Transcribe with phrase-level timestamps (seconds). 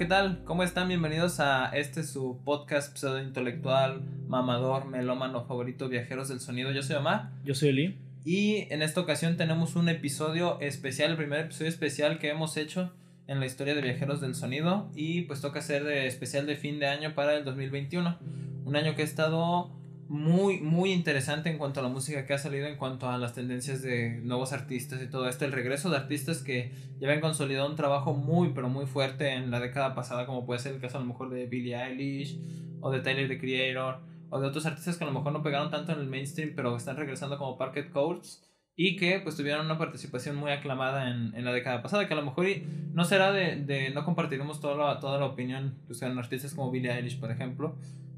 [0.00, 0.42] ¿qué tal?
[0.46, 0.88] ¿Cómo están?
[0.88, 6.72] Bienvenidos a este su podcast pseudo intelectual, mamador, melómano favorito, viajeros del sonido.
[6.72, 7.28] Yo soy Omar.
[7.44, 7.98] Yo soy Eli.
[8.24, 12.90] Y en esta ocasión tenemos un episodio especial, el primer episodio especial que hemos hecho
[13.26, 14.90] en la historia de viajeros del sonido.
[14.94, 18.16] Y pues toca ser de especial de fin de año para el 2021.
[18.64, 19.70] Un año que ha estado
[20.10, 23.32] muy, muy interesante en cuanto a la música que ha salido, en cuanto a las
[23.32, 25.44] tendencias de nuevos artistas y todo esto.
[25.44, 29.52] El regreso de artistas que ya habían consolidado un trabajo muy, pero muy fuerte en
[29.52, 32.40] la década pasada, como puede ser el caso a lo mejor de Billie Eilish
[32.80, 35.70] o de Tyler the Creator o de otros artistas que a lo mejor no pegaron
[35.70, 38.42] tanto en el mainstream, pero están regresando como Parket Codes
[38.74, 42.16] y que pues tuvieron una participación muy aclamada en, en la década pasada, que a
[42.16, 42.46] lo mejor
[42.92, 46.72] no será de, de no compartiremos toda la, toda la opinión pues, en artistas como
[46.72, 47.76] Billie Eilish, por ejemplo,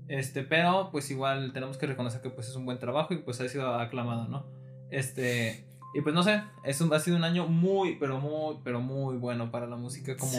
[0.09, 3.41] este, pero pues igual tenemos que reconocer que pues es un buen trabajo y pues
[3.41, 4.47] ha sido aclamado, ¿no?
[4.91, 5.65] Este,
[5.95, 9.17] y pues no sé, es un, ha sido un año muy, pero muy, pero muy
[9.17, 10.17] bueno para la música.
[10.17, 10.33] Como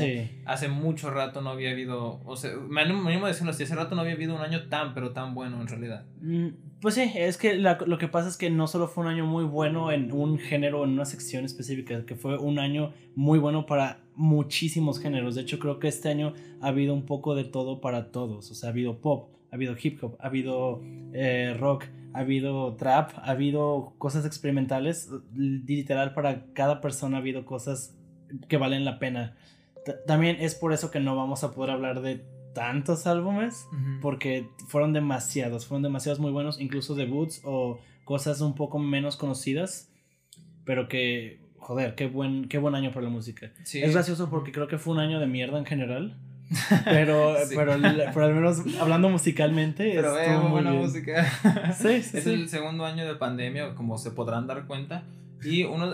[0.46, 3.96] hace mucho rato no había habido, o sea, me animo a decirlo así, hace rato
[3.96, 6.06] no había habido un año tan, pero tan bueno en realidad.
[6.22, 6.48] Mm,
[6.82, 9.44] pues sí, es que lo que pasa es que no solo fue un año muy
[9.44, 14.00] bueno en un género, en una sección específica, que fue un año muy bueno para
[14.16, 15.36] muchísimos géneros.
[15.36, 18.50] De hecho, creo que este año ha habido un poco de todo para todos.
[18.50, 20.82] O sea, ha habido pop, ha habido hip hop, ha habido
[21.14, 25.12] eh, rock, ha habido trap, ha habido cosas experimentales.
[25.36, 27.96] Literal, para cada persona ha habido cosas
[28.50, 29.38] que valen la pena.
[30.08, 33.68] también es por eso que no vamos a poder hablar de tantos álbumes,
[34.02, 39.92] porque fueron demasiados, fueron demasiados muy buenos, incluso debuts o cosas un poco menos conocidas,
[40.66, 43.52] pero que, joder, qué buen, qué buen año para la música.
[43.72, 46.18] Es gracioso porque creo que fue un año de mierda en general.
[46.86, 47.74] Pero, pero,
[48.14, 49.92] pero, al menos hablando musicalmente.
[49.96, 51.26] Pero es muy buena música.
[51.78, 55.04] Sí, sí, es el segundo año de pandemia, como se podrán dar cuenta.
[55.46, 55.94] Y uno,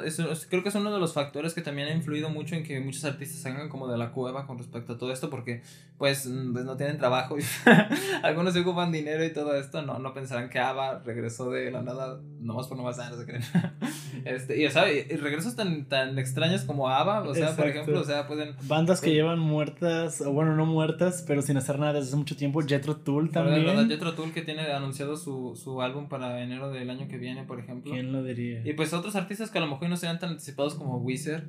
[0.50, 3.06] creo que es uno de los factores que también ha influido mucho en que muchos
[3.06, 5.62] artistas salgan como de la cueva con respecto a todo esto, porque
[5.98, 7.42] pues, mm, pues no tienen trabajo y
[8.24, 11.82] algunos se ocupan dinero y todo esto, no, no pensarán que Ava regresó de la
[11.82, 13.44] nada, nomás por nomás, ah, no se creen.
[14.26, 18.00] este, y, o sea, y regresos tan, tan extraños como Ava, o sea, por ejemplo,
[18.00, 18.56] o sea, pueden...
[18.64, 22.18] Bandas que pues llevan muertas, o bueno, no muertas, pero sin hacer nada desde hace
[22.18, 23.66] mucho tiempo, Jetro Tool también.
[23.66, 27.44] Verdad, Jetro Tool que tiene anunciado su, su álbum para enero del año que viene,
[27.44, 27.92] por ejemplo.
[27.92, 28.62] ¿Quién lo diría?
[28.64, 31.44] Y pues otros artistas que a lo mejor no sean tan anticipados como Wizard.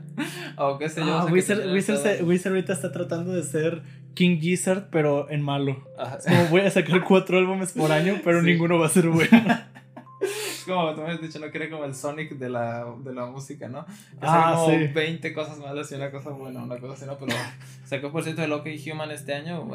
[0.56, 1.18] o qué sé yo.
[1.18, 1.70] Ah, Wizard,
[2.24, 3.82] Wizard, ahorita está tratando de ser
[4.14, 5.86] King Gizzard, pero en malo.
[6.26, 9.30] como voy a sacar cuatro álbumes por año, pero ninguno va a ser bueno.
[10.66, 13.68] como tú me has dicho, no quiere como el Sonic de la, de la música,
[13.68, 13.86] ¿no?
[13.86, 14.88] Que ah, como sí.
[14.88, 17.16] 20 cosas malas y una cosa buena, una cosa así, ¿no?
[17.18, 17.36] Pero
[17.84, 19.68] sacó por cierto de Loki Human este año,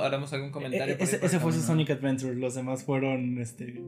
[0.00, 0.96] haremos algún comentario.
[0.98, 3.82] E, ese, ese fue su Sonic Adventure, los demás fueron, este,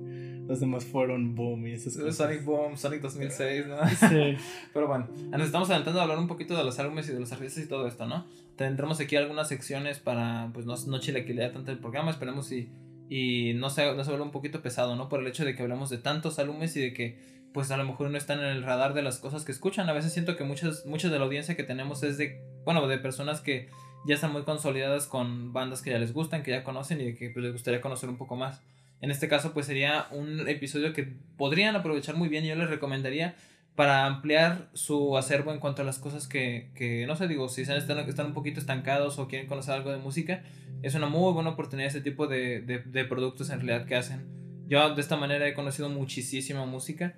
[0.47, 2.17] los demás fueron Boom y esas cosas.
[2.17, 3.77] Sonic Boom, Sonic 2006, ¿no?
[4.09, 4.37] Sí.
[4.75, 7.33] Pero bueno, nos estamos adelantando a hablar un poquito de los álbumes y de los
[7.33, 8.27] artistas y todo esto, ¿no?
[8.57, 12.69] Tendremos aquí algunas secciones para, pues, no, no chilaquilear tanto el programa, esperemos si
[13.09, 15.09] y no se, no se un poquito pesado, ¿no?
[15.09, 17.85] Por el hecho de que hablamos de tantos álbumes y de que pues a lo
[17.85, 19.89] mejor no están en el radar de las cosas que escuchan.
[19.89, 22.99] A veces siento que muchas, muchas de la audiencia que tenemos es de, bueno, de
[22.99, 23.69] personas que
[24.07, 27.31] ya están muy consolidadas con bandas que ya les gustan, que ya conocen y que
[27.31, 28.61] pues, les gustaría conocer un poco más.
[29.01, 31.05] En este caso pues sería un episodio que
[31.37, 33.37] podrían aprovechar muy bien yo les recomendaría
[33.75, 37.63] para ampliar su acervo en cuanto a las cosas que, que no sé, digo, si
[37.63, 37.77] están,
[38.09, 40.43] están un poquito estancados o quieren conocer algo de música,
[40.83, 44.27] es una muy buena oportunidad este tipo de, de, de productos en realidad que hacen.
[44.69, 47.15] Yo de esta manera he conocido muchísima música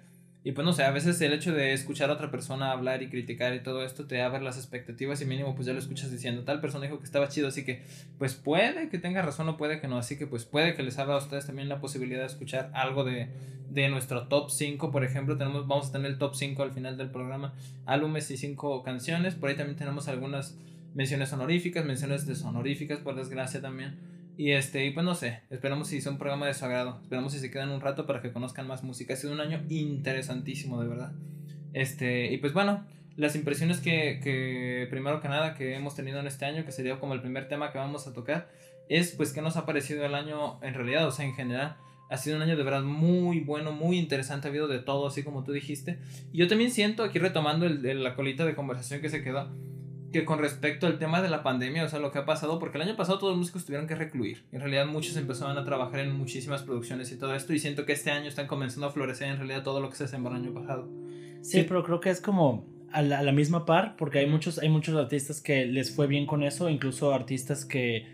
[0.47, 3.09] y pues no sé, a veces el hecho de escuchar a otra persona hablar y
[3.09, 6.45] criticar y todo esto te abre las expectativas y mínimo pues ya lo escuchas diciendo,
[6.45, 7.83] tal persona dijo que estaba chido, así que
[8.17, 11.01] pues puede que tenga razón o puede que no, así que pues puede que les
[11.01, 13.27] abra a ustedes también la posibilidad de escuchar algo de,
[13.71, 16.97] de nuestro top 5, por ejemplo, tenemos, vamos a tener el top 5 al final
[16.97, 17.53] del programa,
[17.84, 20.57] álbumes y 5 canciones, por ahí también tenemos algunas
[20.95, 23.97] menciones honoríficas, menciones deshonoríficas, por desgracia también.
[24.36, 26.98] Y este, y pues no sé, esperamos si sea un programa de su agrado.
[27.03, 29.15] Esperamos si se quedan un rato para que conozcan más música.
[29.15, 31.12] Ha sido un año interesantísimo, de verdad.
[31.72, 32.84] Este, y pues bueno,
[33.16, 37.00] las impresiones que, que primero que nada que hemos tenido en este año, que sería
[37.00, 38.48] como el primer tema que vamos a tocar,
[38.88, 41.77] es pues que nos ha parecido el año en realidad, o sea, en general.
[42.09, 45.24] Ha sido un año de verdad muy bueno, muy interesante, ha habido de todo, así
[45.24, 45.98] como tú dijiste.
[46.32, 49.50] Y yo también siento, aquí retomando el, la colita de conversación que se quedó,
[50.12, 52.78] que con respecto al tema de la pandemia, o sea, lo que ha pasado, porque
[52.78, 54.44] el año pasado todos los músicos tuvieron que recluir.
[54.53, 57.92] En realidad muchos empezaban a trabajar en muchísimas producciones y todo esto, y siento que
[57.92, 60.54] este año están comenzando a florecer en realidad todo lo que se sembró el año
[60.54, 60.88] pasado.
[61.42, 64.97] Sí, pero creo que es como a la, misma par, porque hay muchos, hay muchos
[64.97, 68.06] artistas que les fue bien con eso, incluso artistas que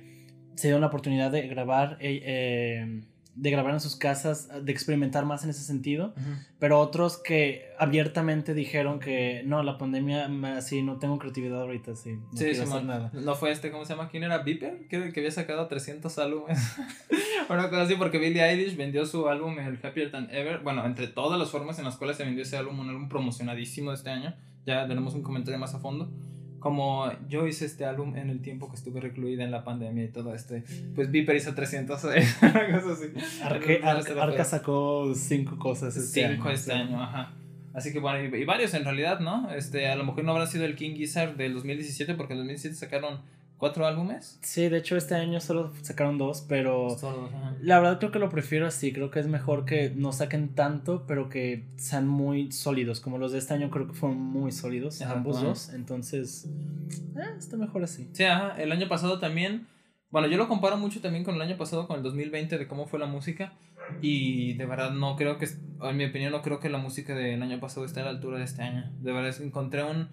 [0.55, 3.03] se dieron la oportunidad de grabar eh, eh,
[3.35, 6.15] de grabar en sus casas, de experimentar más en ese sentido,
[6.59, 12.13] pero otros que abiertamente dijeron que no, la pandemia, así no tengo creatividad ahorita, sí,
[12.13, 13.11] no sí, sí, nada.
[13.15, 14.09] No fue este, ¿cómo se llama?
[14.11, 14.39] ¿Quién era?
[14.39, 16.59] Viper, que, que había sacado 300 álbumes.
[17.49, 21.09] Una cosa así, porque Billie Eilish vendió su álbum, el Happier Than Ever, bueno, entre
[21.09, 24.11] todas las formas en las cuales se vendió ese álbum, un álbum promocionadísimo de este
[24.11, 24.35] año,
[24.67, 26.13] ya tenemos un comentario más a fondo
[26.63, 30.09] como yo hice este álbum en el tiempo que estuve recluida en la pandemia y
[30.09, 30.63] todo este,
[30.95, 32.17] pues Viper hizo 300, cosas
[32.87, 33.13] así.
[33.43, 36.55] Arca, sacó cinco cosas este cinco año.
[36.55, 37.35] este año, ajá.
[37.75, 39.51] Así que bueno, y, varios en realidad, ¿no?
[39.51, 42.47] Este, a lo mejor no habrá sido el King Gizzard del 2017 porque en el
[42.47, 43.23] 2017 sacaron
[43.63, 44.41] cuatro álbumes.
[44.43, 46.89] Sí, de hecho este año solo sacaron dos, pero
[47.61, 51.05] la verdad creo que lo prefiero así, creo que es mejor que no saquen tanto,
[51.07, 55.01] pero que sean muy sólidos, como los de este año creo que fueron muy sólidos,
[55.03, 56.49] ambos dos, entonces
[57.15, 58.11] eh, está mejor así.
[58.13, 59.69] Sí, ajá, el año pasado también,
[60.11, 62.89] bueno, yo lo comparo mucho también con el año pasado, con el 2020, de cómo
[62.89, 63.53] fue la música,
[64.01, 65.47] y de verdad no creo que,
[65.83, 68.39] en mi opinión, no creo que la música del año pasado esté a la altura
[68.39, 68.91] de este año.
[69.01, 70.09] De verdad encontré un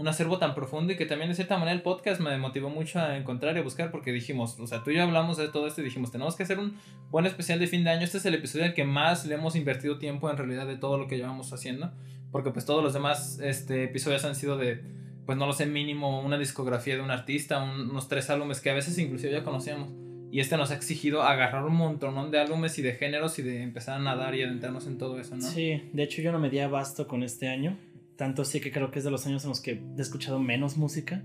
[0.00, 2.98] un acervo tan profundo y que también de cierta manera el podcast me motivó mucho
[2.98, 5.66] a encontrar y a buscar porque dijimos, o sea, tú y yo hablamos de todo
[5.66, 6.78] esto y dijimos, tenemos que hacer un
[7.10, 8.04] buen especial de fin de año.
[8.04, 10.78] Este es el episodio en el que más le hemos invertido tiempo en realidad de
[10.78, 11.92] todo lo que llevamos haciendo,
[12.32, 14.82] porque pues todos los demás este, episodios han sido de,
[15.26, 18.74] pues no lo sé, mínimo una discografía de un artista, unos tres álbumes que a
[18.74, 19.90] veces inclusive ya conocíamos.
[20.32, 23.62] Y este nos ha exigido agarrar un montón de álbumes y de géneros y de
[23.62, 25.42] empezar a nadar y adentrarnos en todo eso, ¿no?
[25.42, 27.76] Sí, de hecho yo no me di abasto con este año.
[28.20, 30.76] Tanto sí que creo que es de los años en los que he escuchado menos
[30.76, 31.22] música.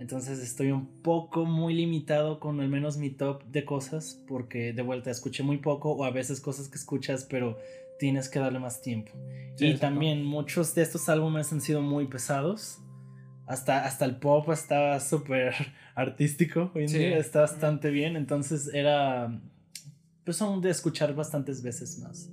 [0.00, 4.18] Entonces estoy un poco muy limitado con al menos mi top de cosas.
[4.26, 7.58] Porque de vuelta escuché muy poco o a veces cosas que escuchas, pero
[7.98, 9.12] tienes que darle más tiempo.
[9.58, 12.78] y también muchos de estos álbumes han sido muy pesados.
[13.46, 15.52] Hasta, hasta el pop estaba súper
[15.94, 18.16] artístico hoy en día, está bastante bien.
[18.16, 19.38] Entonces era.
[20.24, 22.30] Pues son de escuchar bastantes veces más.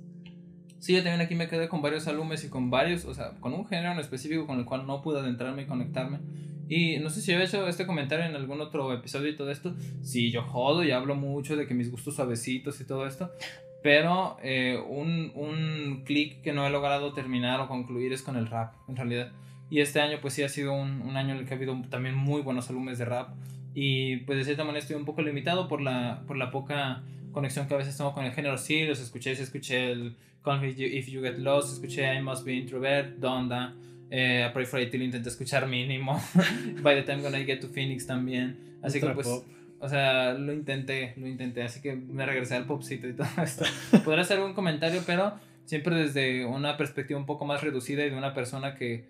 [0.78, 3.54] Sí, yo también aquí me quedé con varios álbumes y con varios, o sea, con
[3.54, 6.18] un género en específico con el cual no pude adentrarme y conectarme.
[6.68, 9.74] Y no sé si he hecho este comentario en algún otro episodio y todo esto.
[10.02, 13.30] Sí, yo jodo y hablo mucho de que mis gustos suavecitos y todo esto.
[13.82, 18.48] Pero eh, un, un clic que no he logrado terminar o concluir es con el
[18.48, 19.30] rap, en realidad.
[19.70, 21.80] Y este año pues sí ha sido un, un año en el que ha habido
[21.88, 23.30] también muy buenos álbumes de rap.
[23.74, 27.68] Y pues de cierta manera estoy un poco limitado por la, por la poca conexión
[27.68, 28.58] que a veces tengo con el género.
[28.58, 30.16] Sí, los escuché, escuché el
[30.54, 33.74] If You Get Lost, escuché I Must Be Introvert, Donda,
[34.10, 36.20] eh, Pray for It, intenté escuchar mínimo.
[36.82, 38.78] By the Time Gonna Get to Phoenix también.
[38.82, 39.26] Así que pues,
[39.78, 43.64] o sea, lo intenté, lo intenté, así que me regresé al popcito y todo esto.
[44.04, 45.34] Podría hacer un comentario, pero
[45.64, 49.04] siempre desde una perspectiva un poco más reducida y de una persona que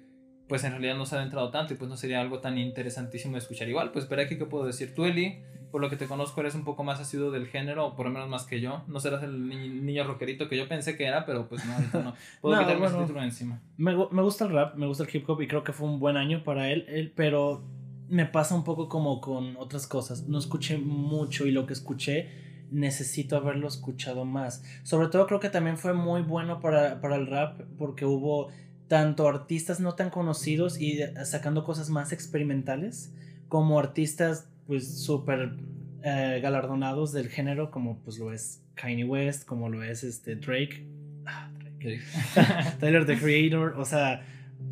[0.49, 3.35] pues en realidad no se ha adentrado tanto y pues no sería algo tan interesantísimo
[3.35, 3.91] de escuchar igual.
[3.91, 4.95] Pues espera aquí, ¿qué puedo decir?
[4.95, 7.97] Tú, Eli, por lo que te conozco, eres un poco más asiduo del género, o
[7.97, 8.83] por lo menos más que yo.
[8.87, 9.49] No serás el
[9.85, 12.15] niño rockerito que yo pensé que era, pero pues no, ahorita no.
[12.41, 13.61] Puedo quitarme ese título encima.
[13.77, 15.99] Me, me, gusta el rap, me gusta el hip hop y creo que fue un
[15.99, 17.65] buen año para él, él, pero
[18.09, 20.29] me pasa un poco como con otras cosas.
[20.29, 22.29] No escuché mucho y lo que escuché
[22.71, 24.65] necesito haberlo escuchado más.
[24.83, 28.49] Sobre todo creo que también fue muy bueno para, para el rap porque hubo
[28.89, 33.13] tanto artistas no tan conocidos y sacando cosas más experimentales
[33.49, 35.57] como artistas pues súper
[36.03, 40.87] eh, galardonados del género como pues lo es Kanye West, como lo es este Drake,
[41.25, 41.51] ah,
[42.81, 44.23] Tyler the Creator, o sea,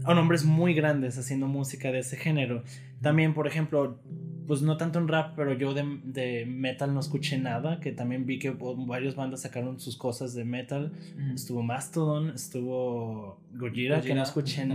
[0.03, 2.65] son hombres muy grandes haciendo música de ese género.
[3.01, 4.01] También, por ejemplo,
[4.47, 8.39] pues no tanto en rap, pero yo de, metal no escuché nada, que también vi
[8.39, 10.93] que varias bandas sacaron sus cosas de metal.
[11.35, 14.67] Estuvo Mastodon, estuvo Gojira, que no escuché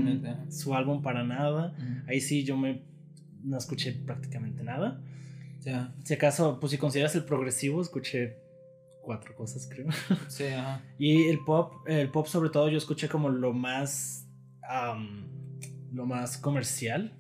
[0.49, 1.75] su álbum para nada.
[2.07, 2.81] Ahí sí yo me
[3.43, 5.01] no escuché prácticamente nada.
[5.61, 5.93] Ya.
[6.03, 8.37] Si acaso, pues si consideras el progresivo, escuché
[9.01, 9.87] cuatro cosas, creo.
[10.27, 10.81] Sí, ajá.
[10.97, 14.25] Y el pop, el pop sobre todo yo escuché como lo más
[15.91, 17.11] lo más comercial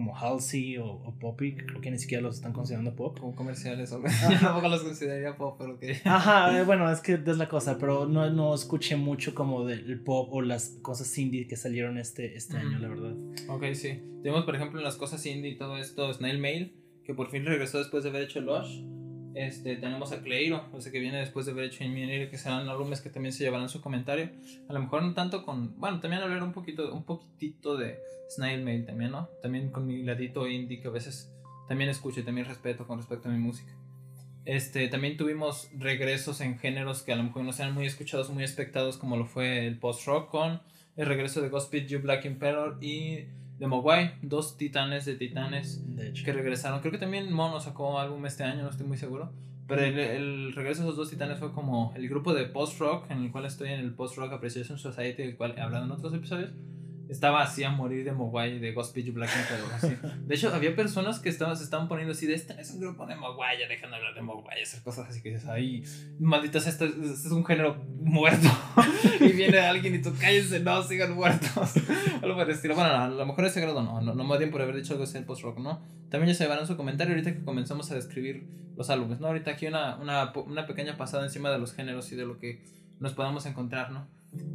[0.00, 3.18] como Halsey o, Poppy, creo que ni siquiera los están considerando pop.
[3.20, 4.00] Como comerciales, Yo
[4.40, 6.00] tampoco los consideraría pop, pero que.
[6.04, 10.00] Ajá, eh, bueno, es que es la cosa, pero no, no escuché mucho como del
[10.00, 13.14] pop o las cosas indie que salieron este, este año, la verdad.
[13.48, 14.00] Ok, sí.
[14.22, 16.72] Tenemos, por ejemplo, en las cosas indie y todo esto, Snail Mail,
[17.04, 18.80] que por fin regresó después de haber hecho Lush.
[19.34, 23.00] Este, tenemos a Cleiro, o sea que viene después de hecho Inminir, que serán álbumes
[23.00, 24.30] que también se llevarán su comentario.
[24.68, 25.78] A lo mejor no tanto con.
[25.78, 29.28] Bueno, también hablar un poquito, un poquitito de Snail Mail también, ¿no?
[29.42, 31.32] También con mi ladito indie que a veces
[31.68, 33.70] también escucho y también respeto con respecto a mi música.
[34.44, 38.42] Este, también tuvimos regresos en géneros que a lo mejor no sean muy escuchados, muy
[38.42, 40.60] expectados, como lo fue el post-rock con
[40.96, 43.26] el regreso de Gospel You Black Emperor y
[43.60, 45.84] de Mogwai, dos titanes de titanes
[46.24, 46.80] que regresaron.
[46.80, 49.30] Creo que también Mono sacó álbum este año, no estoy muy seguro.
[49.68, 53.30] Pero el, regreso de esos dos titanes fue como el grupo de post-rock, en el
[53.30, 56.50] cual estoy en el post-rock Appreciation Society, del cual he hablado en otros episodios
[57.10, 59.30] estaba así a morir de Mogwai, de Ghost Pitch Black
[59.74, 59.96] así.
[60.24, 63.04] De hecho, había personas que estaban, se estaban poniendo así de este es un grupo
[63.04, 65.82] de Mogwai, ya dejan de hablar de Mogwai, esas cosas así que dices, ay,
[66.20, 68.48] malditas, este, este, es un género muerto.
[69.20, 71.74] y viene alguien y tú cállense, no, sigan muertos.
[72.22, 72.76] algo por estilo.
[72.76, 75.04] Bueno, a lo mejor ese grado no, no, no más bien por haber dicho algo
[75.04, 75.84] así en post-rock, ¿no?
[76.10, 79.26] También ya se en su comentario ahorita que comenzamos a describir los álbumes, ¿no?
[79.26, 82.62] Ahorita aquí una, una, una pequeña pasada encima de los géneros y de lo que
[83.00, 84.06] nos podamos encontrar, ¿no?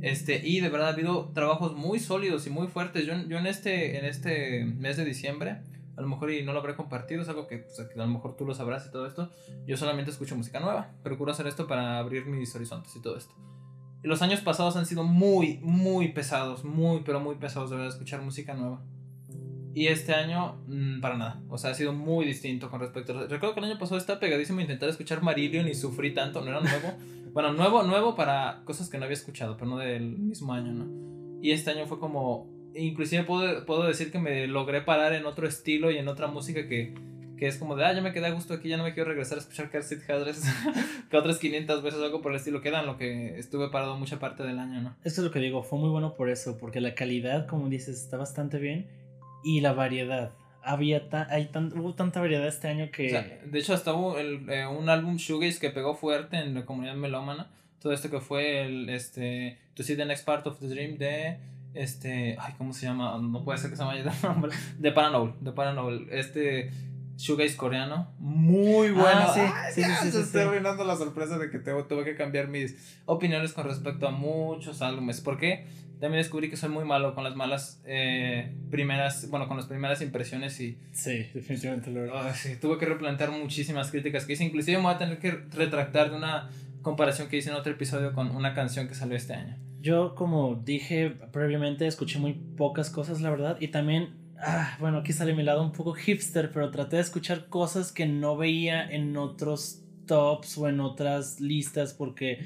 [0.02, 3.06] Este, y de verdad ha habido trabajos muy sólidos y muy fuertes.
[3.06, 5.62] Yo, yo en, este, en este mes de diciembre,
[5.98, 8.36] a lo mejor y no lo habré compartido, es algo que, pues, a lo mejor
[8.36, 9.32] tú lo sabrás y todo esto.
[9.66, 10.92] Yo solamente escucho música nueva.
[11.04, 13.34] Procuro hacer esto para abrir mis horizontes y todo esto.
[14.04, 18.22] Los años pasados han sido muy, muy pesados, muy, pero muy pesados de verdad escuchar
[18.22, 18.84] música nueva.
[19.76, 21.42] Y este año, mm, para nada.
[21.50, 23.28] O sea, ha sido muy distinto con respecto a...
[23.28, 26.62] Recuerdo que el año pasado estaba pegadísimo intentar escuchar Marillion y sufrí tanto, no era
[26.62, 26.94] nuevo.
[27.36, 30.88] Bueno, nuevo, nuevo para cosas que no había escuchado, pero no del mismo año, ¿no?
[31.42, 35.46] Y este año fue como, inclusive puedo, puedo decir que me logré parar en otro
[35.46, 36.94] estilo y en otra música que,
[37.38, 39.10] que es como de, ah, ya me quedé a gusto aquí, ya no me quiero
[39.10, 40.04] regresar a escuchar Car Seat
[41.10, 44.44] que otras 500 veces algo por el estilo, que lo que estuve parado mucha parte
[44.44, 44.96] del año, ¿no?
[45.04, 48.02] Esto es lo que digo, fue muy bueno por eso, porque la calidad, como dices,
[48.02, 48.88] está bastante bien
[49.46, 50.34] y la variedad
[50.66, 53.40] había hay hubo tanta variedad este año que...
[53.46, 56.96] de hecho, hasta hubo el, eh, un álbum Shoegaze que pegó fuerte en la comunidad
[56.96, 57.52] melómana.
[57.80, 61.38] Todo esto que fue el, este, To See the Next Part of the Dream de,
[61.76, 63.16] este, ay, ¿cómo se llama?
[63.22, 64.52] No puede ser que se llame el nombre.
[64.80, 66.08] De Paranol, de Paranol.
[66.12, 66.72] Este
[67.18, 68.12] shoegaze coreano.
[68.18, 69.22] Muy bueno.
[69.28, 72.98] Ah, sí, sí, sí, sí, estoy arruinando la sorpresa de que tuve que cambiar mis
[73.06, 75.22] opiniones con respecto a muchos álbumes.
[75.22, 75.68] ¿Por qué?
[76.00, 80.02] También descubrí que soy muy malo con las malas eh, primeras, bueno, con las primeras
[80.02, 80.78] impresiones y...
[80.92, 84.94] Sí, definitivamente lo oh, sí, tuve que replantear muchísimas críticas que hice, inclusive me voy
[84.94, 86.50] a tener que retractar de una
[86.82, 89.58] comparación que hice en otro episodio con una canción que salió este año.
[89.80, 95.14] Yo, como dije previamente, escuché muy pocas cosas, la verdad, y también, ah, bueno, aquí
[95.14, 99.16] sale mi lado un poco hipster, pero traté de escuchar cosas que no veía en
[99.16, 102.40] otros tops o en otras listas porque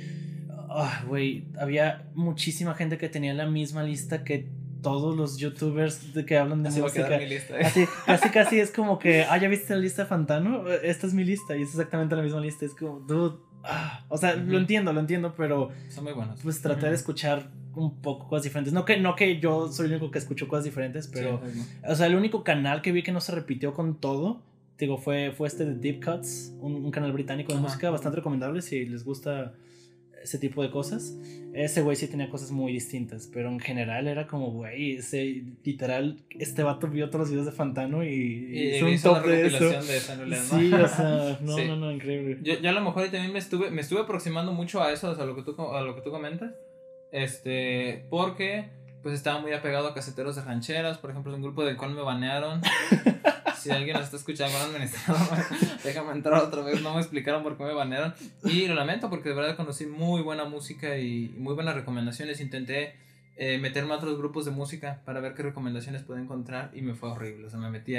[1.07, 4.47] güey, había muchísima gente que tenía la misma lista que
[4.81, 7.17] todos los youtubers de que hablan de música.
[7.17, 7.65] lista, ¿eh?
[7.65, 11.13] Así, casi casi es como que, ah, ya viste la lista de Fantano, esta es
[11.13, 12.65] mi lista y es exactamente la misma lista.
[12.65, 16.39] Es como, dude, ah, o sea, lo entiendo, lo entiendo, pero son muy buenos.
[16.41, 18.73] Pues traté de escuchar un poco cosas diferentes.
[18.73, 21.41] No que, no que yo soy el único que escucho cosas diferentes, pero,
[21.85, 24.41] o sea, el único canal que vi que no se repitió con todo,
[24.79, 28.85] digo, fue, fue este de Deep Cuts, un, canal británico de música bastante recomendable si
[28.85, 29.53] les gusta
[30.23, 31.15] ese tipo de cosas.
[31.53, 36.17] Ese güey sí tenía cosas muy distintas, pero en general era como, güey, ese literal,
[36.37, 39.69] este vato vio todos los videos de Fantano y, hizo un top de eso.
[39.69, 42.37] De Sí, o sea, no, no, no, increíble.
[42.41, 45.25] Yo, yo, a lo mejor también me estuve, me estuve aproximando mucho a eso, a
[45.25, 46.53] lo que tú, a lo que tú comentas,
[47.11, 48.69] este, porque
[49.01, 52.01] pues estaba muy apegado a caseteros de rancheras, por ejemplo, un grupo del cual me
[52.01, 52.61] banearon.
[53.57, 54.57] si alguien nos está escuchando,
[55.83, 56.81] déjame entrar otra vez.
[56.81, 58.13] No me explicaron por qué me banearon.
[58.43, 62.41] Y lo lamento porque de verdad conocí muy buena música y muy buenas recomendaciones.
[62.41, 62.95] Intenté
[63.35, 66.93] eh, meterme a otros grupos de música para ver qué recomendaciones puedo encontrar y me
[66.93, 67.47] fue horrible.
[67.47, 67.95] O sea, me metí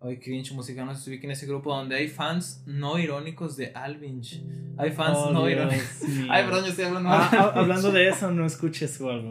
[0.00, 4.42] Ay, cringe musical, no sé en ese grupo donde hay fans no irónicos de Alvinch.
[4.76, 6.02] Hay fans oh, no irónicos.
[6.28, 9.30] Ay, perdón, yo estoy hablando ah, Hablando de eso, no escuches su álbum.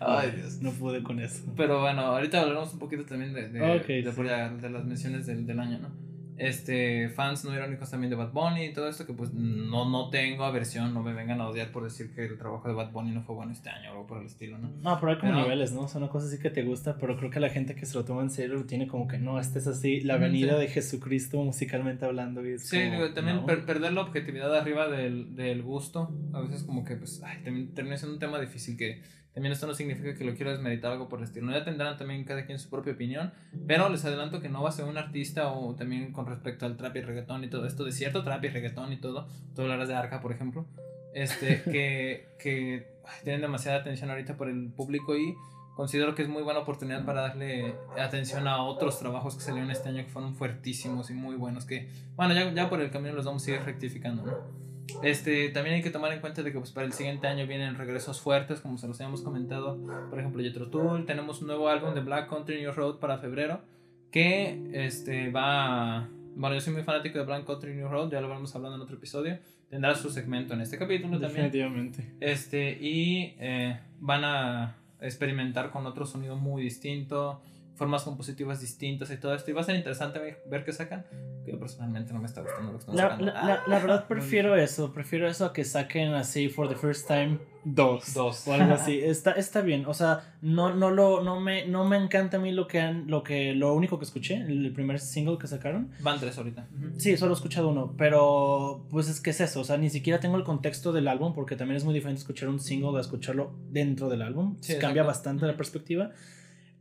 [0.00, 0.60] No, Ay, Dios.
[0.62, 1.44] No pude con eso.
[1.56, 5.78] Pero bueno, ahorita hablaremos un poquito también de, de, de las menciones del, del año,
[5.78, 6.13] ¿no?
[6.36, 10.10] Este, fans no irónicos también de Bad Bunny y todo esto, que pues no, no
[10.10, 13.12] tengo aversión, no me vengan a odiar por decir que el trabajo de Bad Bunny
[13.12, 14.72] no fue bueno este año o algo por el estilo, ¿no?
[14.82, 15.86] No, pero hay como niveles, ¿no?
[15.88, 18.22] Son cosas así que te gusta, pero creo que la gente que se lo toma
[18.22, 22.44] en serio tiene como que no, este es así, la venida de Jesucristo musicalmente hablando.
[22.46, 27.22] Y sí, también perder la objetividad arriba del, del, gusto, a veces como que pues,
[27.24, 29.02] ay, también termina siendo un tema difícil que
[29.34, 31.50] también esto no significa que lo quiero desmeditar algo por el estilo.
[31.50, 33.32] Ya tendrán también cada quien su propia opinión.
[33.66, 36.76] Pero les adelanto que no va a ser un artista o también con respecto al
[36.76, 39.26] trap y reggaetón y todo esto, de cierto trap y reggaetón y todo.
[39.56, 40.66] Tú hablarás de Arca, por ejemplo.
[41.14, 42.86] Este, que, que
[43.24, 45.34] tienen demasiada atención ahorita por el público y
[45.74, 49.88] considero que es muy buena oportunidad para darle atención a otros trabajos que salieron este
[49.88, 51.64] año que fueron fuertísimos y muy buenos.
[51.64, 54.64] Que, bueno, ya, ya por el camino los vamos a ir rectificando, ¿no?
[55.02, 57.76] Este, también hay que tomar en cuenta de que pues, para el siguiente año vienen
[57.76, 59.78] regresos fuertes, como se los habíamos comentado.
[60.10, 61.06] Por ejemplo, Jetro Tool.
[61.06, 63.62] Tenemos un nuevo álbum de Black Country New Road para febrero.
[64.10, 66.08] Que este, va.
[66.36, 68.82] Bueno, yo soy muy fanático de Black Country New Road, ya lo vamos hablando en
[68.82, 69.38] otro episodio.
[69.68, 71.50] Tendrá su segmento en este capítulo también.
[71.50, 72.14] Definitivamente.
[72.20, 77.42] Este, y eh, van a experimentar con otro sonido muy distinto
[77.74, 79.50] formas compositivas distintas y todo esto.
[79.50, 81.04] Y va a ser interesante ver, qué sacan.
[81.44, 83.26] Que yo personalmente no me está gustando lo que están sacando.
[83.26, 84.92] La, la, verdad prefiero eso.
[84.92, 88.14] Prefiero eso a que saquen así for the first time dos.
[88.14, 88.46] Dos.
[88.46, 88.98] O algo así.
[89.02, 89.86] Está, está bien.
[89.86, 93.10] O sea, no, no, lo, no, me, no me encanta a mí lo que han,
[93.10, 95.90] lo que lo único que escuché, el primer single que sacaron.
[96.00, 96.66] Van tres ahorita.
[96.98, 97.94] Sí, solo he escuchado uno.
[97.96, 99.60] Pero pues es que es eso.
[99.60, 102.48] O sea, ni siquiera tengo el contexto del álbum porque también es muy diferente escuchar
[102.48, 104.56] un single a escucharlo dentro del álbum.
[104.80, 106.12] Cambia bastante la perspectiva.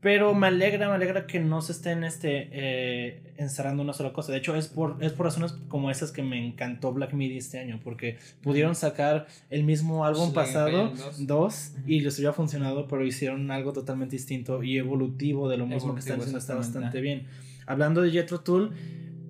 [0.04, 4.34] Pero me alegra, me alegra que no se estén este, eh, encerrando una sola cosa.
[4.34, 7.58] De hecho, es por, es por razones como esas que me encantó Black Midi este
[7.58, 13.50] año, porque pudieron sacar el mismo álbum pasado, dos, y les había funcionado, pero hicieron
[13.50, 17.28] algo totalmente distinto y evolutivo de lo mismo que están haciendo, está bastante bien.
[17.66, 18.74] Hablando de Jetro Tool,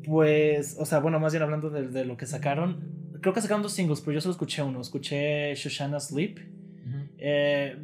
[0.03, 2.79] pues, o sea, bueno, más bien hablando de, de, lo que sacaron,
[3.21, 6.39] creo que sacaron dos singles, pero yo solo escuché uno, escuché Shoshana Sleep.
[7.19, 7.77] eh,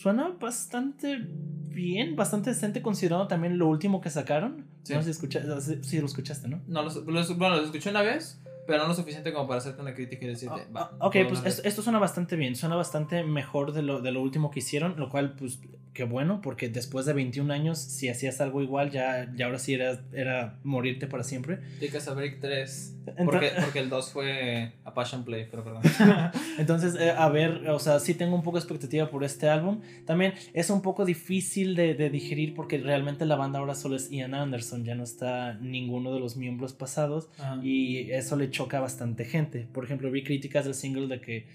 [0.00, 4.66] suena bastante bien, bastante decente considerando también lo último que sacaron.
[4.88, 6.62] No sé si, si, lo escuchaste, ¿no?
[6.66, 8.40] No, los, bueno, lo escuché una vez,
[8.70, 10.92] pero no lo suficiente como para hacerte una crítica y decirte, ah, va.
[11.00, 14.60] Ok, pues esto, suena bastante bien, suena bastante mejor de lo, de lo último que
[14.60, 15.58] hicieron, lo cual, pues,
[15.92, 19.74] qué bueno, porque después de 21 años, si hacías algo igual, ya, ya ahora sí
[19.74, 21.58] era, era morirte para siempre.
[21.80, 25.82] Ticas a Break 3, porque, porque el 2 fue a Passion Play, pero perdón.
[26.58, 29.80] Entonces, eh, a ver, o sea, sí tengo un poco de expectativa por este álbum.
[30.06, 34.10] También es un poco difícil de, de digerir porque realmente la banda ahora solo es
[34.10, 37.30] Ian Anderson, ya no está ninguno de los miembros pasados
[37.62, 39.66] y eso le choca a bastante gente.
[39.72, 41.46] Por ejemplo, vi críticas del single de que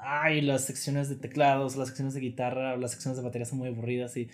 [0.00, 3.68] ay, las secciones de teclados, las secciones de guitarra, las secciones de batería son muy
[3.68, 4.30] aburridas y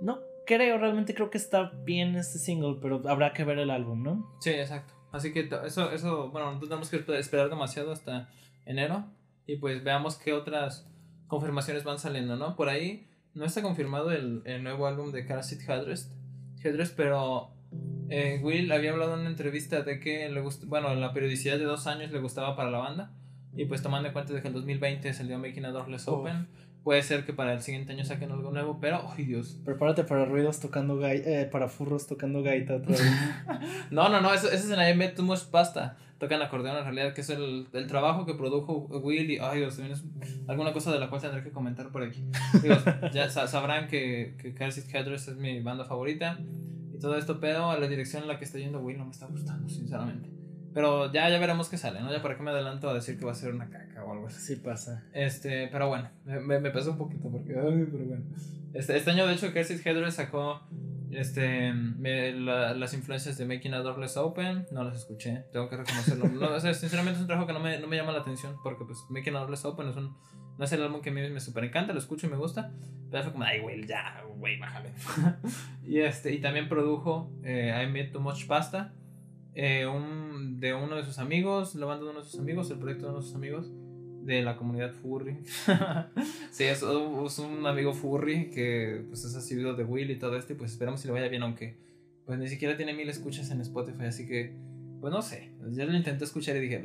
[0.00, 4.02] no creo, realmente creo que está bien este single, pero habrá que ver el álbum,
[4.02, 4.36] ¿no?
[4.40, 4.94] Sí, exacto.
[5.12, 8.30] Así que eso, eso bueno, tenemos que esperar demasiado hasta
[8.64, 9.04] enero
[9.46, 10.88] y pues veamos qué otras
[11.28, 12.56] confirmaciones van saliendo, ¿no?
[12.56, 16.12] Por ahí no está confirmado el, el nuevo álbum de Car Seat Headrest,
[16.64, 17.50] Headrest, pero
[18.08, 21.64] eh, Will había hablado en una entrevista de que le gust bueno, la periodicidad de
[21.64, 23.12] dos años le gustaba para la banda
[23.54, 26.48] y pues tomando en cuenta de que el 2020 salió Making a Doorless Open,
[26.82, 29.60] puede ser que para el siguiente año saquen algo nuevo, pero, ¡ay Dios!
[29.64, 33.12] Prepárate para ruidos tocando gaita, eh, para furros tocando gaita otra vez.
[33.90, 35.96] no, no, no, eso, es en Met Too Much Pasta.
[36.18, 39.78] Tocan acordeón en realidad, que es el, el trabajo que produjo Will y, ay Dios,
[39.80, 40.04] es
[40.46, 42.24] alguna cosa de la cual tendré que comentar por aquí.
[42.62, 42.76] Digo,
[43.12, 46.38] ya sabrán que, que Headrest es mi banda favorita
[47.02, 49.68] todo esto, pero la dirección en la que está yendo Will no me está gustando,
[49.68, 50.30] sinceramente.
[50.72, 52.10] Pero ya, ya veremos qué sale, ¿no?
[52.10, 54.28] Ya para qué me adelanto a decir que va a ser una caca o algo
[54.28, 54.40] así.
[54.40, 55.04] Sí pasa.
[55.12, 58.24] Este, pero bueno, me, me pesa un poquito porque, ay, pero bueno.
[58.72, 60.62] Este, este año, de hecho, Kersey Hedres sacó
[61.10, 64.66] este, las influencias de Making a Doorless Open.
[64.72, 66.26] No las escuché, tengo que reconocerlo.
[66.28, 68.56] no, o sea, sinceramente es un trabajo que no me, no me llama la atención
[68.62, 70.16] porque, pues, Making a Doorless Open es un,
[70.58, 72.72] no es el álbum que a mí me super encanta, lo escucho y me gusta.
[73.10, 74.90] Pero fue como, ay, güey, ya, güey, bájale.
[75.86, 78.94] y, este, y también produjo eh, I Made Too Much Pasta
[79.54, 79.86] eh,
[80.58, 83.10] de uno de sus amigos, la banda de uno de sus amigos, el proyecto de
[83.10, 83.70] uno de sus amigos
[84.22, 85.38] de la comunidad furry.
[86.50, 90.56] sí, es, un amigo furry que pues es asiduo de Will y todo esto y
[90.56, 91.76] pues esperamos si le vaya bien, aunque
[92.24, 94.54] pues ni siquiera tiene mil escuchas en Spotify, así que
[95.00, 96.82] pues no sé, ya lo intenté escuchar y dije,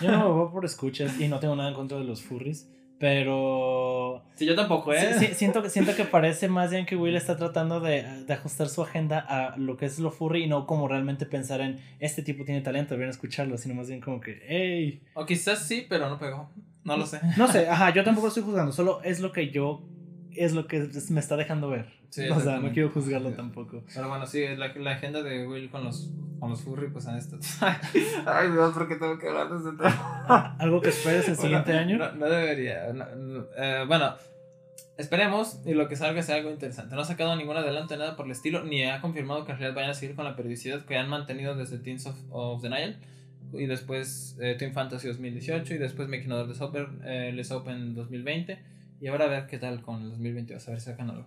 [0.00, 2.70] yo no me voy por escuchas y no tengo nada en contra de los furries.
[2.98, 4.22] Pero.
[4.36, 5.14] Sí, yo tampoco, ¿eh?
[5.18, 8.82] Sí, siento, siento que parece más bien que Will está tratando de, de, ajustar su
[8.82, 12.44] agenda a lo que es lo furry y no como realmente pensar en este tipo
[12.44, 15.02] tiene talento, deberían escucharlo, sino más bien como que, hey.
[15.14, 16.48] O quizás sí, pero no pegó.
[16.84, 17.20] No lo sé.
[17.36, 19.82] No sé, ajá, yo tampoco estoy juzgando, solo es lo que yo.
[20.30, 21.86] Es lo que me está dejando ver.
[22.10, 23.82] Sí, o sea, no quiero juzgarlo tampoco.
[23.94, 27.16] Pero bueno, sí, la, la agenda de Will con los con los furry, pues en
[27.16, 27.38] esto.
[28.26, 30.56] Ay, Dios, ¿por qué tengo que hablar de ese tema?
[30.58, 31.98] ¿Algo que esperes el siguiente año?
[31.98, 32.88] No, debería.
[33.56, 34.14] Eh, bueno,
[34.96, 36.94] esperemos y lo que salga sea algo interesante.
[36.94, 39.76] No ha sacado ningún adelanto, nada por el estilo, ni ha confirmado que en realidad
[39.76, 42.96] vayan a seguir con la periodicidad que han mantenido desde Teens of, of the Nile.
[43.52, 47.94] Y después eh, Team Fantasy 2018 y después Making Other Les Open, eh, Les Open
[47.94, 48.58] 2020.
[49.00, 51.26] Y ahora a ver qué tal con el 2022, a ver si sacan algo.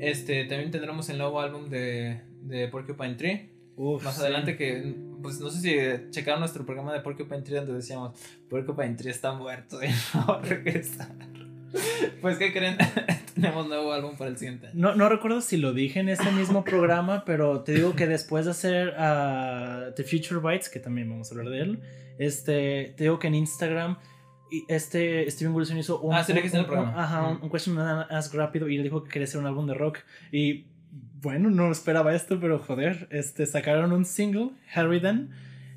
[0.00, 5.50] Este, también tendremos el nuevo álbum de, de Porcupine Tree más adelante que, pues no
[5.50, 9.88] sé si checaron nuestro programa de Porcupine Tree donde decíamos, Porcupine Tree está muerto y
[10.14, 11.14] no va a regresar.
[12.20, 12.78] Pues, ¿qué creen?
[13.34, 16.64] Tenemos nuevo álbum para el siguiente No, no recuerdo si lo dije en ese mismo
[16.64, 21.30] programa, pero te digo que después de hacer uh, The Future Bites, que también vamos
[21.30, 21.80] a hablar de él,
[22.18, 23.98] este, te digo que en Instagram
[24.68, 27.02] este Steven Wilson hizo un, ah, sí, un, un, programa.
[27.02, 29.66] Ajá, un, un, question and ask rápido y él dijo que quería hacer un álbum
[29.66, 29.98] de rock
[30.32, 30.66] y
[31.22, 35.30] bueno, no esperaba esto, pero joder, este, sacaron un single, Harridan.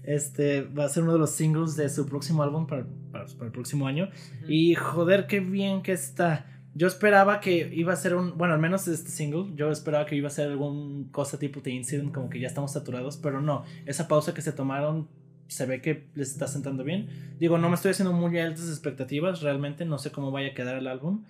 [0.04, 3.52] Este va a ser uno de los singles de su próximo álbum para, para, el
[3.52, 4.10] próximo año.
[4.48, 6.46] Y joder, qué bien que está.
[6.74, 10.16] yo esperaba que iba a ser un, bueno, al menos este single, yo esperaba que
[10.16, 13.64] iba a ser algún cosa tipo The Incident, como que ya estamos saturados, pero no,
[13.86, 15.08] esa pausa que se tomaron
[15.48, 17.10] se ve que les está sentando bien.
[17.40, 20.78] Digo, no me estoy haciendo muy altas expectativas, realmente no sé cómo vaya a quedar
[20.78, 21.24] el álbum,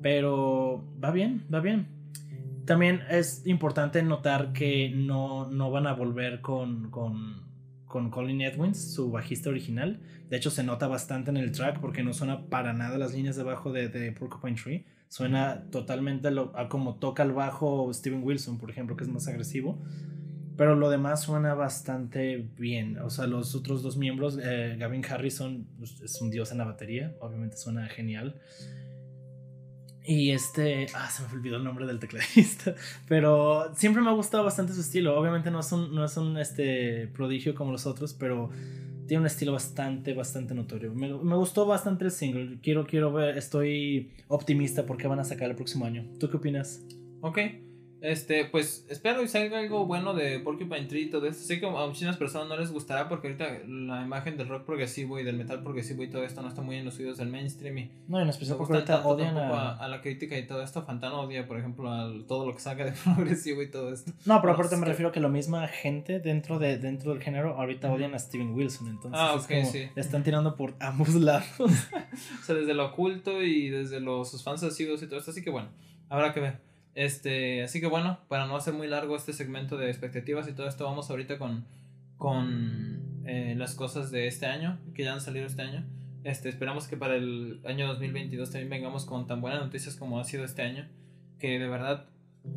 [0.00, 2.03] pero va bien, va bien.
[2.66, 7.44] También es importante notar que no, no van a volver con, con,
[7.84, 10.00] con Colin Edwins, su bajista original.
[10.30, 13.36] De hecho, se nota bastante en el track porque no suena para nada las líneas
[13.36, 14.86] de bajo de, de Porcupine Tree.
[15.08, 19.78] Suena totalmente a, como toca el bajo Steven Wilson, por ejemplo, que es más agresivo.
[20.56, 22.98] Pero lo demás suena bastante bien.
[22.98, 26.64] O sea, los otros dos miembros, eh, Gavin Harrison pues, es un dios en la
[26.64, 27.14] batería.
[27.20, 28.40] Obviamente suena genial.
[30.06, 30.86] Y este.
[30.94, 32.74] Ah, se me olvidó el nombre del tecladista.
[33.08, 35.18] Pero siempre me ha gustado bastante su estilo.
[35.18, 38.50] Obviamente no es un, no es un este, prodigio como los otros, pero
[39.06, 40.94] tiene un estilo bastante, bastante notorio.
[40.94, 42.58] Me, gustó bastante el single.
[42.62, 43.38] Quiero, quiero ver.
[43.38, 46.04] Estoy optimista porque van a sacar el próximo año.
[46.20, 46.82] ¿Tú qué opinas?
[47.20, 47.38] Ok.
[48.04, 51.42] Este, pues espero y salga algo bueno de Porcupine Tree y todo esto.
[51.42, 55.18] Sé que a muchas personas no les gustará porque ahorita la imagen del rock progresivo
[55.18, 57.78] y del metal progresivo y todo esto no está muy en los oídos del mainstream.
[57.78, 59.76] Y no, en especial porque ahorita odian a...
[59.76, 59.88] a...
[59.88, 60.82] la crítica y todo esto.
[60.82, 64.12] Fantano odia, por ejemplo, a todo lo que saca de progresivo y todo esto.
[64.26, 67.56] No, pero aparte me refiero a que la misma gente dentro, de, dentro del género
[67.56, 68.88] ahorita odian a Steven Wilson.
[68.88, 69.88] Entonces, ah, ok, sí.
[69.94, 71.48] Le están tirando por ambos lados.
[71.58, 75.30] o sea, desde lo oculto y desde los sus fans asiduos y todo esto.
[75.30, 75.70] Así que bueno,
[76.10, 76.73] habrá que ver.
[76.94, 80.68] Este, así que bueno, para no hacer muy largo este segmento de expectativas y todo
[80.68, 81.64] esto, vamos ahorita con,
[82.18, 85.84] con eh, las cosas de este año, que ya han salido este año.
[86.22, 90.24] Este, esperamos que para el año 2022 también vengamos con tan buenas noticias como ha
[90.24, 90.88] sido este año,
[91.38, 92.06] que de verdad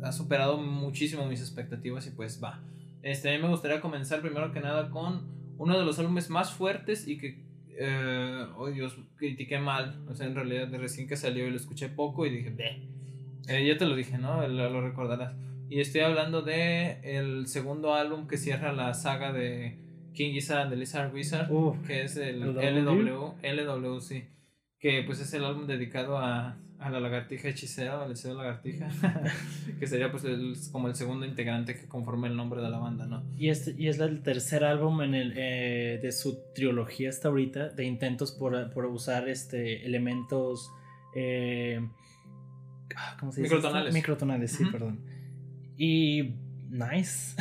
[0.02, 2.60] ha superado muchísimo mis expectativas y pues va.
[3.02, 5.26] Este, a mí me gustaría comenzar primero que nada con
[5.58, 7.42] uno de los álbumes más fuertes y que,
[7.76, 10.00] eh, oh Dios, critiqué mal.
[10.08, 12.97] O sea, en realidad recién que salió lo escuché poco y dije, ve
[13.48, 14.46] eh, ya te lo dije, ¿no?
[14.46, 15.34] Lo, recordarás.
[15.68, 19.78] Y estoy hablando de el segundo álbum que cierra la saga de
[20.14, 21.48] King Gizzard and the Lizard Wizard,
[21.86, 24.24] que es el LW, LW, sí.
[24.78, 28.88] Que pues es el álbum dedicado a, a la lagartija hechicera, al hechicero lagartija,
[29.80, 33.06] que sería pues el, como el segundo integrante que conforma el nombre de la banda,
[33.06, 33.24] ¿no?
[33.36, 37.70] Y, este, y es el tercer álbum en el, eh, de su trilogía hasta ahorita,
[37.70, 40.70] de intentos por, por usar este, elementos...
[41.14, 41.80] Eh,
[43.18, 43.54] ¿Cómo se dice?
[43.54, 43.94] Microtonales.
[43.94, 45.00] Microtonales, sí, perdón.
[45.76, 46.34] Y
[46.70, 47.36] nice.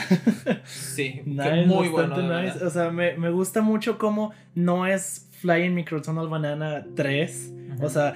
[0.66, 2.42] Sí, muy bueno.
[2.42, 2.64] Nice.
[2.64, 7.54] O sea, me, me, gusta mucho cómo no es Flying Microtonal Banana 3.
[7.82, 8.16] O sea,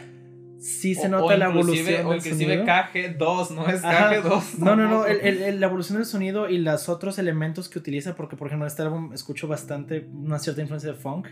[0.59, 2.05] sí se nota la evolución.
[2.05, 4.57] O inclusive KG2, no es KG2.
[4.59, 8.15] No, no, no, el, el, la evolución del sonido y los otros elementos que utiliza,
[8.15, 11.27] porque por ejemplo en este álbum escucho bastante una cierta influencia de funk.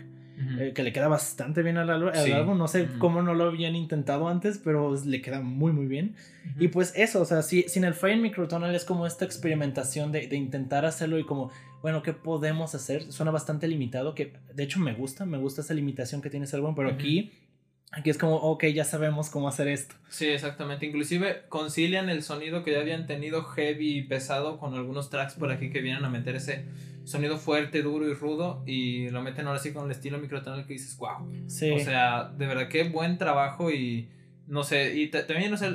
[0.60, 2.58] Eh, que le queda bastante bien al, álbum.
[2.58, 6.14] No sé cómo no lo habían intentado antes, pero le queda muy, muy bien.
[6.58, 10.26] Y pues eso, o sea, si, sin el Fire Microtonal es como esta experimentación de,
[10.26, 11.50] de, intentar hacerlo y como,
[11.82, 13.10] bueno, ¿qué podemos hacer?
[13.10, 16.56] Suena bastante limitado, que de hecho me gusta, me gusta esa limitación que tiene ese
[16.56, 17.32] álbum, pero aquí
[17.92, 19.96] Aquí es como, ok, ya sabemos cómo hacer esto.
[20.10, 20.86] Sí, exactamente.
[20.86, 25.50] Inclusive concilian el sonido que ya habían tenido heavy y pesado con algunos tracks por
[25.50, 26.66] aquí que vienen a meter ese
[27.04, 30.74] sonido fuerte, duro y rudo y lo meten ahora sí con el estilo microtonal que
[30.74, 31.28] dices, wow.
[31.46, 31.70] Sí.
[31.70, 34.08] O sea, de verdad qué buen trabajo y
[34.46, 35.70] no sé, y también, o sea,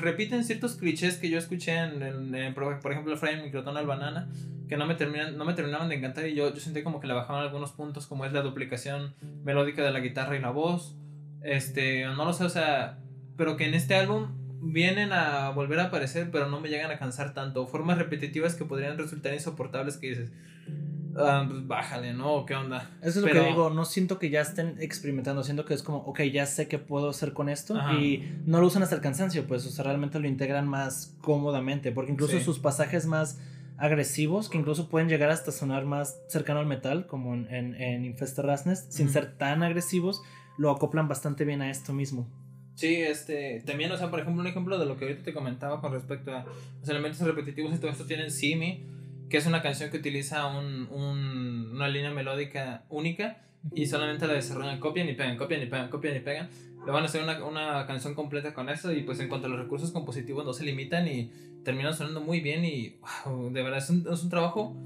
[0.00, 4.30] repiten ciertos clichés que yo escuché en, por ejemplo, el frame microtonal banana,
[4.66, 7.06] que no me, terminan, no me terminaban de encantar y yo, yo sentí como que
[7.06, 10.96] le bajaban algunos puntos como es la duplicación melódica de la guitarra y la voz
[11.44, 12.98] este, no lo sé, o sea,
[13.36, 14.28] pero que en este álbum
[14.60, 17.66] vienen a volver a aparecer, pero no me llegan a cansar tanto.
[17.66, 20.32] Formas repetitivas que podrían resultar insoportables que dices,
[21.16, 22.44] ah, pues bájale, ¿no?
[22.46, 22.90] ¿Qué onda?
[23.00, 25.98] Eso es lo que digo, no siento que ya estén experimentando, siento que es como,
[25.98, 29.46] ok, ya sé qué puedo hacer con esto y no lo usan hasta el cansancio,
[29.46, 33.38] pues, o sea, realmente lo integran más cómodamente, porque incluso sus pasajes más
[33.76, 38.04] agresivos, que incluso pueden llegar hasta sonar más cercano al metal, como en, en, en
[38.04, 38.56] Infesta
[38.88, 40.22] sin ser tan agresivos,
[40.56, 42.28] lo acoplan bastante bien a esto mismo.
[42.74, 45.80] Sí, este, también, o sea, por ejemplo, un ejemplo de lo que ahorita te comentaba
[45.80, 46.44] con respecto a
[46.80, 48.84] los elementos repetitivos y todo esto tienen Simi,
[49.28, 53.38] que es una canción que utiliza un, un, una línea melódica única
[53.74, 56.48] y solamente la desarrollan, copian y pegan, copian y pegan, copian y pegan.
[56.84, 59.50] Le van a hacer una, una canción completa con eso y pues en cuanto a
[59.50, 61.30] los recursos compositivos no se limitan y
[61.64, 64.76] terminan sonando muy bien y wow, de verdad es un, es un trabajo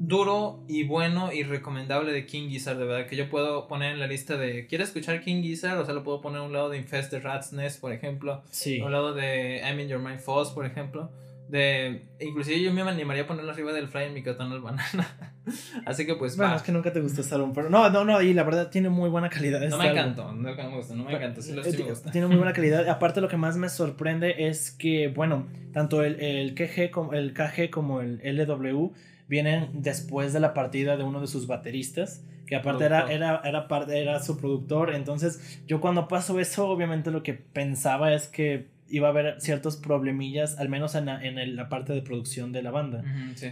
[0.00, 4.00] duro y bueno y recomendable de King Gizzard, de verdad, que yo puedo poner en
[4.00, 5.78] la lista de, ¿quieres escuchar King Gizzard?
[5.78, 8.42] O sea, lo puedo poner a un lado de Infest the Rat's Nest, por ejemplo.
[8.50, 8.80] Sí.
[8.80, 11.10] A un lado de I'm in Your Mind Falls, por ejemplo.
[11.54, 15.36] De, inclusive yo me animaría a ponerlo arriba del Fly en Microtonal Banana.
[15.86, 16.36] Así que pues.
[16.36, 18.70] Bueno, es que nunca te gustó este álbum, pero no, no, no, y la verdad
[18.70, 19.60] tiene muy buena calidad.
[19.60, 22.10] no me encantó, no, me gusta, no me encanta, sí, sí me gusta.
[22.10, 22.88] Tiene muy buena calidad.
[22.88, 27.32] Aparte, lo que más me sorprende es que, bueno, tanto el, el, KG, como, el
[27.32, 28.90] KG como el LW
[29.28, 33.68] vienen después de la partida de uno de sus bateristas que aparte era, era, era,
[33.68, 34.92] parte, era su productor.
[34.92, 39.76] Entonces, yo cuando pasó eso, obviamente lo que pensaba es que iba a haber ciertos
[39.76, 43.02] problemillas, al menos en la, en la parte de producción de la banda.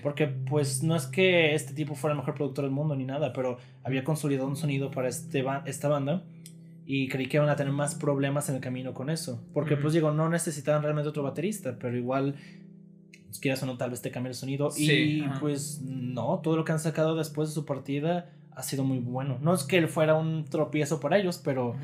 [0.03, 3.33] Porque pues no es que este tipo fuera el mejor productor del mundo ni nada,
[3.33, 6.23] pero había consolidado un sonido para este esta banda
[6.87, 9.43] y creí que iban a tener más problemas en el camino con eso.
[9.53, 12.37] Porque pues digo, no necesitaban realmente otro baterista, pero igual
[13.41, 14.71] quieras o no, tal vez te cambie el sonido.
[14.77, 18.99] y pues no, todo lo que han sacado después de su partida ha sido muy
[18.99, 19.39] bueno.
[19.41, 21.75] No es que él fuera un tropiezo para ellos, pero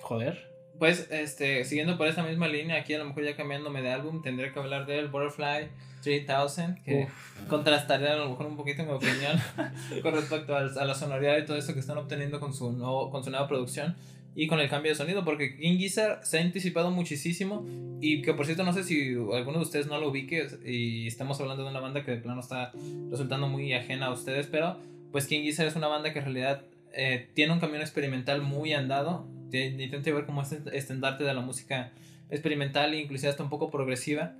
[0.00, 0.45] joder.
[0.78, 4.22] Pues, este, siguiendo por esta misma línea, aquí a lo mejor ya cambiándome de álbum,
[4.22, 5.68] tendría que hablar del Butterfly
[6.02, 7.08] 3000, que
[7.48, 9.40] contrastaría a lo mejor un poquito mi opinión
[10.02, 13.24] con respecto a, la sonoridad y todo eso que están obteniendo con su, nuevo, con
[13.24, 13.96] su nueva producción
[14.34, 17.64] y con el cambio de sonido, porque King Gizzard se ha anticipado muchísimo
[18.02, 21.40] y que por cierto no sé si alguno de ustedes no lo ubique y estamos
[21.40, 22.70] hablando de una banda que de plano está
[23.10, 24.78] resultando muy ajena a ustedes, pero
[25.10, 26.62] pues King Gizzard es una banda que en realidad
[26.92, 31.92] eh, tiene un camino experimental muy andado, intenta ver como este estandarte de la música
[32.30, 34.34] experimental e inclusive hasta un poco progresiva,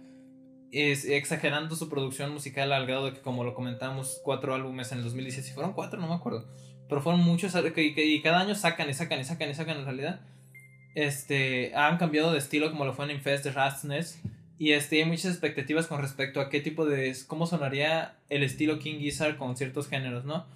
[0.73, 4.99] es exagerando su producción musical al grado de que como lo comentamos, cuatro álbumes en
[4.99, 6.47] el 2016, fueron cuatro, no me acuerdo,
[6.88, 10.21] pero fueron muchos y cada año sacan y sacan y sacan y sacan en realidad.
[10.95, 14.19] Este, han cambiado de estilo como lo fue en Infest de Rastness
[14.59, 17.14] y este, hay muchas expectativas con respecto a qué tipo de.
[17.27, 20.47] cómo sonaría el estilo King Gizzard con ciertos géneros, ¿no?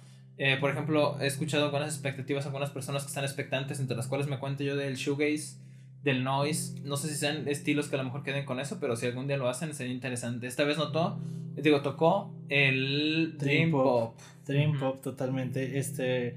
[0.43, 4.25] Eh, por ejemplo, he escuchado algunas expectativas, algunas personas que están expectantes, entre las cuales
[4.25, 5.57] me cuento yo del shoegaze,
[6.03, 6.81] del noise.
[6.83, 9.27] No sé si sean estilos que a lo mejor queden con eso, pero si algún
[9.27, 10.47] día lo hacen sería interesante.
[10.47, 11.19] Esta vez notó,
[11.55, 14.17] digo, tocó el Dream, Pop.
[14.47, 15.77] Dream Pop, totalmente.
[15.77, 16.35] Este.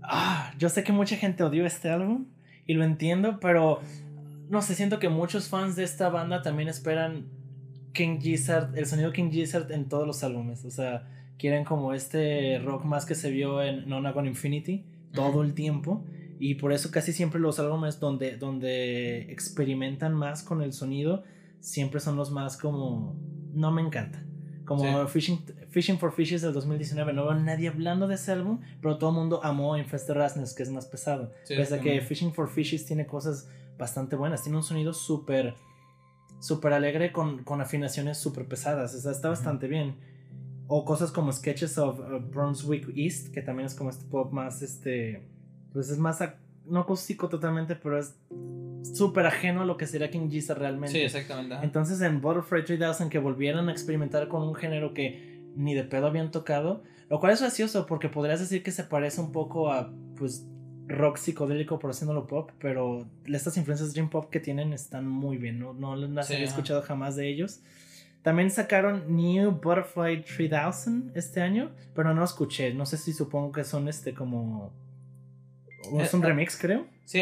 [0.00, 2.24] Ah, yo sé que mucha gente odió este álbum
[2.66, 3.80] y lo entiendo, pero
[4.48, 7.26] no sé, siento que muchos fans de esta banda también esperan
[7.92, 10.64] King Gizzard, el sonido King Gizzard en todos los álbumes.
[10.64, 11.06] O sea,
[11.38, 16.04] quieren como este rock más que se vio en Nonagon Infinity todo el tiempo.
[16.38, 21.22] Y por eso casi siempre los álbumes donde, donde experimentan más con el sonido
[21.60, 23.16] siempre son los más como...
[23.54, 24.24] No me encanta.
[24.64, 27.12] Como Fishing, Fishing for Fishes del 2019.
[27.12, 30.62] No veo nadie hablando de ese álbum, pero todo el mundo amó Infested Rasness, que
[30.62, 31.32] es más pesado.
[31.46, 34.42] Pese a que Fishing for Fishes tiene cosas bastante buenas.
[34.42, 35.54] Tiene un sonido súper
[36.42, 38.94] súper alegre con, con afinaciones súper pesadas.
[38.94, 39.94] O sea, está bastante bien.
[40.74, 44.62] O cosas como Sketches of uh, Brunswick East, que también es como este pop más,
[44.62, 45.22] este,
[45.70, 46.24] pues es más,
[46.64, 48.14] no acústico totalmente, pero es
[48.94, 50.96] súper ajeno a lo que sería King Gizzard realmente.
[50.96, 51.56] Sí, exactamente.
[51.62, 56.06] Entonces en Butterfly 3000 que volvieran a experimentar con un género que ni de pedo
[56.06, 59.92] habían tocado, lo cual es gracioso porque podrías decir que se parece un poco a,
[60.16, 60.46] pues,
[60.86, 65.58] rock psicodélico por haciéndolo pop, pero estas influencias dream pop que tienen están muy bien,
[65.58, 67.60] no, no las había escuchado jamás de ellos.
[68.22, 73.64] También sacaron New Butterfly 3000 este año, pero no escuché, no sé si supongo que
[73.64, 74.72] son este como...
[76.00, 76.86] Es un eh, remix, creo.
[77.04, 77.20] Sí,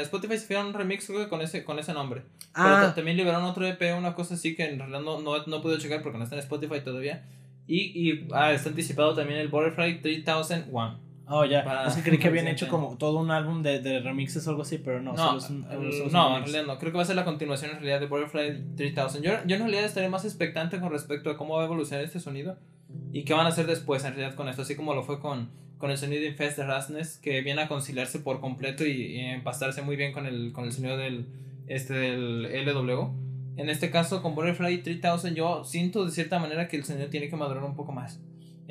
[0.00, 2.22] Spotify se un remix con ese, con ese nombre.
[2.54, 2.78] Ah.
[2.80, 5.78] Pero también liberaron otro EP, una cosa así que en realidad no, no, no pude
[5.78, 7.24] checar porque no está en Spotify todavía.
[7.68, 11.11] Y, y ah, está anticipado también el Butterfly 3001.
[11.28, 11.84] Oh, ya.
[11.86, 14.62] es que creí que habían hecho como todo un álbum de, de remixes o algo
[14.62, 15.12] así, pero no.
[15.12, 15.64] No, solo
[16.10, 16.78] no, en realidad no.
[16.78, 19.22] Creo que va a ser la continuación en realidad de Butterfly 3000.
[19.22, 22.20] Yo, yo en realidad estaré más expectante con respecto a cómo va a evolucionar este
[22.20, 22.58] sonido
[23.12, 25.50] y qué van a hacer después en realidad con esto, así como lo fue con,
[25.78, 29.82] con el sonido de Infest de Rasness, que viene a conciliarse por completo y, empastarse
[29.82, 31.26] muy bien con el, con el sonido del,
[31.66, 33.10] este, del LW.
[33.56, 37.28] En este caso, con Butterfly 3000, yo siento de cierta manera que el sonido tiene
[37.28, 38.20] que madurar un poco más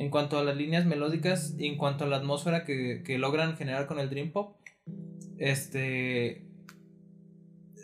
[0.01, 3.55] en cuanto a las líneas melódicas y en cuanto a la atmósfera que, que logran
[3.55, 4.55] generar con el Dream Pop,
[5.37, 6.43] este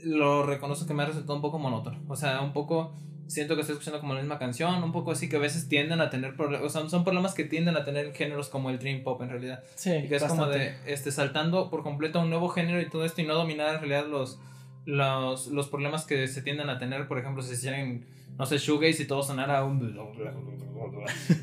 [0.03, 1.99] lo reconozco que me ha resultado un poco monótono.
[2.07, 2.95] O sea, un poco
[3.27, 6.01] siento que estoy escuchando como la misma canción, un poco así que a veces tienden
[6.01, 9.03] a tener problemas, o sea, son problemas que tienden a tener géneros como el Dream
[9.03, 9.63] Pop en realidad.
[9.75, 12.89] Sí, y que es como de este, saltando por completo a un nuevo género y
[12.89, 14.39] todo esto y no dominar en realidad los,
[14.85, 18.05] los, los problemas que se tienden a tener, por ejemplo, si se hicieran
[18.37, 19.97] no sé, shoegaze y todo sonara un...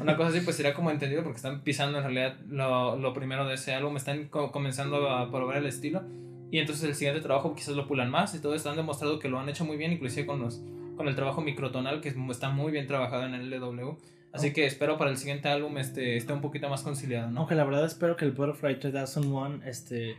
[0.01, 3.47] Una cosa así, pues sería como entendido porque están pisando en realidad lo, lo primero
[3.47, 6.03] de ese álbum, están comenzando a probar el estilo
[6.51, 9.29] y entonces el siguiente trabajo quizás lo pulan más y todo esto han demostrado que
[9.29, 10.63] lo han hecho muy bien, inclusive con, los,
[10.97, 13.97] con el trabajo microtonal que está muy bien trabajado en el LW.
[14.33, 17.41] Así que espero para el siguiente álbum este, esté un poquito más conciliado, ¿no?
[17.41, 20.17] Aunque la verdad espero que el Butterfly 3001 este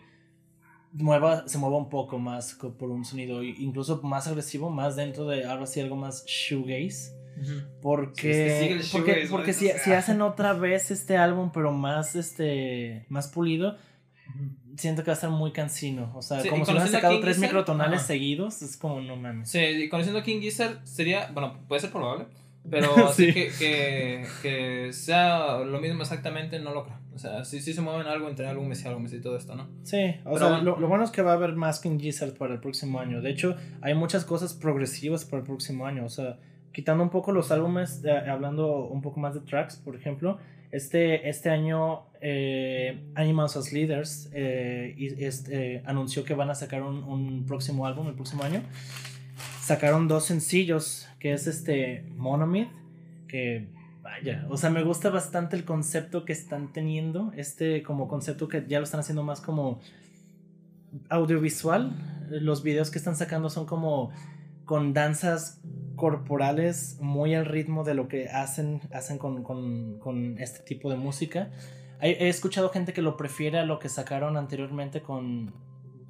[0.98, 5.46] mueva, se mueva un poco más por un sonido incluso más agresivo, más dentro de
[5.46, 7.14] algo así, algo más shoegaze.
[7.82, 13.76] Porque, porque, porque si, si, hacen otra vez este álbum, pero más este más pulido,
[14.78, 16.14] siento que va a estar muy cansino.
[16.16, 19.50] O sea, como si hubieran sacado tres microtonales seguidos, es como no mames.
[19.50, 22.28] Sí, y conociendo a King Gizzard sería, bueno, puede ser probable,
[22.70, 26.98] pero así que, que, que, sea lo mismo exactamente, no lo creo.
[27.14, 29.70] O sea, sí, sí se mueven algo entre álbumes y álbumes y todo esto, ¿no?
[29.84, 32.54] Sí, o sea, lo, lo, bueno es que va a haber más King Gizzard para
[32.54, 33.22] el próximo año.
[33.22, 36.06] De hecho, hay muchas cosas progresivas para el próximo año.
[36.06, 36.40] O sea,
[36.76, 40.40] quitando un poco los álbumes, eh, hablando un poco más de tracks, por ejemplo,
[40.72, 47.02] este, este año eh, Animals as Leaders eh, este, anunció que van a sacar un,
[47.06, 48.62] un, próximo álbum el próximo año.
[49.62, 52.70] Sacaron dos sencillos, que es este Monomyth,
[53.28, 53.66] que
[54.04, 58.64] vaya, o sea, me gusta bastante el concepto que están teniendo, este como concepto que
[58.68, 59.80] ya lo están haciendo más como
[61.10, 61.94] audiovisual.
[62.30, 64.12] Los videos que están sacando son como
[64.66, 65.62] con danzas
[65.96, 70.98] corporales muy al ritmo de lo que hacen, hacen con, con, con este tipo de
[70.98, 71.50] música.
[72.02, 75.56] He, escuchado gente que lo prefiere a lo que sacaron anteriormente con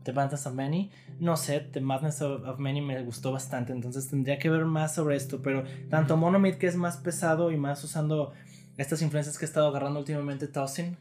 [0.05, 0.91] The Madness of Many.
[1.19, 5.17] No sé, The Madness of, Many me gustó bastante, entonces tendría que ver más sobre
[5.17, 5.41] esto.
[5.41, 8.31] Pero tanto Monomid, que es más pesado y más usando
[8.77, 10.95] estas influencias que he estado agarrando últimamente, Tossing,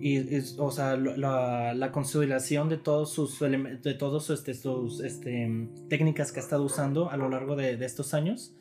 [0.00, 6.30] y, o sea, la, la, consolidación de todos sus de todos este, sus este, técnicas
[6.30, 8.54] que ha estado usando a lo largo de, de, estos años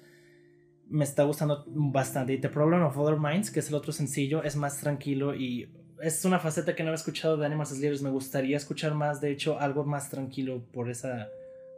[0.87, 4.41] me está gustando bastante y The Problem of Other Minds que es el otro sencillo
[4.43, 5.67] es más tranquilo y
[6.03, 9.21] es una faceta que no he escuchado de Animals as Leaders me gustaría escuchar más
[9.21, 11.29] de hecho algo más tranquilo por esa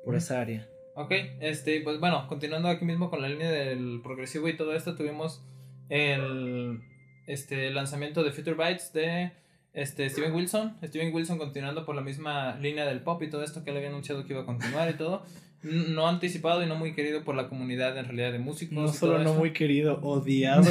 [0.03, 0.67] por esa área.
[0.95, 1.11] Ok,
[1.41, 5.43] este, pues bueno, continuando aquí mismo con la línea del progresivo y todo esto, tuvimos
[5.89, 6.81] el
[7.27, 9.31] este, lanzamiento de Future Bytes de
[9.73, 13.63] este, Steven Wilson, Steven Wilson continuando por la misma línea del pop y todo esto
[13.63, 15.25] que él había anunciado que iba a continuar y todo.
[15.65, 18.75] No anticipado y no muy querido por la comunidad en realidad de músicos.
[18.77, 20.69] No solo no muy querido, odiado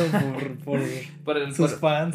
[0.65, 0.81] por,
[1.25, 2.15] por, sus fans.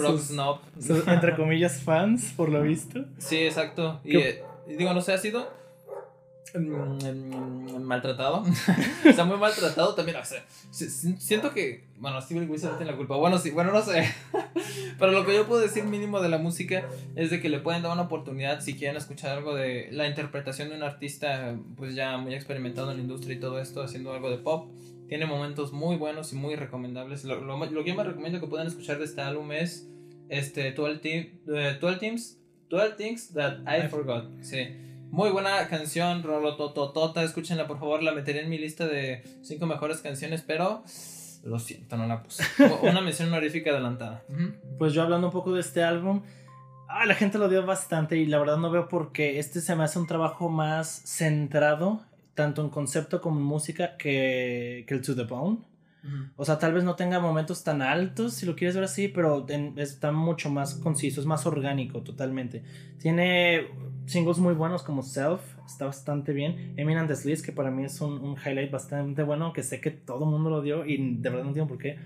[1.07, 3.03] entre comillas fans, por lo visto.
[3.17, 3.99] Sí, exacto.
[4.05, 5.58] Y, eh, digo, no sé, ha sido
[6.53, 8.43] Mm, maltratado.
[9.05, 10.17] Está muy maltratado también.
[10.17, 11.87] O sea, siento que.
[11.97, 13.15] Bueno, Steven Wilson tiene la culpa.
[13.17, 14.09] Bueno, sí, bueno, no sé.
[14.99, 16.85] Pero lo que yo puedo decir mínimo de la música
[17.15, 20.69] es de que le pueden dar una oportunidad si quieren escuchar algo de la interpretación
[20.69, 24.29] de un artista, pues ya muy experimentado en la industria y todo esto, haciendo algo
[24.29, 24.71] de pop.
[25.07, 27.23] Tiene momentos muy buenos y muy recomendables.
[27.25, 29.89] Lo, lo, lo que yo me recomiendo que puedan escuchar de este álbum es
[30.29, 34.41] este 12, team, 12 eh, Teams, 12 Things That I Forgot.
[34.41, 34.88] Sí.
[35.11, 37.23] Muy buena canción, Rolotototota.
[37.23, 38.03] Escúchenla, por favor.
[38.03, 40.83] La meteré en mi lista de cinco mejores canciones, pero
[41.43, 42.43] lo siento, no la puse.
[42.83, 44.23] Una mención honorífica adelantada.
[44.77, 46.21] Pues yo hablando un poco de este álbum.
[46.87, 49.75] Ah, la gente lo dio bastante y la verdad no veo por qué este se
[49.75, 52.01] me hace un trabajo más centrado,
[52.33, 55.57] tanto en concepto como en música, que, que el To The Bone.
[56.37, 59.45] O sea, tal vez no tenga momentos tan altos, si lo quieres ver así, pero
[59.75, 62.63] está mucho más conciso, es más orgánico totalmente.
[62.99, 63.67] Tiene
[64.05, 66.73] singles muy buenos como Self, está bastante bien.
[66.77, 70.23] Eminent Desliz, que para mí es un, un, highlight bastante bueno, que sé que todo
[70.23, 71.97] el mundo lo dio y de verdad no entiendo por qué.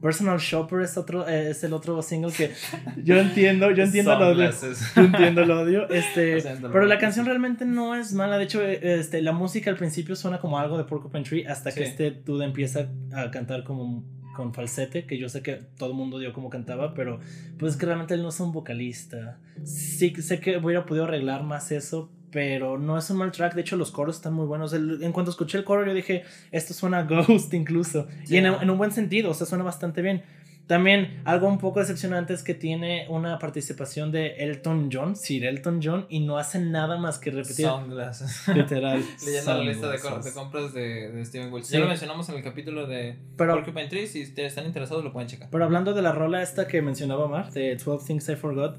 [0.00, 2.52] Personal Shopper es otro eh, es el otro single que
[3.02, 4.50] yo entiendo, yo entiendo el odio.
[4.94, 5.88] Yo entiendo el odio.
[5.96, 8.38] Este, pero la canción realmente no es mala.
[8.38, 11.84] De hecho, este, la música al principio suena como algo de Porcupine Tree hasta que
[11.84, 14.04] este dude empieza a cantar como
[14.36, 17.18] con falsete, que yo sé que todo el mundo dio como cantaba, pero
[17.58, 19.38] pues es que realmente él no es un vocalista.
[19.64, 23.54] Sí sé que hubiera podido arreglar más eso, pero no es un mal track.
[23.54, 24.74] De hecho, los coros están muy buenos.
[24.74, 26.22] en cuanto escuché el coro, yo dije,
[26.52, 28.08] esto suena Ghost incluso.
[28.28, 30.22] Y en, en, un buen sentido, o sea, suena bastante bien.
[30.66, 35.80] También algo un poco decepcionante es que tiene una participación de Elton John, Sir Elton
[35.82, 37.68] John, y no hace nada más que repetir.
[37.68, 38.48] Sunglasses.
[38.54, 39.02] Literal.
[39.24, 41.72] Leyendo la lista de, de compras de, de, Steven Wilson.
[41.72, 44.06] Ya lo mencionamos en el capítulo de pero, Porcupine Tree.
[44.06, 45.48] Si están interesados, lo pueden checar.
[45.50, 48.76] Pero hablando de la rola esta que mencionaba Mar, de 12 Things I Forgot,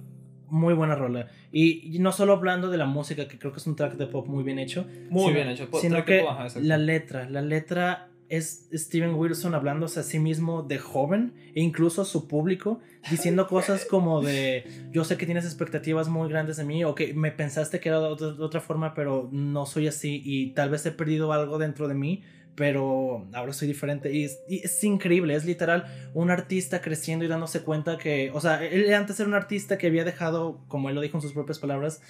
[0.50, 1.28] muy buena rola.
[1.52, 4.28] Y, no solo hablando de la música, que creo que es un track de pop
[4.28, 4.86] muy bien hecho.
[5.10, 5.70] Muy bien hecho.
[5.82, 6.26] Sino que
[6.62, 12.02] la letra, la letra es Steven Wilson hablándose a sí mismo de joven e incluso
[12.02, 12.80] a su público,
[13.10, 17.14] diciendo cosas como de, yo sé que tienes expectativas muy grandes de mí o que
[17.14, 20.92] me pensaste que era de otra, forma, pero no soy así y tal vez he
[20.92, 22.24] perdido algo dentro de mí,
[22.58, 25.86] pero ahora soy diferente y es, increíble, es literal
[26.16, 29.86] un artista creciendo y dándose cuenta que, o sea, él antes era un artista que
[29.86, 32.02] había dejado, como él lo dijo en sus propias palabras,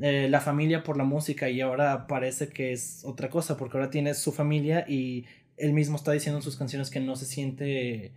[0.00, 3.90] eh, la familia por la música y ahora parece que es otra cosa porque ahora
[3.90, 5.26] tiene su familia y
[5.56, 8.12] él mismo está diciendo en sus canciones que no se siente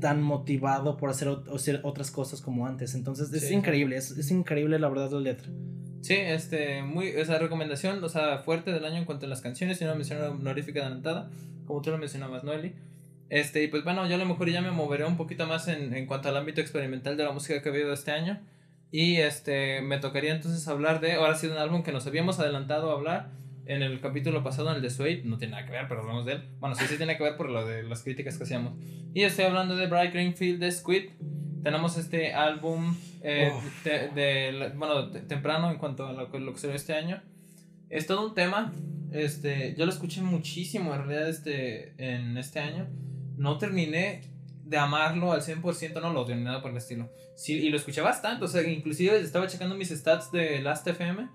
[0.00, 2.94] tan motivado por hacer, hacer otras cosas como antes.
[2.94, 5.48] Entonces es increíble, es, increíble la verdad la letra.
[6.08, 9.78] Sí, este, muy, esa recomendación, o sea, fuerte del año en cuanto a las canciones
[9.78, 11.28] y una mención honorífica adelantada,
[11.66, 12.72] como tú lo mencionabas, Noeli.
[13.28, 15.92] Este, y pues bueno, yo a lo mejor ya me moveré un poquito más en,
[15.92, 18.40] en cuanto al ámbito experimental de la música que ha habido este año.
[18.90, 22.90] Y este, me tocaría entonces hablar de, ahora sí, un álbum que nos habíamos adelantado
[22.90, 23.28] a hablar
[23.66, 26.24] en el capítulo pasado, en el de Suede, no tiene nada que ver, pero hablamos
[26.24, 26.42] de él.
[26.58, 28.72] Bueno, sí, sí tiene que ver por lo de las críticas que hacíamos.
[29.12, 31.10] Y estoy hablando de Bright Greenfield de Squid.
[31.68, 33.52] Tenemos este álbum eh,
[33.84, 37.20] de, bueno, temprano en cuanto a lo, lo que se ve este año.
[37.90, 38.72] Es todo un tema.
[39.12, 42.86] Este, yo lo escuché muchísimo en realidad este, en este año.
[43.36, 44.22] No terminé
[44.64, 47.10] de amarlo al 100%, no lo odio ni nada por el estilo.
[47.36, 51.28] Sí, y lo escuché bastante, o sea, inclusive estaba checando mis stats de Last FM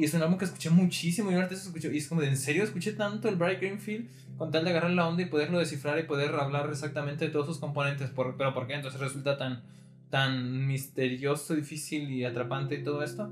[0.00, 1.90] y es un álbum que escuché muchísimo y ahorita se escuchó.
[1.90, 4.08] Y es como de, ¿en serio escuché tanto el Bright Greenfield?
[4.38, 7.44] Con tal de agarrar la onda y poderlo descifrar y poder hablar exactamente de todos
[7.44, 8.08] sus componentes.
[8.08, 9.62] Por, pero ¿por qué entonces resulta tan,
[10.08, 13.30] tan misterioso, difícil y atrapante y todo esto?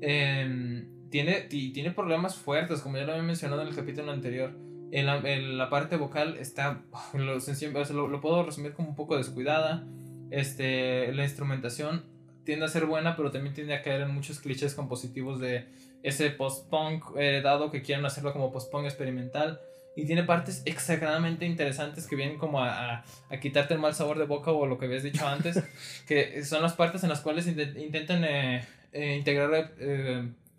[0.00, 4.52] Em, tiene, tiene problemas fuertes, como ya lo había mencionado en el capítulo anterior.
[4.92, 6.80] En la, parte vocal está.
[7.12, 9.84] Lo, lo, lo, puedo resumir como un poco descuidada.
[10.30, 12.04] Este, la instrumentación
[12.44, 15.66] tiende a ser buena, pero también tiende a caer en muchos clichés compositivos de
[16.08, 19.60] ese post-punk eh, dado que quieren hacerlo como post-punk experimental.
[19.96, 24.26] Y tiene partes exageradamente interesantes que vienen como a, a, quitarte el mal sabor de
[24.26, 25.60] boca o lo que habías dicho antes,
[26.06, 29.72] que son las partes en las cuales intentan eh, eh, integrar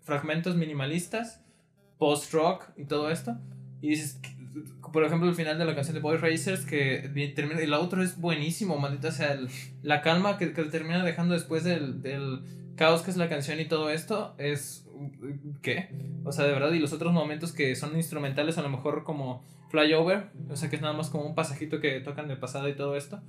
[0.02, 1.40] fragmentos minimalistas,
[1.96, 3.38] post-rock y todo esto.
[3.80, 4.20] Y dices,
[4.92, 8.20] por ejemplo, el final de la canción de Boy Racers, que termina, el otro es
[8.20, 9.38] buenísimo, maldita sea,
[9.82, 12.42] la calma que, que termina dejando después del, del
[12.76, 14.86] caos que es la canción y todo esto, es
[15.62, 15.88] ¿qué?
[16.24, 19.44] O sea, de verdad, y los otros momentos que son instrumentales, a lo mejor como
[19.68, 22.74] Flyover, o sea, que es nada más como un pasajito que tocan de pasada y
[22.74, 23.20] todo esto.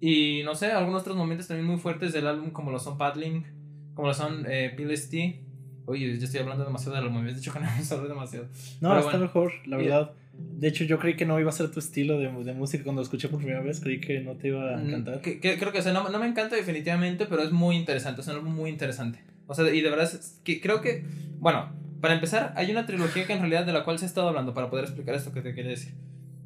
[0.00, 3.46] Y no sé, algunos otros momentos también muy fuertes del álbum, como lo son Paddling,
[3.94, 5.42] como lo son eh, Bill T.
[5.86, 8.48] Oye, yo estoy hablando demasiado álbum, me has dicho que no demasiado.
[8.80, 10.12] No, está mejor, la verdad.
[10.38, 13.00] De hecho, yo creí que no iba a ser tu estilo de, de, música cuando
[13.00, 13.80] lo escuché por primera vez.
[13.80, 15.20] Creí que no te iba a mm, encantar.
[15.20, 18.22] Que, creo que o sea, no, no, me encanta definitivamente, pero es muy interesante.
[18.22, 19.20] Es un álbum muy interesante.
[19.46, 21.04] O sea, y de verdad, es que creo que,
[21.38, 21.70] bueno,
[22.00, 24.54] para empezar, hay una trilogía que en realidad de la cual se ha estado hablando
[24.54, 25.92] para poder explicar esto que te quería decir.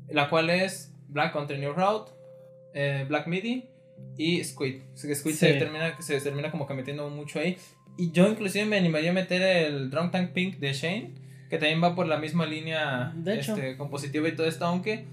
[0.09, 2.11] La cual es Black Country New Route,
[2.75, 3.69] eh, Black Midi
[4.17, 4.83] y Squid.
[4.97, 7.57] Squid se, termina, se termina como que metiendo mucho ahí.
[7.97, 11.15] Y yo inclusive me animaría a meter el Drunk Tank Pink de Shane,
[11.51, 15.05] que también va por la misma línea este, compositiva y todo esto, aunque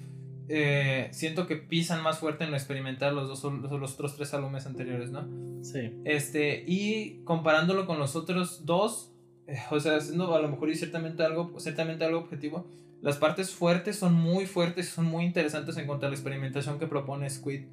[0.50, 4.68] eh, siento que pisan más fuerte en lo experimental los dos los, otros tres álbumes
[4.68, 5.28] anteriores, ¿no?
[5.64, 5.92] Sí.
[6.06, 9.12] Este, y comparándolo con los otros dos,
[9.48, 12.68] eh, o sea, haciendo a lo mejor y ciertamente algo, ciertamente algo objetivo,
[13.02, 16.86] las partes fuertes son muy fuertes son muy interesantes en cuanto a la experimentación que
[16.86, 17.66] propone Squid.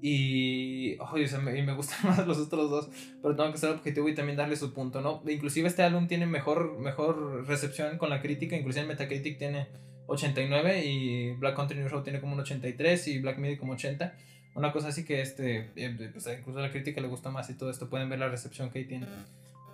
[0.00, 0.96] Y,
[1.42, 2.88] me, y me gustan más los otros dos,
[3.20, 5.22] pero tengo que ser objetivo y también darle su punto, ¿no?
[5.28, 9.66] Inclusive este álbum tiene mejor, mejor recepción con la crítica, inclusive en Metacritic tiene
[10.06, 14.14] 89 y Black Country New Road tiene como un 83 y Black Midi como 80.
[14.54, 17.54] Una cosa así que este, eh, pues incluso a la crítica le gusta más y
[17.54, 19.06] todo esto, pueden ver la recepción que ahí tiene.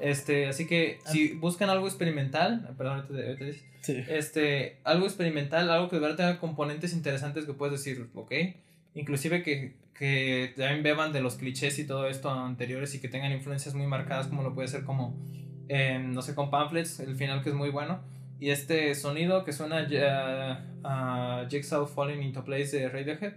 [0.01, 3.07] Este, así que si buscan algo experimental, perdón,
[3.87, 8.33] este, algo experimental, algo que de verdad tenga componentes interesantes que puedes decir, ok,
[8.95, 13.33] inclusive que, que también beban de los clichés y todo esto anteriores y que tengan
[13.33, 15.17] influencias muy marcadas como lo puede ser como,
[15.69, 18.01] no sé, con Pamphlets, el final que es muy bueno
[18.41, 19.87] y este sonido que suena
[20.85, 23.35] a Jigsaw Falling into Place de Radiohead,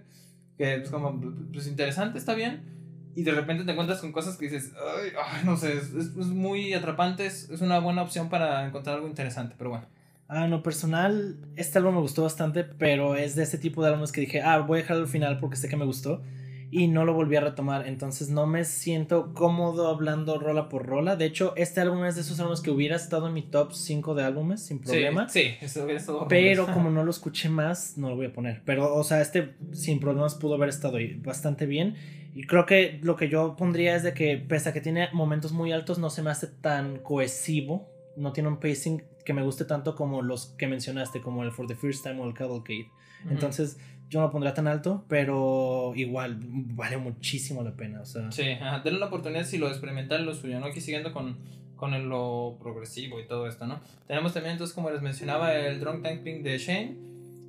[0.58, 1.20] que es como,
[1.53, 2.76] pues interesante, está bien.
[3.16, 5.12] Y de repente te encuentras con cosas que dices, ay,
[5.45, 9.55] no sé, es, es, muy atrapante, es, es, una buena opción para encontrar algo interesante,
[9.58, 9.86] pero bueno.
[10.30, 14.11] Ah, no, personal, este álbum me gustó bastante, pero es de ese tipo de álbumes
[14.11, 16.21] que dije, ah, voy a dejarlo al final porque sé que me gustó
[16.69, 17.88] y no lo volví a retomar.
[17.88, 21.15] Entonces no me siento cómodo hablando rola por rola.
[21.15, 24.15] De hecho, este álbum es de esos álbumes que hubiera estado en mi top 5
[24.15, 25.30] de álbumes sin problema.
[25.30, 26.28] Sí, eso hubiera estado.
[26.28, 28.61] Pero como no lo escuché más, no lo voy a poner.
[28.65, 31.95] Pero, o sea, este sin problemas pudo haber estado ahí bastante bien.
[32.36, 35.53] Y creo que lo que yo pondría es de que, pese a que tiene momentos
[35.53, 37.89] muy altos, no se me hace tan cohesivo.
[38.15, 41.67] No tiene un pacing que me guste tanto como los que mencionaste, como el For
[41.67, 42.89] the First Time o el Cavalcade.
[43.30, 43.78] Entonces
[44.09, 47.99] yo no lo pondría tan alto, pero igual vale muchísimo la pena.
[47.99, 48.32] O sea.
[48.32, 48.43] Sí,
[48.86, 50.67] denle la oportunidad si lo experimental lo suyo, ¿no?
[50.67, 51.39] Aquí siguiendo con,
[51.75, 53.82] con lo progresivo y todo esto, ¿no?
[54.07, 56.95] Tenemos también, entonces, como les mencionaba, el Drunk Tank Pink de Shane.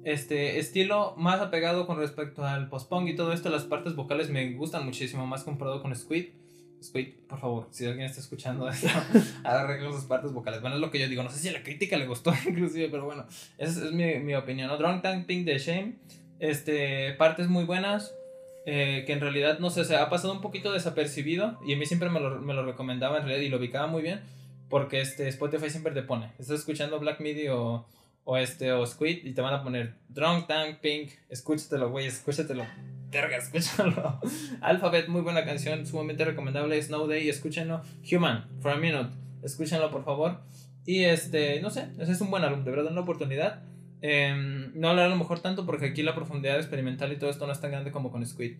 [0.03, 4.53] Este estilo más apegado con respecto al post-punk y todo esto, las partes vocales me
[4.55, 6.31] gustan muchísimo, más comparado con Squid.
[6.83, 8.89] Squid, por favor, si alguien está escuchando esto,
[9.45, 10.61] arregle sus partes vocales.
[10.61, 11.23] Bueno, es lo que yo digo.
[11.23, 13.27] No sé si a la crítica le gustó, inclusive, pero bueno,
[13.59, 14.69] esa es, mi, mi, opinión.
[14.69, 14.77] ¿no?
[14.77, 15.97] Drunk Tank Pink de Shane
[16.39, 18.15] este, partes muy buenas.
[18.71, 21.59] Eh, que en realidad, no sé, se ha pasado un poquito desapercibido.
[21.67, 24.03] Y a mí siempre me lo, me lo, recomendaba en realidad y lo ubicaba muy
[24.03, 24.21] bien.
[24.69, 27.87] Porque este Spotify siempre te pone, estás escuchando Black Midi o,
[28.25, 32.67] o este o Squid y te van a poner Drunk Tank Pink, escúchatelo, güey, escúchatelo.
[33.11, 34.21] Verga, escúchalo.
[34.61, 36.81] Alphabet, muy buena canción, sumamente recomendable.
[36.83, 37.83] Snow Day, escúchenlo.
[38.11, 39.11] Human, for a minute,
[39.43, 40.41] escúchenlo por favor.
[40.85, 43.63] Y este, no sé, ese es un buen álbum, de verdad, una oportunidad.
[44.01, 47.47] Em, no hablar a lo mejor tanto porque aquí la profundidad experimental y todo esto
[47.47, 48.57] no es tan grande como con Squid.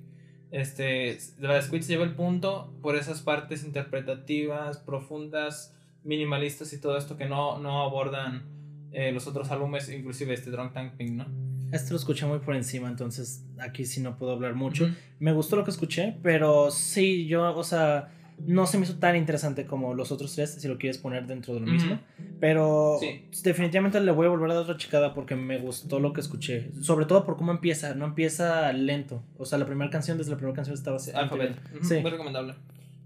[0.51, 5.75] Este, la Squid se lleva el punto por esas partes interpretativas, profundas,
[6.05, 8.45] minimalistas y todo esto que no, no abordan
[8.93, 11.48] eh, los otros álbumes, inclusive este Drunk Tank Pink, ¿no?
[11.73, 14.91] Este lo escuché muy por encima, entonces aquí sí no puedo hablar mucho.
[15.19, 18.11] Me gustó lo que escuché, pero sí, yo, o sea,
[18.47, 21.55] no se me hizo tan interesante como los otros tres, si lo quieres poner dentro
[21.55, 21.99] de lo mismo.
[22.41, 22.99] Pero
[23.43, 26.71] definitivamente le voy a volver a dar otra chicada porque me gustó lo que escuché.
[26.81, 29.23] Sobre todo por cómo empieza, no empieza lento.
[29.37, 31.11] O sea, la primera canción, desde la primera canción estaba así.
[31.13, 31.57] Alphabet.
[31.83, 31.99] Sí.
[32.01, 32.55] Muy recomendable.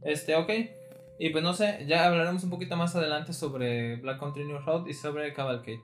[0.02, 0.50] Este, ok.
[1.18, 4.86] Y pues no sé, ya hablaremos un poquito más adelante sobre Black Country New Road
[4.86, 5.80] y sobre Cavalcade.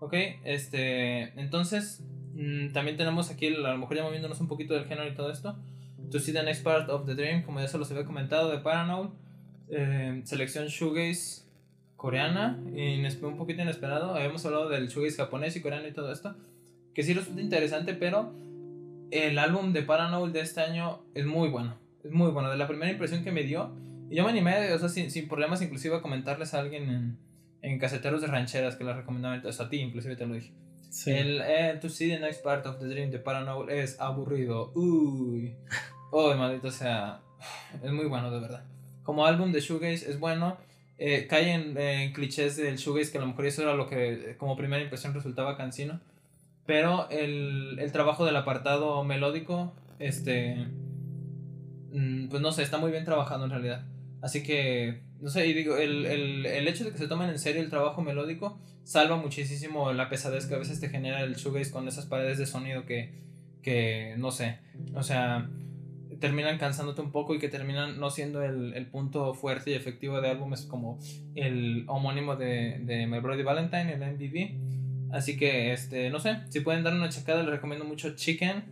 [0.00, 0.14] Ok,
[0.44, 2.02] este, entonces
[2.42, 5.30] mm, también tenemos aquí, a lo mejor ya moviéndonos un poquito del género y todo
[5.30, 5.56] esto.
[6.10, 8.58] To See the Next Part of the Dream, como ya se los había comentado, de
[8.58, 9.10] Paranoid.
[9.70, 11.42] Eh, selección Shoegaze
[11.96, 14.14] coreana, un poquito inesperado.
[14.14, 16.34] Habíamos hablado del shoegaze japonés y coreano y todo esto,
[16.94, 18.34] que sí resulta interesante, pero
[19.12, 21.76] el álbum de Paranoid de este año es muy bueno.
[22.02, 23.70] Es muy bueno, de la primera impresión que me dio.
[24.10, 27.18] Y yo me animé, o sea, sin, sin problemas, inclusive a comentarles a alguien en,
[27.62, 30.52] en caseteros de rancheras que la recomendaba, a ti inclusive te lo dije.
[31.06, 34.72] El eh, To See the Next Part of the Dream de Paranoid es aburrido.
[34.74, 35.54] Uy.
[36.10, 37.20] Oh, maldito sea.
[37.82, 38.64] Es muy bueno, de verdad.
[39.02, 40.58] Como álbum de Shoegaze es bueno.
[40.98, 44.56] Eh, cae en, clichés del shoegaze que a lo mejor eso era lo que como
[44.56, 46.00] primera impresión resultaba cansino.
[46.66, 50.68] Pero el, el trabajo del apartado melódico, este.
[51.92, 53.86] Mm, pues no sé, está muy bien trabajado en realidad.
[54.20, 57.38] Así que, no sé, y digo, el, el, el hecho de que se tomen en
[57.38, 61.70] serio el trabajo melódico salva muchísimo la pesadez que a veces te genera el shoegaze
[61.70, 63.14] con esas paredes de sonido que,
[63.62, 64.58] que no sé,
[64.94, 65.48] o sea,
[66.22, 70.20] terminan cansándote un poco y que terminan no siendo el, el punto fuerte y efectivo
[70.20, 70.98] de álbumes como
[71.34, 75.12] el homónimo de, de My Brody Valentine, el MVB.
[75.12, 78.64] Así que, este, no sé, si pueden dar una checada, les recomiendo mucho Chicken,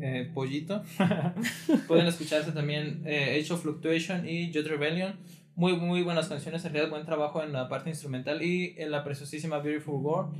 [0.00, 0.82] eh, Pollito.
[1.88, 5.16] pueden escucharse también eh, Age of Fluctuation y Jet Rebellion.
[5.60, 9.04] Muy, muy buenas canciones, en realidad buen trabajo en la parte instrumental y en la
[9.04, 10.34] preciosísima Beautiful World.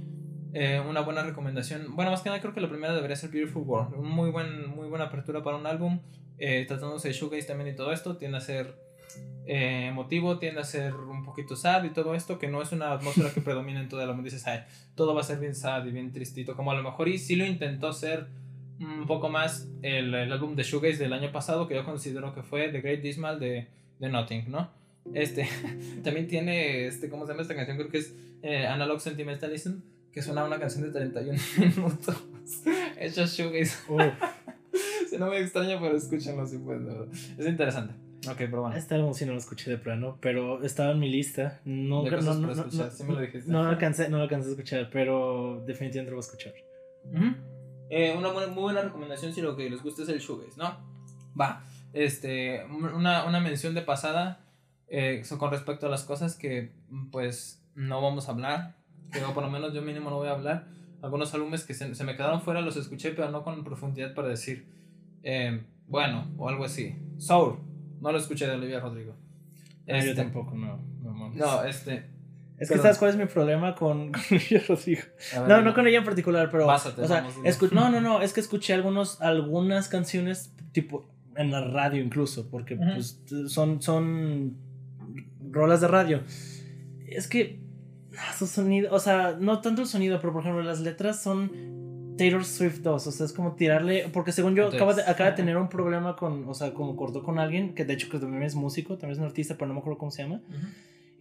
[0.54, 1.94] Eh, una buena recomendación.
[1.94, 3.96] Bueno, más que nada creo que la primera debería ser Beautiful World.
[3.96, 6.00] Muy, buen, muy buena apertura para un álbum
[6.38, 8.74] eh, tratándose de shoegaze también y todo esto, tiende a ser
[9.44, 12.90] eh, emotivo, tiende a ser un poquito sad y todo esto, que no es una
[12.92, 14.24] atmósfera que predomina en todo el álbum.
[14.24, 14.60] Dices, Ay,
[14.94, 17.36] todo va a ser bien sad y bien tristito, como a lo mejor y sí
[17.36, 18.28] lo intentó ser
[18.80, 22.42] un poco más el, el álbum de shoegaze del año pasado, que yo considero que
[22.42, 23.68] fue The Great Dismal de,
[23.98, 24.79] de Nothing, ¿no?
[25.14, 25.48] Este,
[26.04, 27.76] también tiene, este, ¿cómo se llama esta canción?
[27.76, 29.80] Creo que es eh, Analog Sentimentalism,
[30.12, 32.16] que suena una canción de 31 minutos.
[32.98, 33.76] Hecho shoegaze.
[35.08, 36.88] Si no me extraña, pero escúchenlo si pueden,
[37.38, 37.94] Es interesante.
[38.28, 38.76] Ok, pero bueno.
[38.76, 41.60] Este álbum sí no lo escuché de plano, pero estaba en mi lista.
[41.64, 43.50] No, no, no, no, sí me lo dijiste.
[43.50, 46.52] no, lo alcancé, no lo alcancé a escuchar, pero definitivamente lo voy a escuchar.
[47.88, 50.78] eh, una muy buena recomendación si lo que les gusta es el shoegaze, ¿no?
[51.40, 51.64] Va.
[51.94, 54.44] Este, una, una mención de pasada
[54.90, 56.72] eh, con respecto a las cosas que
[57.10, 58.76] pues no vamos a hablar,
[59.12, 60.66] que por lo menos yo mínimo no voy a hablar.
[61.00, 64.28] Algunos álbumes que se, se me quedaron fuera los escuché, pero no con profundidad para
[64.28, 64.66] decir
[65.22, 66.94] eh, bueno, o algo así.
[67.18, 67.58] Soul,
[68.00, 69.14] no lo escuché de Olivia Rodrigo.
[69.86, 70.78] Este, yo tampoco, no.
[71.34, 72.06] No, este.
[72.58, 75.02] Es que sabes cuál es mi problema con, Olivia Rodrigo.
[75.48, 76.66] no, no con ella en particular, pero.
[76.66, 77.26] o sea,
[77.72, 82.76] no, no, no, es que escuché algunos, algunas canciones, tipo, en la radio incluso, porque
[82.76, 84.56] pues, son, son
[85.50, 86.22] rolas de radio.
[87.06, 87.60] Es que
[88.36, 92.44] su sonido, o sea, no tanto el sonido, pero por ejemplo, las letras son Taylor
[92.44, 95.56] Swift 2, o sea, es como tirarle, porque según yo acaba de, acaba de tener
[95.56, 98.54] un problema con, o sea, como cortó con alguien, que de hecho que también es
[98.54, 100.42] músico, también es un artista, pero no me acuerdo cómo se llama.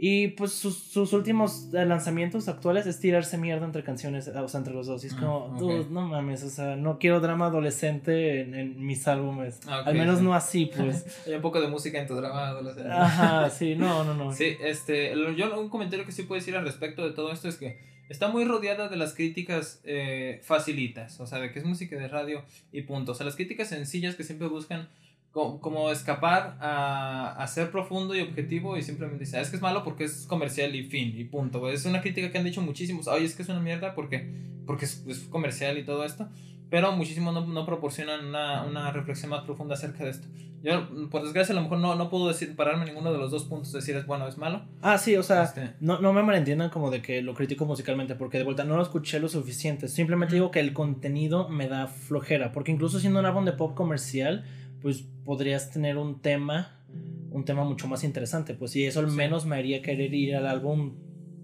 [0.02, 4.58] Y pues sus, sus, últimos eh, lanzamientos actuales es tirarse mierda entre canciones, o sea,
[4.60, 5.04] entre los dos.
[5.04, 9.60] Y es ah, como, no mames, o sea, no quiero drama adolescente en, mis álbumes.
[9.68, 11.06] Ah, Al menos no así, pues.
[11.28, 12.90] Hay un poco de música en tu drama adolescente.
[12.90, 14.32] Ajá, sí, no, no, no.
[14.32, 17.58] Sí, este, yo un comentario que sí puedo decir al respecto de todo esto es
[17.58, 17.78] que
[18.08, 22.08] está muy rodeada de las críticas eh, facilitas, o sea, de que es música de
[22.08, 23.12] radio y punto.
[23.12, 24.88] O sea, las críticas sencillas que siempre buscan
[25.32, 29.84] como, escapar a, ser profundo y objetivo y simplemente dice, ah, es que es malo
[29.84, 31.70] porque es comercial y fin, y punto.
[31.70, 34.28] Es una crítica que han dicho muchísimos, oye, es que es una mierda porque,
[34.66, 36.28] porque es, comercial y todo esto.
[36.70, 40.28] pero muchísimos no, no proporcionan una, una, reflexión más profunda acerca de esto.
[40.62, 43.46] Yo, por desgracia, a lo mejor no, no puedo decir, pararme ninguno de los dos
[43.46, 44.64] puntos, decir es bueno o es malo.
[44.82, 48.16] Ah, sí, o sea, este no, no me malentiendan como de que lo critico musicalmente,
[48.16, 49.88] porque de vuelta no lo escuché lo suficiente.
[49.88, 53.74] Simplemente digo que el contenido me da flojera, porque incluso siendo un álbum de pop
[53.74, 54.44] comercial,
[54.82, 56.86] pues podrías tener un tema,
[57.32, 60.48] un tema mucho más interesante, pues y eso al menos me haría querer ir al
[60.48, 60.96] álbum,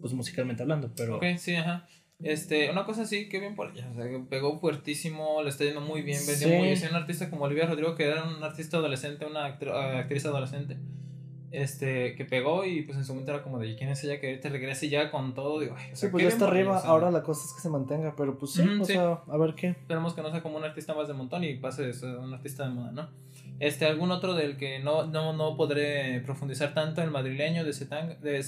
[0.01, 1.17] pues musicalmente hablando, pero...
[1.17, 1.87] Ok, sí, ajá.
[2.23, 3.89] Este, una cosa así, que bien por ella.
[3.91, 6.19] O sea, pegó fuertísimo, le está yendo muy bien.
[6.25, 6.79] Vendió muy bien.
[6.89, 10.77] un artista como Olivia Rodrigo, que era un artista adolescente, una actriz adolescente.
[11.55, 14.27] Este, que pegó y pues en su momento era como de quién es ella que
[14.27, 15.59] ahorita regrese ya con todo.
[15.59, 16.79] Digo, sí, pues ya está arriba.
[16.79, 19.69] ahora la cosa es que se mantenga, pero pues sí, o sea, a ver qué.
[19.69, 22.67] Esperemos que no sea como un artista más de montón y pase a un artista
[22.67, 23.07] de moda, ¿no?
[23.59, 28.19] Este, algún otro del que no, no, no podré profundizar tanto, el madrileño de Zetang,
[28.19, 28.43] de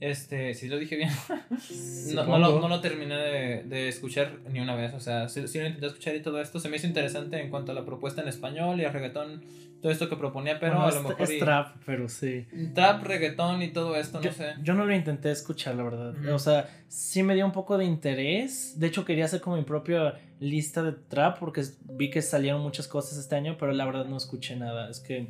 [0.00, 1.10] este, si lo dije bien.
[2.14, 4.94] no, no, lo, no, lo, terminé de, de, escuchar ni una vez.
[4.94, 7.72] O sea, si, lo intenté escuchar y todo esto, se me hizo interesante en cuanto
[7.72, 9.44] a la propuesta en español y al reggaetón,
[9.80, 11.22] todo esto que proponía, pero a lo mejor.
[11.22, 12.46] Es trap, pero sí.
[12.74, 14.54] Trap, reggaetón y todo esto, no sé.
[14.62, 16.14] Yo no lo intenté escuchar, la verdad.
[16.32, 18.78] O sea, sí me dio un poco de interés.
[18.78, 22.88] De hecho, quería hacer como mi propia lista de trap porque vi que salieron muchas
[22.88, 24.90] cosas este año, pero la verdad no escuché nada.
[24.90, 25.28] Es que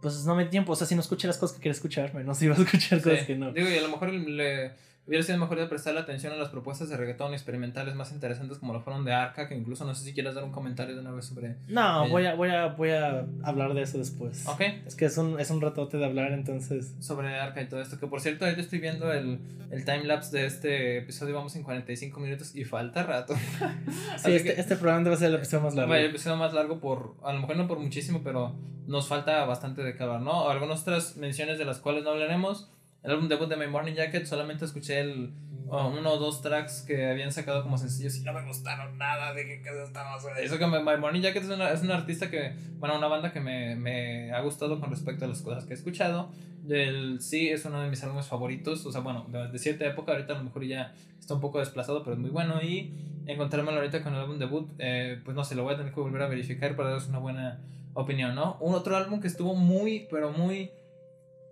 [0.00, 0.72] pues no me tiempo.
[0.72, 3.24] O sea, si no escuché las cosas que quiero escuchar, menos iba a escuchar cosas
[3.24, 3.52] que no.
[3.52, 4.72] Digo, y a lo mejor le
[5.08, 8.74] hubiera sido mejor de prestarle atención a las propuestas de reggaetón experimentales más interesantes como
[8.74, 11.12] lo fueron de Arca, que incluso no sé si quieres dar un comentario de una
[11.12, 11.56] vez sobre...
[11.66, 14.46] No, voy a, voy, a, voy a hablar de eso después.
[14.46, 14.60] Ok.
[14.86, 16.94] Es que es un, es un ratote de hablar entonces.
[17.00, 19.40] Sobre Arca y todo esto, que por cierto, ahorita estoy viendo el,
[19.70, 23.34] el timelapse de este episodio, vamos en 45 minutos y falta rato.
[24.18, 25.94] sí, este, este, programa debe ser el episodio más largo.
[25.94, 28.54] el episodio más largo por, a lo mejor no por muchísimo, pero
[28.86, 30.50] nos falta bastante de acabar, ¿no?
[30.50, 32.70] Algunas otras menciones de las cuales no hablaremos.
[33.02, 35.32] El álbum debut de My Morning Jacket solamente escuché el
[35.70, 39.44] uno o dos tracks que habían sacado como sencillos y no me gustaron nada de
[39.44, 43.06] qué estaba Eso que My Morning Jacket es una, es una artista que, bueno, una
[43.06, 46.30] banda que me, me, ha gustado con respecto a las cosas que he escuchado.
[46.68, 50.34] El sí es uno de mis álbumes favoritos, o sea, bueno, de, cierta época, ahorita
[50.34, 52.62] a lo mejor ya está un poco desplazado, pero es muy bueno.
[52.62, 52.94] Y
[53.26, 56.00] encontrármelo ahorita con el álbum debut, eh, pues no sé, lo voy a tener que
[56.00, 57.60] volver a verificar para daros una buena
[57.94, 58.56] opinión, ¿no?
[58.60, 60.70] Un otro álbum que estuvo muy, pero muy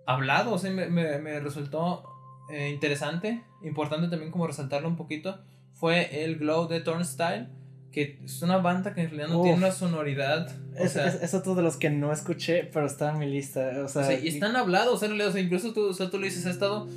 [0.07, 2.03] hablado, o sea, me, me, me resultó
[2.49, 5.37] eh, interesante, importante también como resaltarlo un poquito,
[5.73, 7.49] fue el Glow de Turnstile,
[7.91, 10.49] que es una banda que en realidad no tiene una sonoridad.
[10.75, 13.71] es, es, otro de los que no escuché, pero está en mi lista.
[13.83, 16.25] O sea, y están hablados, en realidad, o sea, incluso tú, o sea, tú lo
[16.25, 16.87] dices, ha estado,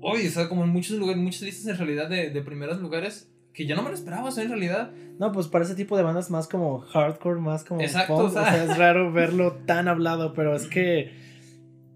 [0.00, 3.30] hoy, o sea, como en muchos lugares, muchas listas en realidad de, de primeros lugares,
[3.52, 4.90] que yo no me lo esperaba, o sea, en realidad.
[5.20, 7.80] No, pues para ese tipo de bandas más como hardcore, más como.
[7.80, 8.64] Exacto, o, sea...
[8.64, 11.23] es raro verlo tan hablado, pero es que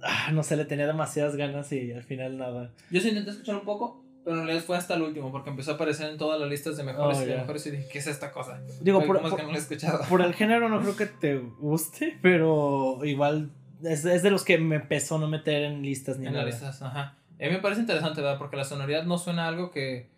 [0.03, 2.73] ah, no sé, le tenía demasiadas ganas y al final nada.
[2.91, 5.73] Yo sí intenté escuchar un poco, pero en realidad fue hasta el último, porque empezó
[5.73, 7.99] a aparecer en todas las listas de mejores oh, y de mejores y dije, ¿qué
[7.99, 8.61] es esta cosa?
[8.81, 10.05] Digo, por, por, que no lo he escuchado?
[10.09, 13.51] por el género no creo que te guste, pero igual
[13.83, 16.45] es, es de los que me empezó a no meter en listas ni en nada.
[16.45, 17.17] listas, ajá.
[17.41, 18.39] A mí me parece interesante, ¿verdad?
[18.39, 20.09] Porque la sonoridad no suena algo que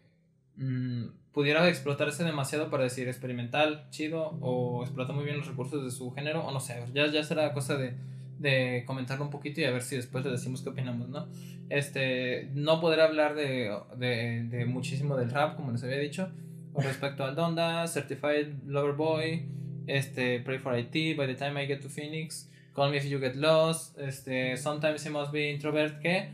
[0.56, 5.90] mmm, pudiera explotarse demasiado para decir experimental, chido, o explota muy bien los recursos de
[5.90, 7.94] su género, o no sé, ya, ya será cosa de
[8.41, 11.28] de comentarlo un poquito y a ver si después le decimos qué opinamos, ¿no?
[11.68, 16.30] Este, no poder hablar de, de, de muchísimo del rap, como les había dicho,
[16.72, 19.45] con respecto a Donda, Certified Lover Boy,
[19.86, 23.20] este, Pray for IT, By the Time I Get to Phoenix, Call Me If You
[23.20, 26.30] Get Lost, este, Sometimes He Must Be Introvert, que,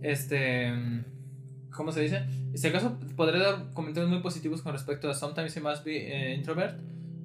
[0.00, 0.72] este,
[1.70, 2.24] ¿cómo se dice?
[2.54, 6.34] Si acaso podré dar comentarios muy positivos con respecto a Sometimes He Must Be eh,
[6.34, 6.78] Introvert,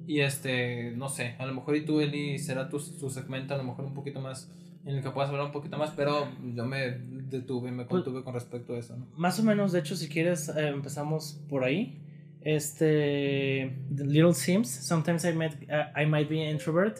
[0.06, 3.56] y este, no sé, a lo mejor y tú, Eli, será tu, tu segmento, a
[3.56, 4.50] lo mejor un poquito más
[4.86, 8.22] en el que puedas hablar un poquito más, pero yo me detuve, me pues, contuve
[8.22, 9.08] con respecto a eso, ¿no?
[9.16, 12.00] Más o menos, de hecho, si quieres, eh, empezamos por ahí.
[12.40, 16.98] Este, Little Sims, Sometimes I, met, uh, I Might Be an Introvert.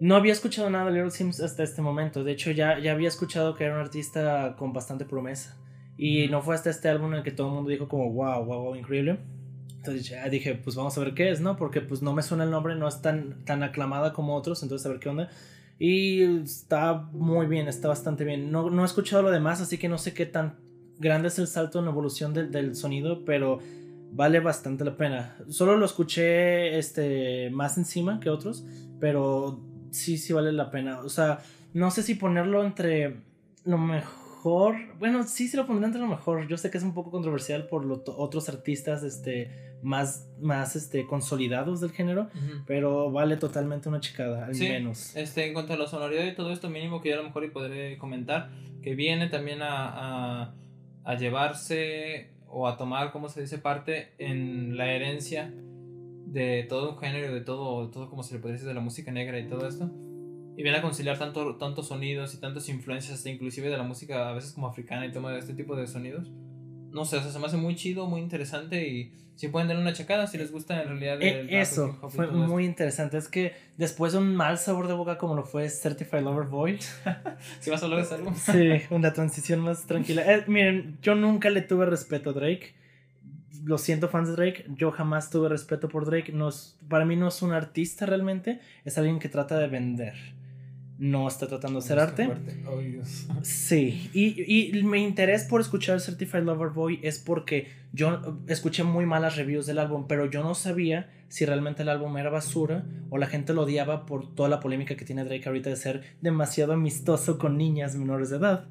[0.00, 2.24] No había escuchado nada de Little Sims hasta este momento.
[2.24, 5.58] De hecho, ya, ya había escuchado que era un artista con bastante promesa.
[5.98, 8.42] Y no fue hasta este álbum en el que todo el mundo dijo como, wow,
[8.42, 9.18] wow, wow, increíble.
[9.82, 11.56] Entonces ya dije, pues vamos a ver qué es, ¿no?
[11.56, 14.86] Porque pues no me suena el nombre, no es tan, tan aclamada como otros, entonces
[14.86, 15.28] a ver qué onda.
[15.76, 18.52] Y está muy bien, está bastante bien.
[18.52, 20.60] No, no he escuchado lo demás, así que no sé qué tan
[21.00, 23.58] grande es el salto en la evolución del, del sonido, pero
[24.12, 25.36] vale bastante la pena.
[25.48, 28.64] Solo lo escuché este, más encima que otros,
[29.00, 29.60] pero
[29.90, 31.00] sí, sí vale la pena.
[31.00, 31.40] O sea,
[31.74, 33.16] no sé si ponerlo entre
[33.64, 34.22] lo mejor
[34.98, 36.48] bueno, sí se lo pondré entre lo mejor.
[36.48, 41.06] Yo sé que es un poco controversial por los otros artistas este, más, más este,
[41.06, 42.28] consolidados del género,
[42.66, 45.14] pero vale totalmente una chicada, al menos.
[45.16, 47.44] Este, en cuanto a la sonoridad y todo esto mínimo que yo a lo mejor
[47.44, 48.50] y podré comentar,
[48.82, 50.54] que viene también a, a,
[51.04, 55.52] a llevarse o a tomar, como se dice, parte en la herencia
[56.26, 59.10] de todo un género, de todo, todo como se le puede decir, de la música
[59.10, 59.90] negra y todo esto.
[60.56, 64.32] Y viene a conciliar tanto, tantos sonidos y tantas influencias, inclusive de la música a
[64.32, 66.30] veces como africana y todo este tipo de sonidos.
[66.92, 69.78] No sé, o sea, se me hace muy chido, muy interesante y si pueden dar
[69.78, 71.20] una checada si les gusta en realidad.
[71.22, 73.16] E, eso, fue muy interesante.
[73.16, 76.78] Es que después de un mal sabor de boca como lo fue Certified Lover Boy.
[77.60, 78.34] si vas a hablar de algo.
[78.34, 80.22] sí, una transición más tranquila.
[80.30, 82.74] Eh, miren, yo nunca le tuve respeto a Drake.
[83.64, 84.66] Lo siento, fans de Drake.
[84.76, 86.32] Yo jamás tuve respeto por Drake.
[86.32, 86.50] No
[86.88, 88.60] para mí no es un artista realmente.
[88.84, 90.14] Es alguien que trata de vender
[91.02, 92.30] no está tratando de hacer arte.
[93.42, 99.04] Sí, y, y, mi interés por escuchar Certified Lover Boy es porque yo escuché muy
[99.04, 103.18] malas reviews del álbum, pero yo no sabía si realmente el álbum era basura o
[103.18, 106.72] la gente lo odiaba por toda la polémica que tiene Drake ahorita de ser demasiado
[106.72, 108.68] amistoso con niñas menores de edad.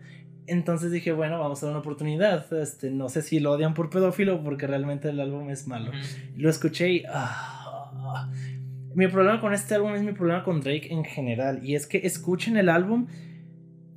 [0.47, 2.53] Entonces dije, bueno, vamos a dar una oportunidad.
[2.53, 5.91] Este, no sé si lo odian por pedófilo porque realmente el álbum es malo.
[6.38, 7.03] Lo escuché y...
[7.09, 7.61] Ah,
[8.96, 11.60] mi problema con este álbum es mi problema con Drake en general.
[11.64, 13.08] Y es que escuchen el álbum,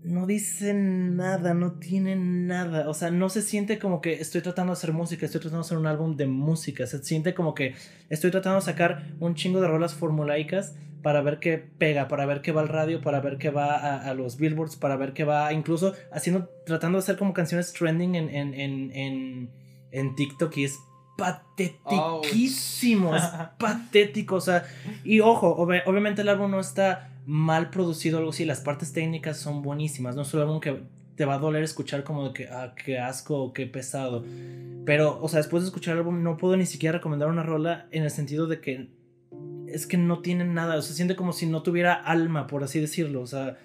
[0.02, 2.88] no dicen nada, no tienen nada.
[2.88, 5.66] O sea, no se siente como que estoy tratando de hacer música, estoy tratando de
[5.66, 6.86] hacer un álbum de música.
[6.86, 7.74] Se siente como que
[8.10, 12.40] estoy tratando de sacar un chingo de rolas formulaicas para ver qué pega, para ver
[12.40, 15.52] qué va al radio, para ver qué va a, los billboards, para ver qué va,
[15.52, 19.50] incluso haciendo, tratando de hacer como canciones trending en, en, en, en,
[19.90, 20.78] en TikTok y es
[21.16, 23.22] patetiquísimo, es
[23.58, 24.64] patético, o sea,
[25.04, 29.62] y ojo, obviamente el álbum no está mal producido algo así, las partes técnicas son
[29.62, 30.82] buenísimas, no es un álbum que
[31.16, 34.24] te va a doler escuchar como de que, ah, qué asco qué pesado,
[34.84, 37.86] pero, o sea, después de escuchar el álbum no puedo ni siquiera recomendar una rola
[37.90, 38.88] en el sentido de que
[39.68, 42.62] es que no tiene nada, o sea, se siente como si no tuviera alma, por
[42.62, 43.56] así decirlo, o sea,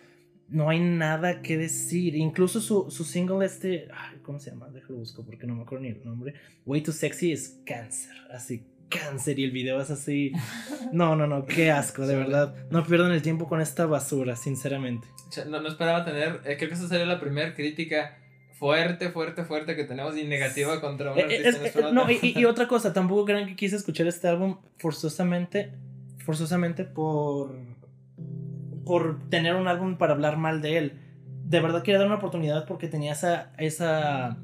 [0.49, 2.15] no hay nada que decir.
[2.15, 3.87] Incluso su, su single este,
[4.29, 4.69] ¿cómo se llama?
[4.69, 6.35] Déjalo busco porque no me acuerdo ni el nombre.
[6.67, 10.33] Way Too Sexy es cáncer, así cáncer y el video es así.
[10.93, 12.53] No, no, no, qué asco, de verdad.
[12.69, 15.07] No pierdan el tiempo con esta basura, sinceramente.
[15.47, 18.19] No, no esperaba tener, eh, creo que esa sería la primera crítica
[18.53, 21.91] fuerte, fuerte, fuerte que tenemos y negativa contra un eh, artista.
[21.91, 25.71] no, y, y, otra cosa, tampoco crean que quise escuchar este álbum forzosamente,
[26.23, 27.55] forzosamente por
[28.85, 30.99] por tener un álbum para hablar mal de él.
[31.49, 34.37] De verdad quería dar una oportunidad porque tenía esa, esa,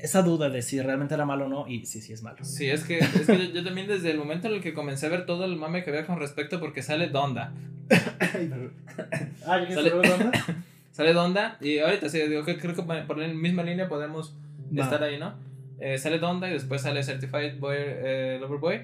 [0.00, 2.44] esa duda de si realmente era malo o no, y sí, sí es malo.
[2.44, 5.08] Sí, es que, es que yo, también desde el momento en el que comencé a
[5.08, 7.52] ver todo el mame que había con respecto, porque sale Donda.
[9.46, 10.32] ah, sale, Donda?
[10.90, 14.34] sale Donda, y ahorita sí, digo que creo que por la misma línea podemos
[14.74, 15.34] estar ahí, ¿no?
[15.78, 18.80] Eh, sale Donda y después sale Certified Boy, eh, Lover Boy.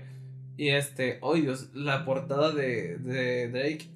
[0.56, 3.88] Y este, oh Dios, la portada de, de Drake.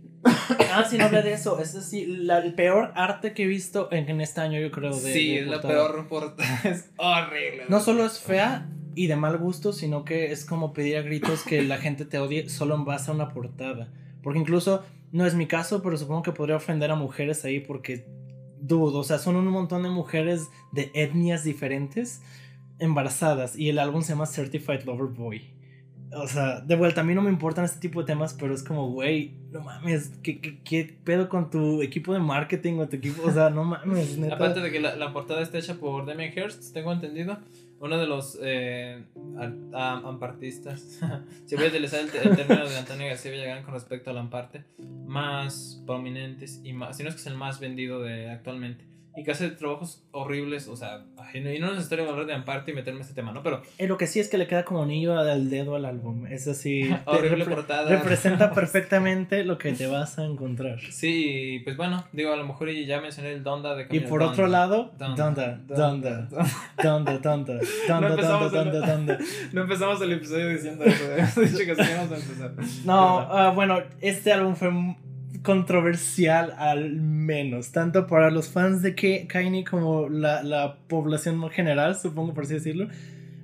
[0.72, 1.58] Ah, sí, no hablé de eso.
[1.60, 4.94] Es así, el peor arte que he visto en, este año, yo creo.
[4.94, 6.60] De, sí, es la peor portada.
[6.64, 7.64] Es horrible.
[7.68, 11.42] No solo es fea y de mal gusto, sino que es como pedir a gritos
[11.42, 13.92] que la gente te odie solo en base a una portada.
[14.22, 18.06] Porque incluso, no es mi caso, pero supongo que podría ofender a mujeres ahí porque,
[18.58, 22.22] dudo, o sea, son un montón de mujeres de etnias diferentes
[22.78, 25.55] embarazadas y el álbum se llama Certified Lover Boy.
[26.12, 28.62] O sea, de vuelta, a mí no me importan este tipo de temas, pero es
[28.62, 33.26] como, güey, no mames, ¿qué, ¿qué, pedo con tu equipo de marketing o tu equipo?
[33.26, 34.36] O sea, no mames, neta.
[34.36, 37.38] Aparte de que la, la portada está hecha por Damien Hirst, tengo entendido,
[37.80, 39.02] uno de los eh,
[39.74, 41.00] ampartistas,
[41.44, 44.64] si voy a utilizar el, término de Antonio García Villagrán con respecto al amparte,
[45.06, 48.84] más prominentes y más, si no es que es el más vendido de actualmente
[49.16, 51.04] y que hace trabajos horribles, o sea,
[51.34, 53.42] y no necesitaría hablar de Amparte y meterme en este tema, ¿no?
[53.42, 53.62] Pero...
[53.78, 56.46] Eh, lo que sí es que le queda como anillo al dedo al álbum, es
[56.48, 56.90] así...
[57.06, 57.88] Horrible portada.
[57.88, 60.80] Representa perfectamente lo que te vas a encontrar.
[60.90, 64.46] Sí, pues bueno, digo, a lo mejor ya mencioné el Donda de Y por otro
[64.46, 66.28] lado, Donda, Donda, Donda,
[66.82, 69.18] Donda, Donda, Donda, Donda, Donda.
[69.52, 72.52] No empezamos el episodio diciendo eso, sí íbamos a empezar.
[72.84, 74.70] No, bueno, este álbum fue
[75.46, 78.96] controversial al menos, tanto para los fans de
[79.28, 82.88] Kanye como la, la población general, supongo por así decirlo.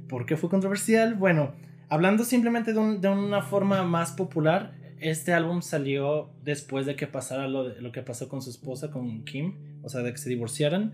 [0.09, 1.15] ¿Por qué fue controversial?
[1.15, 1.53] Bueno,
[1.89, 7.47] hablando simplemente de, de, una forma más popular, este álbum salió después de que pasara
[7.47, 10.29] lo, de, lo que pasó con su esposa, con Kim, o sea, de que se
[10.29, 10.93] divorciaran.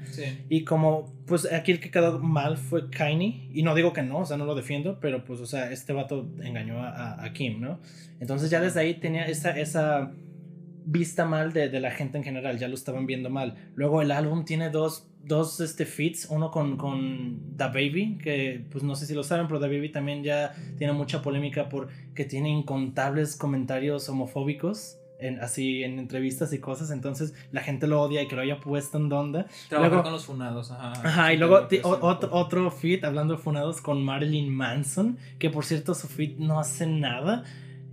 [0.50, 4.18] Y como, pues aquí el que quedó mal fue Kanye, y no digo que no,
[4.18, 7.62] o sea, no lo defiendo, pero pues, o sea, este vato engañó a, a Kim,
[7.62, 7.80] ¿no?
[8.20, 10.12] Entonces ya desde ahí tenía esa, esa
[10.90, 13.54] vista mal de, de, la gente en general, ya lo estaban viendo mal.
[13.74, 18.82] Luego el álbum tiene dos, dos este, feats, uno con, con The Baby, que pues
[18.82, 22.48] no sé si lo saben, pero The Baby también ya tiene mucha polémica porque tiene
[22.48, 28.28] incontables comentarios homofóbicos en, así en entrevistas y cosas, entonces la gente lo odia y
[28.28, 29.44] que lo haya puesto en donde.
[29.68, 30.92] Trabajar con los funados, ajá.
[31.04, 35.94] Ajá, y luego otro, otro feat hablando de funados con Marilyn Manson, que por cierto
[35.94, 37.44] su feat no hace nada.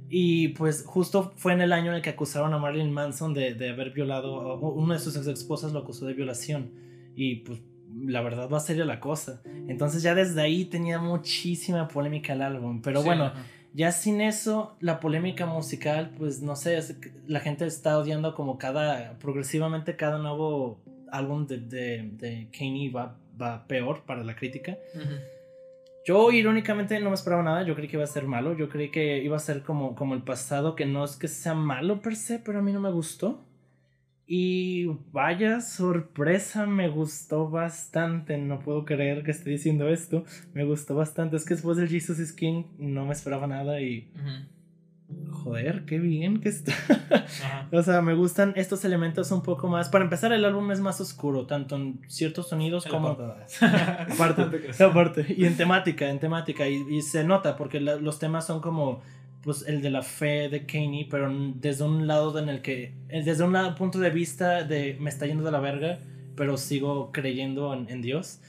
[0.09, 3.55] Y pues justo fue en el año en el que acusaron a Marilyn Manson de,
[3.55, 6.71] de haber violado, una de sus ex esposas lo acusó de violación.
[7.15, 7.61] Y pues
[7.97, 9.41] la verdad va a ser la cosa.
[9.67, 12.81] Entonces ya desde ahí tenía muchísima polémica el álbum.
[12.81, 13.31] Pero bueno,
[13.73, 16.79] ya sin eso, la polémica musical, pues no sé,
[17.27, 20.79] la gente está odiando como cada, progresivamente cada nuevo
[21.11, 24.77] álbum de, de, de Kanye va, va peor para la crítica.
[26.05, 28.91] Yo irónicamente no me esperaba nada, yo creí que iba a ser malo, yo creí
[28.91, 32.15] que iba a ser como, como el pasado, que no es que sea malo per
[32.15, 33.43] se, pero a mí no me gustó.
[34.27, 38.37] Y vaya sorpresa, me gustó bastante.
[38.37, 40.25] No puedo creer que esté diciendo esto.
[40.53, 41.35] Me gustó bastante.
[41.35, 44.09] Es que después del Jesus is King no me esperaba nada y.
[45.31, 46.73] Joder, qué bien que está.
[47.71, 49.89] o sea, me gustan estos elementos un poco más.
[49.89, 53.09] Para empezar, el álbum es más oscuro, tanto en ciertos sonidos como.
[54.09, 55.35] aparte, aparte.
[55.37, 56.67] Y en temática, en temática.
[56.67, 59.01] Y, se nota porque los temas son como
[59.45, 63.43] pues el de la fe de Kanye, pero desde un lado en el que, desde
[63.43, 65.99] un lado, punto de vista de me está yendo de la verga,
[66.35, 68.39] pero sigo creyendo en, Dios.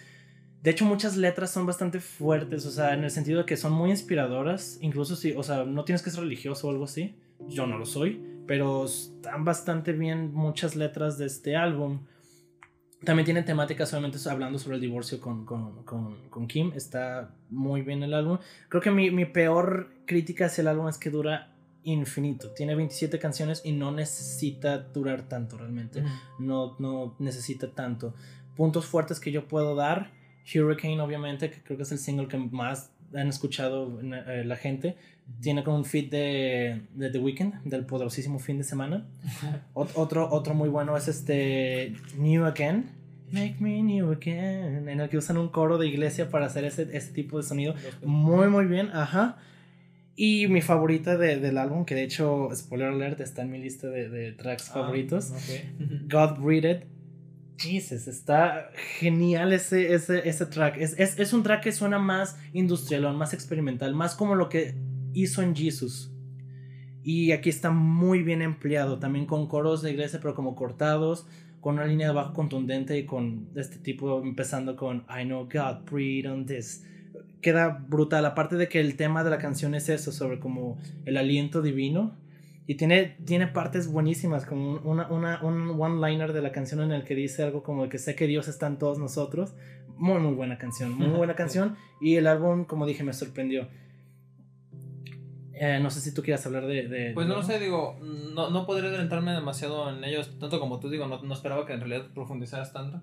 [0.66, 3.70] De hecho, muchas letras son bastante fuertes, o sea, en el sentido de que son
[3.70, 7.14] muy inspiradoras, incluso si, o sea, no tienes que ser religioso o algo así,
[7.46, 12.00] yo no lo soy, pero están bastante bien muchas letras de este álbum.
[13.04, 16.72] También tiene temáticas solamente hablando sobre el divorcio con, con, con, con, Kim.
[16.74, 18.38] Está muy bien el álbum.
[18.68, 21.54] Creo que mi, mi, peor crítica hacia el álbum es que dura
[21.84, 22.50] infinito.
[22.54, 26.02] Tiene 27 canciones y no necesita durar tanto realmente.
[26.40, 28.14] no, no necesita tanto.
[28.56, 30.15] Puntos fuertes que yo puedo dar.
[30.54, 34.96] Hurricane, obviamente, que creo que es el single que más han escuchado eh, la gente.
[35.40, 39.06] Tiene como un feed de, de, The Weeknd, del poderosísimo fin de semana.
[39.74, 42.96] otro, otro muy bueno es este New Again.
[43.32, 44.88] Make me new again.
[44.88, 47.74] En el que usan un coro de iglesia para hacer ese, ese tipo de sonido.
[48.04, 48.90] Muy, muy bien.
[48.92, 49.38] Ajá.
[50.14, 53.88] Y mi favorita de, del álbum, que de hecho, spoiler alert, está en mi lista
[53.88, 55.32] de, de tracks ah, favoritos.
[56.08, 56.84] God Breathed.
[57.58, 60.76] Jesus, está genial ese, ese, ese track.
[60.78, 64.74] Es, es, es, un track que suena más industrial, más experimental, más como lo que
[65.12, 66.12] hizo en Jesus.
[67.02, 71.26] Y aquí está muy bien empleado, también con coros de iglesia, pero como cortados
[71.66, 75.90] con una línea de bajo contundente y con este tipo empezando con I know God
[75.90, 76.84] breathe on this.
[77.40, 81.16] Queda brutal, aparte de que el tema de la canción es eso, sobre como el
[81.16, 82.14] aliento divino.
[82.66, 87.04] Y tiene, tiene partes buenísimas, como una, una, un one-liner de la canción en el
[87.04, 89.54] que dice algo como que sé que Dios está en todos nosotros.
[89.96, 91.76] Muy, muy buena canción, muy buena canción.
[92.00, 93.68] Y el álbum, como dije, me sorprendió.
[95.58, 97.12] Eh, no sé si tú quieras hablar de...
[97.14, 100.90] pues no lo sé, digo, no, no podría adentrarme demasiado en ellos, tanto como tú
[100.90, 103.00] digo, no, no esperaba que en realidad profundizaras tanto.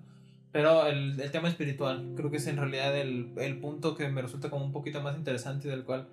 [0.52, 4.22] Pero el, el, tema espiritual, creo que es en realidad el, el, punto que me
[4.22, 6.06] resulta como un poquito más interesante y del cual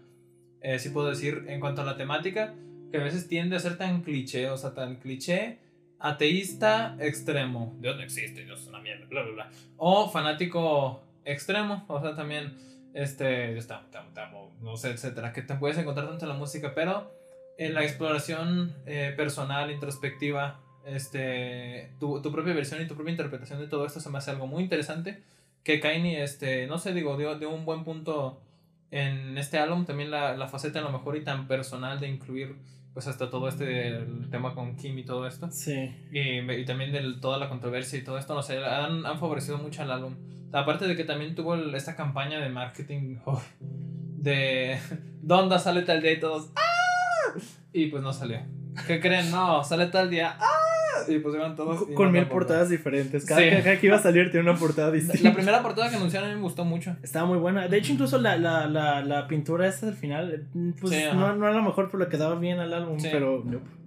[0.62, 2.56] eh, sí puedo decir en cuanto a la temática,
[2.92, 5.60] que a veces tiende a ser tan cliché, o sea, tan cliché,
[6.00, 9.52] ateísta extremo, Dios no existe, Dios es una mierda, bla, bla, bla.
[9.78, 12.56] O fanático extremo, o sea, también
[12.94, 16.74] este, yo te amo, no sé, etcétera, que te puedes encontrar tanto en la música,
[16.76, 17.12] pero
[17.58, 23.60] en la exploración eh, personal, introspectiva, este, tu, tu, propia versión y tu propia interpretación
[23.60, 25.22] de todo esto se me hace algo muy interesante.
[25.64, 28.42] Que Kaini, este, no sé, digo, dio, dio un buen punto
[28.90, 32.56] en este álbum, también la, la faceta a lo mejor y tan personal de incluir
[32.94, 35.50] pues hasta todo este el tema con Kim y todo esto.
[35.52, 35.94] Sí.
[36.12, 39.58] Y, y también de toda la controversia y todo esto, no sé, han, han favorecido
[39.58, 40.16] mucho al álbum.
[40.54, 44.80] Aparte de que también tuvo esta campaña de marketing oh, de
[45.22, 46.14] ¿Dónde sale tal día?
[46.14, 47.40] Y todos ¡Ah!
[47.74, 48.42] Y pues no salió.
[48.88, 49.32] ¿Qué creen?
[49.32, 50.71] No, sale tal día ¡Ah!
[51.08, 51.88] Y pues iban todos.
[51.96, 53.26] con mil portadas diferentes.
[53.26, 55.30] Cada, que iba a salir tiene una portada distinta.
[55.30, 56.96] La, primera portada que anunciaron a mí me gustó mucho.
[57.02, 57.68] Estaba muy buena.
[57.68, 60.48] De hecho, incluso la, la, la, la pintura esta del final,
[60.80, 62.98] pues no, no era lo mejor, pero le quedaba bien al álbum.
[63.02, 63.44] Pero.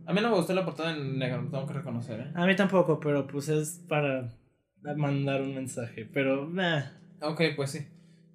[0.07, 2.21] A mí no me gustó la portada en negro, tengo que reconocer.
[2.21, 2.31] ¿eh?
[2.35, 4.29] A mí tampoco, pero pues es para
[4.97, 6.83] mandar un mensaje, pero nah.
[7.23, 7.87] Ok, pues sí.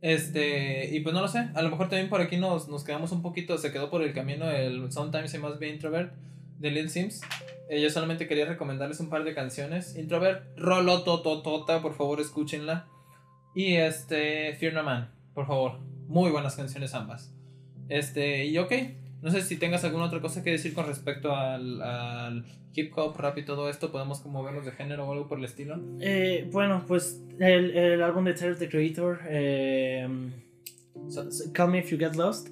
[0.01, 3.11] Este, y pues no lo sé, a lo mejor también por aquí nos, nos quedamos
[3.11, 6.13] un poquito, se quedó por el camino el Sometimes I Must Be Introvert
[6.59, 7.21] de Lil Sims.
[7.69, 9.95] Eh, yo solamente quería recomendarles un par de canciones.
[9.95, 12.87] Introvert, Rolo Tototota, por favor escúchenla.
[13.55, 15.79] Y este, Fear No Man, por favor.
[16.07, 17.33] Muy buenas canciones ambas.
[17.87, 18.71] Este, y ok,
[19.21, 23.17] no sé si tengas alguna otra cosa que decir con respecto al, al hip hop,
[23.17, 23.91] rap y todo esto.
[23.91, 25.79] ¿Podemos como verlos de género o algo por el estilo?
[25.99, 30.07] Eh, bueno, pues el, el álbum de Tyler the Creator, eh,
[31.53, 32.49] Call Me If You Get Lost,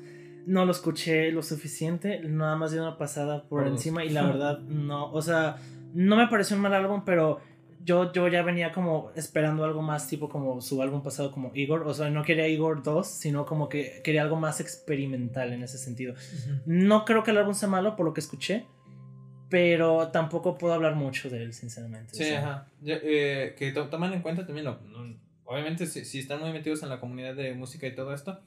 [0.47, 4.59] no lo escuché lo suficiente, nada más de una pasada por encima y la verdad
[4.59, 5.57] no, o sea,
[5.93, 7.41] no me pareció un mal álbum, pero
[7.83, 11.83] yo, yo ya venía como esperando algo más tipo como su álbum pasado como Igor,
[11.85, 15.77] o sea, no quería Igor 2, sino como que quería algo más experimental en ese
[15.77, 16.13] sentido.
[16.65, 18.65] No creo que el álbum sea malo por lo que escuché,
[19.49, 22.13] pero tampoco puedo hablar mucho de él, sinceramente.
[22.13, 22.67] Sí, ajá.
[22.85, 24.79] Eh, que tomen en cuenta también, lo,
[25.43, 28.39] obviamente si, si, están muy metidos en la comunidad de música y todo esto,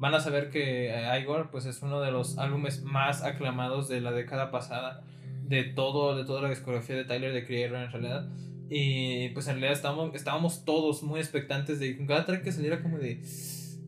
[0.00, 4.00] van a saber que eh, Igor pues es uno de los álbumes más aclamados de
[4.00, 5.02] la década pasada
[5.44, 8.28] de todo de toda la discografía de Tyler de Creator en realidad.
[8.70, 12.98] Y pues en realidad estábamos, estábamos todos muy expectantes de cada track que saliera como
[12.98, 13.20] de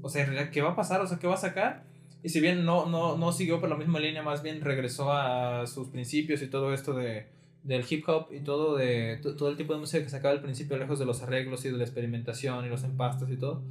[0.02, 1.84] o sea en realidad qué va a pasar o sea qué va a sacar
[2.22, 5.66] y si bien no no no siguió por la misma línea más bien regresó a
[5.66, 7.26] sus principios y todo esto de
[7.62, 10.76] del hip hop y todo de todo el tipo de música que sacaba al principio
[10.76, 13.62] lejos de los arreglos y de la experimentación y los empastos y todo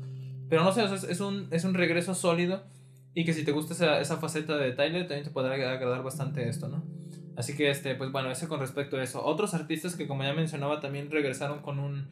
[0.51, 2.61] pero no sé, es, un, es un regreso sólido
[3.13, 6.49] y que si te gusta esa, esa faceta de Tyler también te podrá agradar bastante
[6.49, 6.83] esto, ¿no?
[7.37, 9.23] Así que, este, pues bueno, eso con respecto a eso.
[9.23, 12.09] Otros artistas que como ya mencionaba también regresaron con un...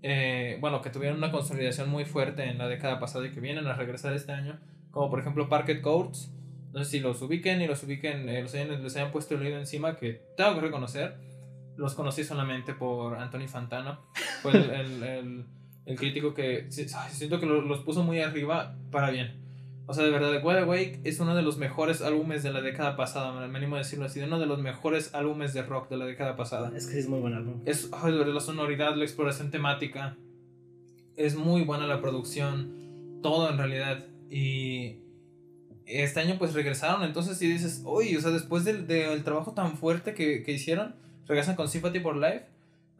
[0.00, 3.66] Eh, bueno, que tuvieron una consolidación muy fuerte en la década pasada y que vienen
[3.66, 4.58] a regresar este año,
[4.90, 6.32] como por ejemplo Parket Courts.
[6.72, 9.42] No sé si los ubiquen y los ubiquen, eh, los hayan, les hayan puesto el
[9.42, 11.18] oído encima, que tengo que reconocer.
[11.76, 14.00] Los conocí solamente por Anthony Fantano.
[14.40, 15.44] Fue el el
[15.96, 19.42] crítico que siento que los puso muy arriba para bien.
[19.86, 22.96] O sea, de verdad, Wide Awake es uno de los mejores álbumes de la década
[22.96, 26.06] pasada, me animo a decirlo así, uno de los mejores álbumes de rock de la
[26.06, 26.70] década pasada.
[26.76, 27.60] Es que es muy buen álbum.
[27.66, 30.16] Es la sonoridad, la exploración temática,
[31.16, 34.06] es muy buena la producción, todo en realidad.
[34.30, 34.98] Y
[35.86, 39.76] este año pues regresaron, entonces si dices, uy, o sea, después del, del trabajo tan
[39.76, 40.94] fuerte que, que hicieron,
[41.26, 42.51] regresan con Sympathy for Life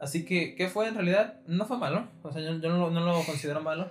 [0.03, 1.35] Así que, ¿qué fue en realidad?
[1.47, 2.05] No fue malo.
[2.23, 3.89] O sea, yo, no, no, lo considero malo.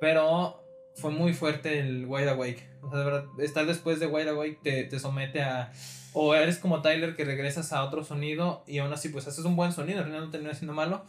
[0.00, 0.62] Pero
[0.94, 2.64] fue muy fuerte el Wide Awake.
[2.80, 5.72] O sea, de verdad, estar después de Wide Awake te, te somete a.
[6.12, 9.56] O eres como Tyler que regresas a otro sonido y aún así, pues haces un
[9.56, 10.00] buen sonido.
[10.00, 11.02] Realidad no termina siendo malo.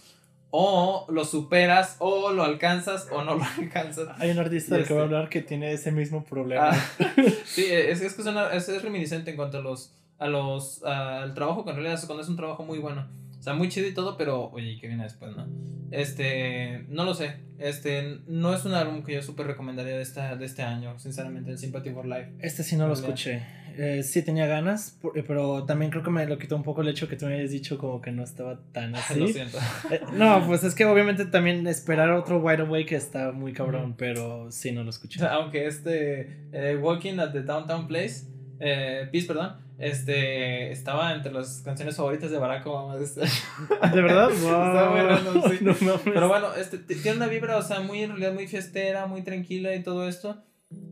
[0.50, 4.10] O lo superas, o lo alcanzas, o no lo alcanzas.
[4.20, 6.72] Hay un artista del que voy a este hablar que tiene ese mismo problema.
[6.72, 6.86] Ah,
[7.46, 9.94] sí, es, es que es, es, reminiscente en cuanto a los.
[10.18, 13.06] A los al trabajo que en realidad es cuando es un trabajo muy bueno.
[13.44, 15.46] O sea, muy chido y todo, pero oye, ¿qué viene después, no?
[15.92, 17.42] Este, no lo sé.
[17.60, 21.52] Este, no es un álbum que yo súper recomendaría de, esta, de este año, sinceramente,
[21.52, 22.32] el Sympathy for Life.
[22.40, 23.42] Este sí no lo escuché.
[23.78, 26.88] Eh, sí tenía ganas, eh, pero también creo que me lo quitó un poco el
[26.88, 29.20] hecho que tú me hayas dicho como que no estaba tan así.
[29.20, 29.58] lo siento.
[29.92, 34.50] Eh, no, pues es que obviamente también esperar otro Wide Awake está muy cabrón, pero
[34.54, 35.26] sí no lo escuché.
[35.30, 42.32] aunque este Walking at the Downtown Place, Peace, perdón, este, estaba entre las canciones favoritas
[42.32, 44.30] de Barack Obama de este ¿De verdad?
[44.42, 45.50] Wow.
[45.50, 45.60] sí.
[46.06, 49.76] Pero bueno, este, tiene una vibra, o sea, muy en realidad muy fiestera, muy tranquila
[49.76, 50.38] y todo esto.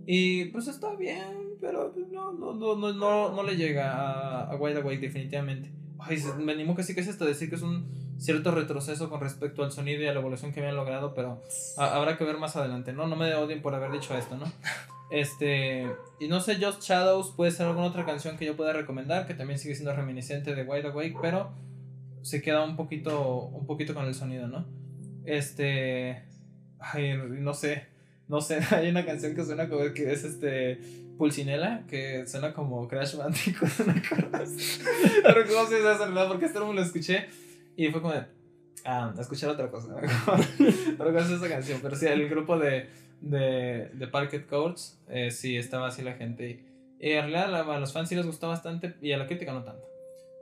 [0.05, 4.51] Y pues está bien, pero pues, no, no, no, no, no, no le llega a,
[4.51, 5.71] a Wide Awake definitivamente.
[5.99, 7.85] Ay, me animo casi casi hasta decir que es un
[8.17, 11.41] cierto retroceso con respecto al sonido y a la evolución que habían logrado, pero
[11.77, 13.07] habrá que ver más adelante, ¿no?
[13.07, 14.45] No me odien por haber dicho esto, ¿no?
[15.11, 15.87] Este,
[16.21, 19.33] y no sé, Just Shadows puede ser alguna otra canción que yo pueda recomendar, que
[19.33, 21.51] también sigue siendo reminiscente de Wide Awake, pero
[22.21, 24.65] se queda un poquito, un poquito con el sonido, ¿no?
[25.25, 26.23] Este,
[26.79, 27.87] ay, no sé,
[28.29, 30.79] no sé, hay una canción que suena como que es este
[31.17, 34.25] Pulcinella, que suena como Crash Bandicoot, una cosa
[35.23, 37.27] Pero no sé si es verdad, porque este no lo escuché
[37.75, 38.13] y fue como,
[38.85, 39.93] ah, escuchar otra cosa,
[40.97, 42.87] Pero es esa canción, pero sí, el grupo de
[43.21, 46.49] de, de Parket Courts, eh, sí estaba así la gente.
[46.99, 49.63] Y, en realidad a los fans sí les gustó bastante y a la crítica no
[49.63, 49.87] tanto.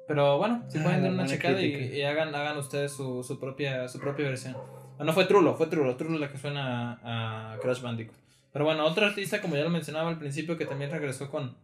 [0.07, 3.99] Pero bueno, si pueden dar una checada y, hagan, hagan ustedes su, su, propia, su
[3.99, 4.55] propia versión.
[4.97, 5.95] Ah, no fue Trulo, fue Trulo.
[5.95, 8.17] Trulo la que suena a, Crash Bandicoot.
[8.51, 11.55] Pero bueno, otro artista, como ya lo mencionaba al principio, que también regresó con.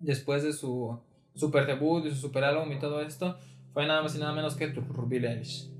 [0.00, 1.00] Después de su
[1.34, 3.38] super debut y su super álbum y todo esto,
[3.72, 4.66] fue nada más y nada menos que
[5.06, 5.70] Billie Eilish.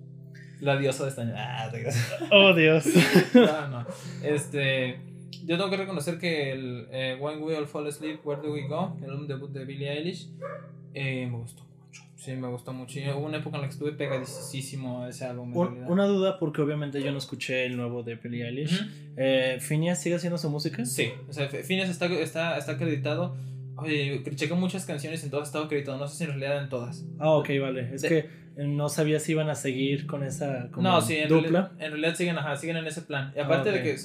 [0.61, 1.85] La diosa de esta Ah, te
[2.31, 2.85] Oh, Dios.
[3.35, 3.87] no, no.
[4.23, 4.99] Este.
[5.47, 8.67] Yo tengo que reconocer que el eh, When We All Fall Asleep, Where Do We
[8.67, 10.29] Go, el álbum debut de Billie Eilish,
[10.95, 12.03] eh, me gustó mucho.
[12.17, 12.99] Sí, me gustó mucho.
[13.17, 15.57] hubo una época en la que estuve pegadísimo a ese álbum.
[15.57, 19.15] una duda, porque obviamente yo no escuché el nuevo de Billie Eilish.
[19.17, 20.85] Eh, ¿Phineas sigue haciendo su música?
[20.85, 23.37] Sí, o sea, Phineas está, está, está acreditado.
[23.77, 25.97] Oye, chequé muchas canciones y en todas estaba acreditado.
[25.99, 27.05] No sé si en realidad en todas.
[27.21, 27.95] Ah, ok, vale.
[27.95, 28.29] Es que
[28.67, 31.43] no sabía si iban a seguir con esa como no, sí, en dupla.
[31.49, 33.33] Realidad, en realidad siguen, ajá, siguen en ese plan.
[33.37, 33.97] Y aparte de que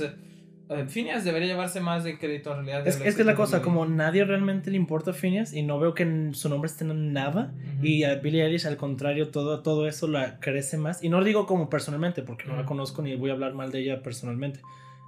[0.70, 2.88] o Phineas debería llevarse más de crédito en realidad.
[2.88, 5.78] Es, es que es la cosa, como nadie realmente le importa a Phineas y no
[5.78, 7.54] veo que su nombre esté en nada.
[7.82, 11.04] Y a Billie Eilish, al contrario, todo, todo eso la crece más.
[11.04, 13.72] Y no lo digo como personalmente, porque no la conozco ni voy a hablar mal
[13.72, 14.62] de ella personalmente.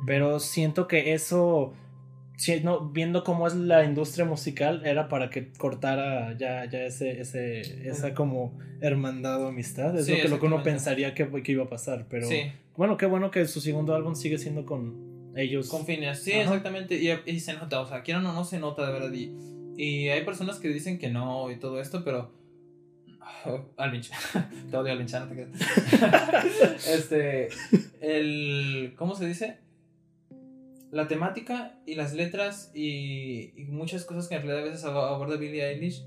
[0.06, 1.74] Pero siento que eso
[2.38, 7.22] sí, no, viendo cómo es la industria musical, era para que cortara ya, ya ese,
[7.22, 9.98] ese, esa como hermandad o amistad.
[9.98, 12.08] Es lo, que, lo que uno pensaría que, que iba a pasar.
[12.10, 12.28] Pero
[12.76, 15.70] bueno, qué bueno que su segundo álbum sigue siendo con ellos.
[15.70, 16.96] Con Phineas, sí, exactamente.
[16.96, 19.14] Y, y, se nota, o sea, quieran o no, se nota de verdad.
[19.14, 19.32] Y,
[19.78, 22.32] y hay personas que dicen que no y todo esto, pero.
[23.48, 24.02] Oh, Alvin,
[24.72, 25.48] te odio Alvin no te
[26.96, 27.50] este.
[28.02, 28.96] El.
[28.98, 29.58] ¿Cómo se dice?
[30.96, 35.62] La temática y las letras y, muchas cosas que en realidad a veces aborda Billie
[35.62, 36.06] Eilish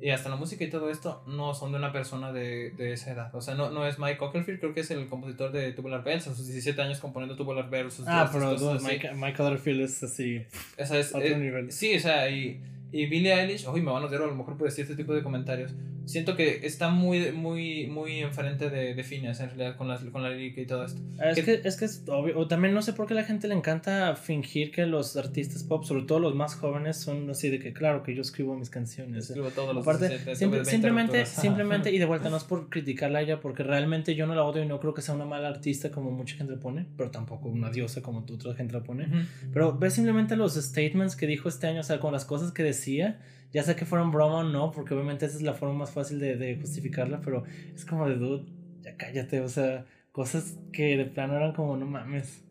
[0.00, 3.12] y hasta la música y todo esto no son de una persona de, de esa
[3.12, 3.34] edad.
[3.34, 6.26] O sea, no, no es Mike Ocklefield, creo que es el compositor de Tubular Bells,
[6.26, 8.02] a sus 17 años componiendo Tubular Bells.
[8.06, 10.42] ah, pero Mike, Mike Ocklefield es así.
[10.78, 11.70] Esa es, otro eh, nivel.
[11.70, 12.62] Sí, o sea, y,
[12.92, 15.12] y Billie Eilish, uy, me van a odiar a lo mejor por decir este tipo
[15.12, 15.74] de comentarios
[16.06, 20.22] siento que está muy, muy, muy enfrente de, de Phineas en realidad con, las, con
[20.22, 21.00] la lírica y todo esto.
[21.18, 23.24] Ah, es que, es que es obvio, o también no sé por qué a la
[23.24, 27.48] gente le encanta fingir que los artistas pop, sobre todo los más jóvenes, son así
[27.48, 29.30] de que claro que yo escribo mis canciones.
[29.30, 33.40] Escribo todos los Aparte, simplemente, simplemente, y de vuelta no es por criticarla a ella,
[33.40, 36.10] porque realmente yo no la odio y no creo que sea una mala artista como
[36.10, 39.08] mucha gente pone, pero tampoco una diosa como otra gente la pone.
[39.52, 42.62] Pero ves simplemente los statements que dijo este año, o sea, con las cosas que
[42.62, 43.20] decía
[43.54, 46.18] ya sé que fueron broma o no, porque obviamente esa es la forma más fácil
[46.18, 48.44] de, de justificarla, pero es como de dude,
[48.82, 52.44] ya cállate, o sea, cosas que de plano eran como, no mames,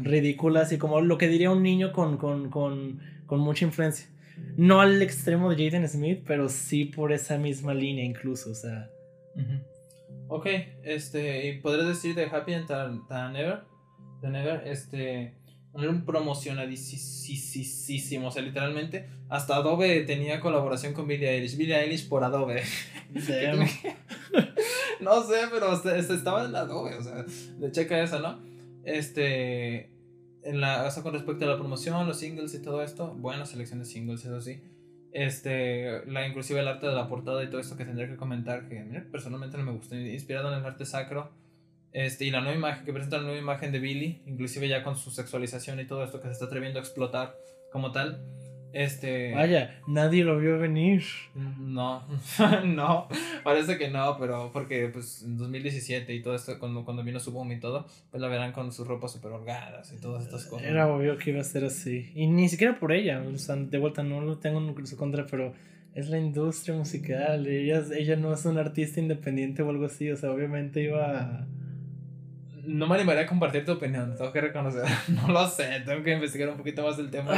[0.00, 4.08] ridículas y como lo que diría un niño con, con, con, con mucha influencia.
[4.56, 8.90] No al extremo de Jaden Smith, pero sí por esa misma línea incluso, o sea.
[10.26, 10.46] Ok,
[10.82, 12.68] este, y podrías decir de Happy and
[13.32, 13.60] Never,
[14.22, 15.34] Never, este,
[15.74, 22.22] un promocionadísimo, o sea, literalmente hasta Adobe tenía colaboración con Billie Eilish, Billie Eilish por
[22.22, 22.62] Adobe.
[25.00, 27.24] no sé, pero estaba en Adobe, o sea,
[27.58, 28.38] de checa esa, ¿no?
[28.84, 29.90] Este,
[30.42, 33.46] en la, o sea, con respecto a la promoción, los singles y todo esto, buena
[33.46, 34.60] selección de singles, eso sí.
[35.10, 38.68] Este, la, inclusive el arte de la portada y todo esto que tendría que comentar,
[38.68, 38.76] que
[39.10, 41.30] personalmente no me gustó, inspirado en el arte sacro
[41.94, 44.96] este, y la nueva imagen, que presenta la nueva imagen de Billy, inclusive ya con
[44.96, 47.36] su sexualización y todo esto que se está atreviendo a explotar
[47.70, 48.20] como tal.
[48.72, 49.32] Este.
[49.32, 51.04] Vaya, nadie lo vio venir.
[51.36, 52.02] No,
[52.64, 53.06] no,
[53.44, 57.30] parece que no, pero porque pues en 2017 y todo esto, cuando, cuando vino su
[57.30, 60.66] boom y todo, pues la verán con sus ropas super holgadas y todas estas cosas.
[60.66, 62.10] Era obvio que iba a ser así.
[62.16, 65.26] Y ni siquiera por ella, o sea, de vuelta no lo tengo en su contra,
[65.26, 65.54] pero
[65.94, 67.46] es la industria musical.
[67.46, 71.46] Ella, ella no es una artista independiente o algo así, o sea, obviamente iba a
[72.66, 74.84] no me animaría a compartir tu opinión, tengo que reconocer.
[75.08, 77.32] No lo sé, tengo que investigar un poquito más del tema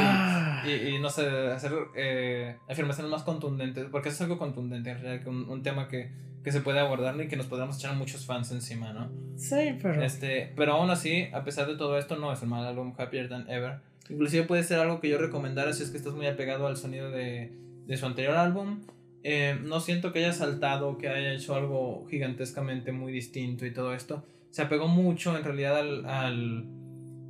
[0.65, 0.99] y, ah.
[1.01, 5.63] no sé, hacer eh, afirmaciones más contundentes, porque es algo contundente en realidad, un, un
[5.63, 6.11] tema que,
[6.43, 9.09] que, se puede abordar y que nos podamos echar muchos fans encima, ¿no?
[9.35, 10.01] Sí, pero...
[10.01, 13.29] Este, pero aún así, a pesar de todo esto, no es un mal álbum, Happier
[13.29, 13.79] Than Ever.
[14.09, 17.11] Inclusive puede ser algo que yo recomendara si es que estás muy apegado al sonido
[17.11, 17.51] de,
[17.85, 18.81] de su anterior álbum.
[19.23, 23.93] Eh, no siento que haya saltado, que haya hecho algo gigantescamente muy distinto y todo
[23.93, 26.65] esto se apegó mucho en realidad al, al,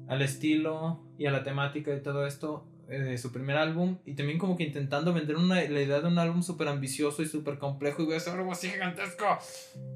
[0.07, 4.15] al estilo y a la temática y todo esto eh, de su primer álbum y
[4.15, 7.57] también como que intentando vender una, la idea de un álbum súper ambicioso y súper
[7.57, 9.26] complejo y voy a hacer algo así gigantesco.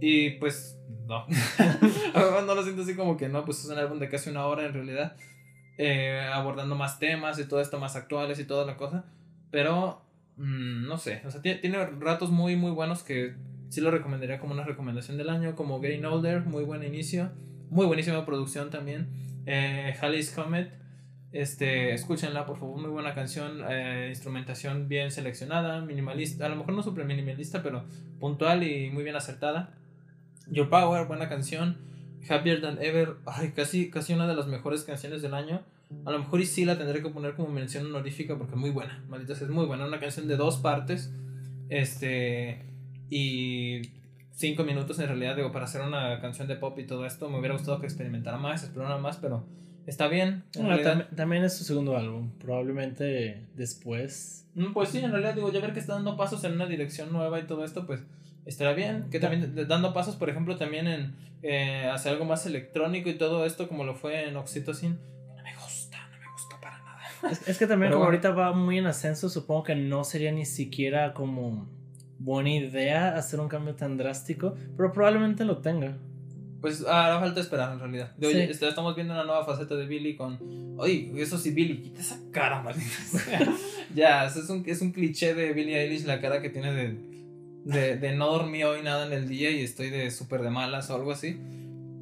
[0.01, 1.25] Y pues no.
[2.45, 4.65] No lo siento así como que no pues es un álbum de casi una hora
[4.65, 5.15] en realidad
[5.77, 9.05] eh, abordando más temas y todo esto más actuales y toda la cosa
[9.51, 10.01] pero
[10.35, 13.35] mm, no sé o sea tiene ratos muy muy buenos que
[13.71, 17.31] sí lo recomendaría como una recomendación del año, como Getting Older, muy buen inicio,
[17.69, 19.07] muy buenísima producción también.
[19.45, 20.73] Eh, Halley's Comet,
[21.31, 26.73] este, escúchenla por favor, muy buena canción, eh, instrumentación bien seleccionada, minimalista, a lo mejor
[26.73, 27.85] no super minimalista, pero
[28.19, 29.73] puntual y muy bien acertada.
[30.47, 31.77] Your Power, buena canción.
[32.29, 35.61] Happier Than Ever, ay, casi, casi una de las mejores canciones del año.
[36.03, 39.01] A lo mejor y sí la tendré que poner como mención honorífica porque muy buena,
[39.07, 41.13] maldita es muy buena, una canción de dos partes.
[41.69, 42.70] Este,
[43.11, 43.81] y
[44.31, 47.37] cinco minutos en realidad, digo, para hacer una canción de pop y todo esto, me
[47.37, 49.45] hubiera gustado que experimentara más, explorara más, pero
[49.85, 50.43] está bien.
[51.15, 54.47] también, es su segundo álbum, probablemente después.
[54.55, 57.11] Mm, pues sí, en realidad digo, ya ver que está dando pasos en una dirección
[57.11, 58.01] nueva y todo esto, pues
[58.45, 59.09] estará bien.
[59.11, 63.45] Que también dando pasos, por ejemplo, también en eh, hacer algo más electrónico y todo
[63.45, 64.97] esto, como lo fue en Oxytocin.
[65.35, 67.01] No me gusta, no me gusta para nada.
[67.45, 71.13] Es, que también como ahorita va muy en ascenso, supongo que no sería ni siquiera
[71.13, 71.67] como
[72.23, 75.97] buena idea hacer un cambio tan drástico, pero probablemente lo tenga.
[76.61, 78.15] Pues hará falta esperar en realidad.
[78.17, 80.37] De, oye, este, estamos viendo una nueva faceta de Billy con.
[80.77, 82.87] Oye, eso sí, Billy, quita esa cara, maldita.
[83.95, 86.95] ya, es un, es un cliché de Billy Eilish, la cara que tiene de,
[87.65, 90.89] de, de no dormí hoy nada en el día y estoy de súper de malas
[90.91, 91.39] o algo así.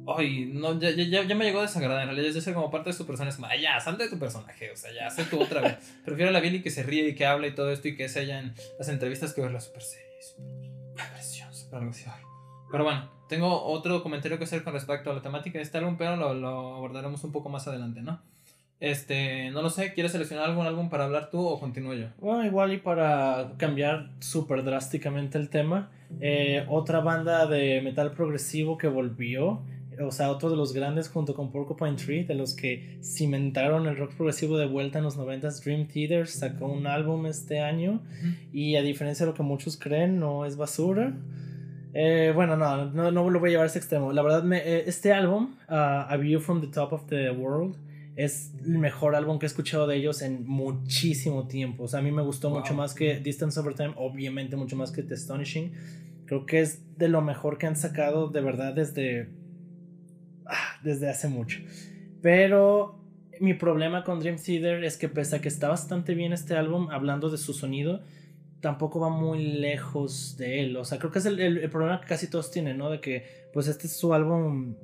[0.06, 2.02] Ay, no, ya, ya, ya me llegó a desagradar.
[2.02, 3.30] En realidad, ya sé como parte de su personaje.
[3.30, 4.70] Es como, ya, salte de tu personaje.
[4.70, 5.76] O sea, ya, sé tú otra vez.
[6.04, 8.04] Prefiero a la Billy que se ríe y que habla y todo esto y que
[8.04, 10.09] es ella en las entrevistas que verla super seria,
[12.70, 15.96] Pero bueno, tengo otro comentario que hacer con respecto a la temática de este álbum,
[15.96, 18.20] pero lo, lo abordaremos un poco más adelante, ¿no?
[18.80, 22.06] Este, no lo sé, ¿quieres seleccionar algún álbum para hablar tú o continúo yo?
[22.18, 25.90] Bueno, igual y para cambiar súper drásticamente el tema,
[26.20, 29.60] eh, otra banda de metal progresivo que volvió,
[30.00, 33.96] o sea, otro de los grandes junto con Porcupine Tree, de los que cimentaron el
[33.96, 38.00] rock progresivo de vuelta en los 90 Dream Theater sacó un álbum este año
[38.52, 41.14] y a diferencia de lo que muchos creen, no es basura.
[41.92, 44.12] Eh, bueno, no, no, no, lo voy a llevar a ese extremo.
[44.12, 47.76] La verdad, me, eh, este álbum, uh, A View from the Top of the World,
[48.16, 51.84] es el mejor álbum que he escuchado de ellos en muchísimo tiempo.
[51.84, 54.92] O sea, a mí me gustó mucho más que Distance Over Time, obviamente mucho más
[54.92, 55.72] que The Astonishing.
[56.26, 59.28] Creo que es de lo mejor que han sacado de verdad desde,
[60.82, 61.60] desde hace mucho.
[62.22, 62.98] Pero
[63.40, 66.88] mi problema con Dream Theater es que pese a que está bastante bien este álbum,
[66.90, 68.02] hablando de su sonido,
[68.60, 70.76] tampoco va muy lejos de él.
[70.76, 72.90] O sea, creo que es el, el problema que casi todos tienen, ¿no?
[72.90, 74.74] De que, pues este es su álbum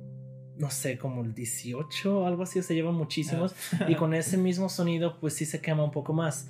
[0.57, 3.53] no sé, como el 18 o algo así, se llevan muchísimos.
[3.79, 3.85] Ah.
[3.87, 6.49] y con ese mismo sonido, pues sí se quema un poco más.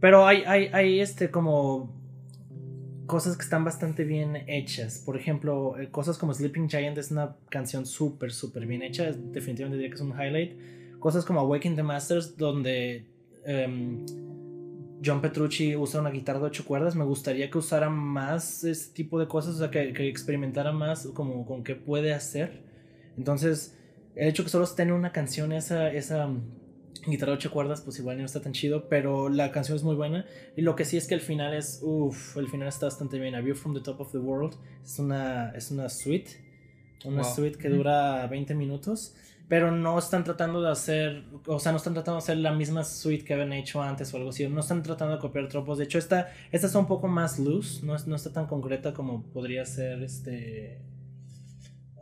[0.00, 1.92] Pero hay, hay, hay este como
[3.08, 5.02] cosas que están bastante bien hechas.
[5.04, 9.10] Por ejemplo, eh, cosas como Sleeping Giant es una canción súper, súper bien hecha.
[9.10, 11.00] Definitivamente diría que es un highlight.
[11.00, 13.06] Cosas como Awaken the Masters, donde
[13.44, 14.04] em,
[15.04, 16.94] John Petrucci usa una guitarra de ocho cuerdas.
[16.94, 21.06] Me gustaría que usara más ese tipo de cosas, o sea, que, que experimentara más
[21.14, 22.62] como con qué puede hacer.
[23.16, 23.76] Entonces,
[24.14, 26.28] el hecho que solo esté en una canción esa, esa
[27.10, 29.94] guitarra de ocho cuerdas, pues igual no está tan chido, pero la canción es muy
[29.94, 30.26] buena.
[30.56, 33.34] Y lo que sí es que el final es, uff, el final está bastante bien.
[33.34, 36.30] A View from the Top of the World es una, es una suite,
[37.04, 39.14] una suite que dura 20 minutos.
[39.48, 42.84] Pero no están tratando de hacer, o sea, no están tratando de hacer la misma
[42.84, 44.46] suite que habían hecho antes o algo así.
[44.46, 45.78] No están tratando de copiar tropos.
[45.78, 49.22] De hecho, esta, esta está un poco más loose, no, no está tan concreta como
[49.22, 50.82] podría ser este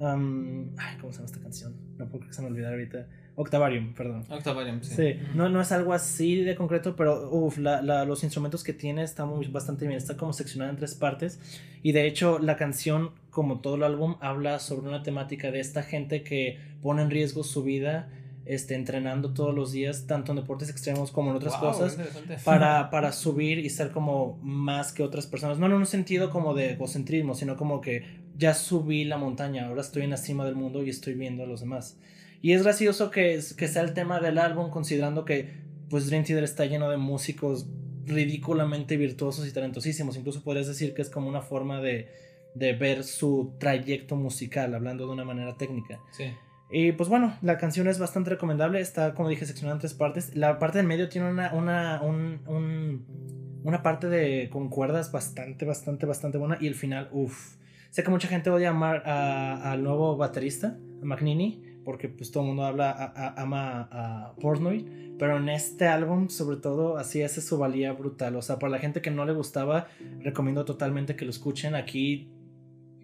[0.00, 1.74] ay, ¿cómo se llama esta canción?
[1.96, 3.08] No puedo que se me olvidara ahorita.
[3.36, 4.24] Octavarium, perdón.
[4.30, 4.94] Octavarium, sí.
[4.94, 8.72] Sí, no, no es algo así de concreto, pero uf, la, la, los instrumentos que
[8.72, 9.98] tiene están muy, bastante bien.
[9.98, 11.38] Está como seccionada en tres partes.
[11.82, 15.82] Y de hecho, la canción, como todo el álbum, habla sobre una temática de esta
[15.82, 18.08] gente que pone en riesgo su vida
[18.46, 21.98] este, entrenando todos los días, tanto en deportes extremos como en otras cosas,
[22.44, 25.58] para, para subir y ser como más que otras personas.
[25.58, 28.04] No en un sentido como de egocentrismo, sino como que
[28.38, 31.46] ya subí la montaña, ahora estoy en la cima del mundo y estoy viendo a
[31.46, 31.98] los demás.
[32.42, 36.44] Y es gracioso que, que sea el tema del álbum, considerando que pues Dream Theater
[36.44, 37.68] está lleno de músicos
[38.04, 40.16] ridículamente virtuosos y talentosísimos.
[40.16, 42.08] Incluso podrías decir que es como una forma de,
[42.54, 46.00] de ver su trayecto musical, hablando de una manera técnica.
[46.12, 46.24] Sí.
[46.70, 48.80] Y pues bueno, la canción es bastante recomendable.
[48.80, 50.34] Está, como dije, seccionada en tres partes.
[50.34, 55.64] La parte del medio tiene una, una, un, un, una parte de con cuerdas bastante,
[55.64, 56.58] bastante, bastante buena.
[56.60, 57.56] Y el final, uff.
[57.90, 62.48] Sé que mucha gente odia amar al nuevo baterista, a McNeely, porque pues todo el
[62.48, 67.92] mundo habla, ama a Portnoy, pero en este álbum sobre todo así hace su valía
[67.92, 69.86] brutal, o sea, para la gente que no le gustaba,
[70.18, 72.28] recomiendo totalmente que lo escuchen, aquí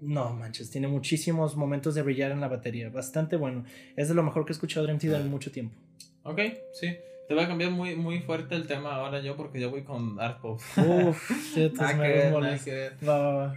[0.01, 3.65] no manches, tiene muchísimos momentos de brillar en la batería, bastante bueno,
[3.95, 5.77] es de lo mejor que he escuchado Dream Theater en mucho tiempo.
[6.25, 6.41] Ok,
[6.73, 6.89] sí.
[7.29, 10.19] Te voy a cambiar muy, muy fuerte el tema ahora yo porque yo voy con
[10.19, 10.61] art pop.
[10.77, 11.71] Uf, sí,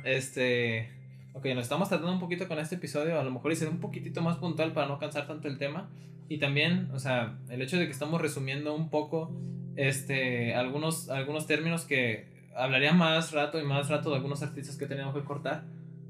[0.04, 0.95] Este,
[1.36, 3.82] Ok, nos estamos tratando un poquito con este episodio, a lo mejor y ser un
[3.82, 5.90] poquitito más puntual para no cansar tanto el tema.
[6.30, 9.36] Y también, o sea, el hecho de que estamos resumiendo un poco
[9.76, 12.26] este, algunos, algunos términos que
[12.56, 15.66] hablaría más rato y más rato de algunos artistas que tenemos que cortar.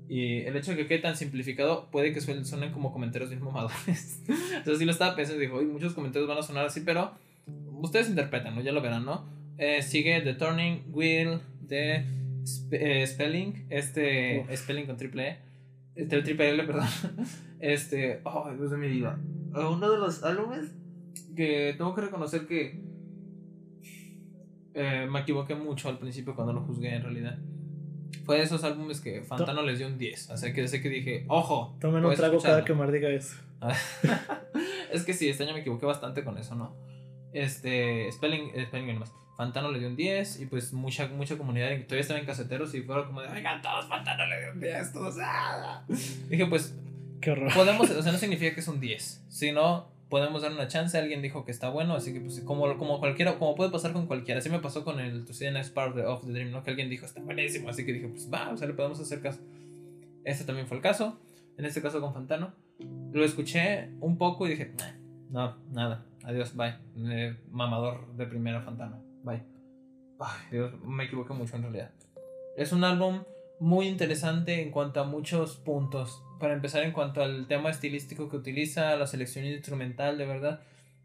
[0.08, 4.22] Y el hecho de que quede tan simplificado puede que suenen como comentarios bien mamadores.
[4.28, 7.14] Entonces sí lo estaba pensando y dijo, muchos comentarios van a sonar así, pero
[7.82, 8.62] ustedes interpretan, ¿no?
[8.62, 9.26] Ya lo verán, ¿no?
[9.58, 12.06] Eh, sigue The Turning Wheel de
[12.72, 15.38] eh, spelling, este Spelling con triple E,
[15.96, 16.88] este, triple L, perdón.
[17.60, 19.18] Este, oh, Dios de mi vida.
[19.54, 20.76] Uno de los álbumes
[21.36, 22.80] que tengo que reconocer que
[24.74, 27.40] eh, me equivoqué mucho al principio cuando lo juzgué en realidad.
[28.26, 30.32] Fue de esos álbumes que Fantano les dio un 10.
[30.32, 31.78] Así que desde que dije, ojo.
[31.80, 33.38] Tomen un trago cada que me diga eso.
[34.92, 36.76] es que sí, este año me equivoqué bastante con eso, ¿no?
[37.34, 39.14] Este, Spelling, Spelling más.
[39.38, 42.82] Fantano le dio un 10 y pues mucha, mucha comunidad todavía estaban en caseteros y
[42.82, 45.16] fueron como de, oigan, todos Fantano le dio un 10, todos.
[45.20, 45.86] ¡ah!
[46.30, 46.74] Dije, pues,
[47.22, 47.54] Qué horror.
[47.54, 50.98] Podemos, o sea, no significa que es un 10, sino podemos dar una chance.
[50.98, 54.08] Alguien dijo que está bueno, así que pues como, como cualquiera, como puede pasar con
[54.08, 54.40] cualquiera.
[54.40, 56.64] Así me pasó con el the Next Part of the Dream, ¿no?
[56.64, 59.22] Que alguien dijo está buenísimo, así que dije, pues va, o sea, le podemos hacer
[59.22, 59.40] caso.
[60.24, 61.20] Este también fue el caso,
[61.58, 62.54] en este caso con Fantano.
[63.12, 64.74] Lo escuché un poco y dije,
[65.30, 66.76] no, nada, adiós, bye.
[67.52, 69.44] mamador de primera Fantano, bye.
[70.20, 71.92] Ay, Dios, me equivoqué mucho en realidad.
[72.56, 73.24] Es un álbum
[73.60, 76.24] muy interesante en cuanto a muchos puntos.
[76.40, 80.62] Para empezar, en cuanto al tema estilístico que utiliza, la selección instrumental, de verdad,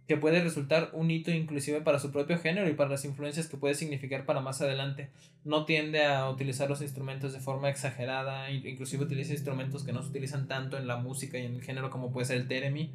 [0.07, 3.57] que puede resultar un hito inclusive para su propio género y para las influencias que
[3.57, 5.11] puede significar para más adelante.
[5.45, 10.11] No tiende a utilizar los instrumentos de forma exagerada, inclusive utiliza instrumentos que no se
[10.11, 12.91] utilizan tanto en la música y en el género como puede ser el Teremi.